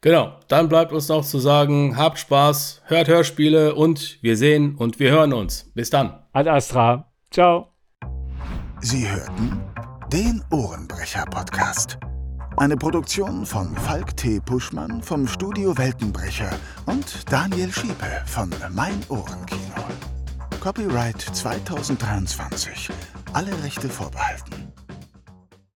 Genau, 0.00 0.38
dann 0.46 0.68
bleibt 0.68 0.92
uns 0.92 1.08
noch 1.08 1.24
zu 1.24 1.40
sagen, 1.40 1.96
habt 1.96 2.18
Spaß, 2.18 2.82
hört 2.86 3.08
Hörspiele 3.08 3.74
und 3.74 4.22
wir 4.22 4.36
sehen 4.36 4.76
und 4.76 5.00
wir 5.00 5.10
hören 5.10 5.32
uns. 5.32 5.70
Bis 5.74 5.90
dann. 5.90 6.22
Ad 6.32 6.48
Astra. 6.48 7.10
Ciao. 7.32 7.72
Sie 8.80 9.08
hörten 9.10 9.60
den 10.12 10.42
Ohrenbrecher-Podcast. 10.52 11.98
Eine 12.56 12.76
Produktion 12.76 13.44
von 13.44 13.74
Falk 13.76 14.16
T. 14.16 14.40
Puschmann 14.40 15.02
vom 15.02 15.26
Studio 15.26 15.76
Weltenbrecher 15.76 16.50
und 16.86 17.30
Daniel 17.30 17.72
Schiepe 17.72 18.22
von 18.26 18.50
Mein 18.70 19.00
Ohrenkino. 19.08 19.84
Copyright 20.60 21.20
2023. 21.20 22.90
Alle 23.32 23.52
Rechte 23.62 23.88
vorbehalten. 23.88 24.67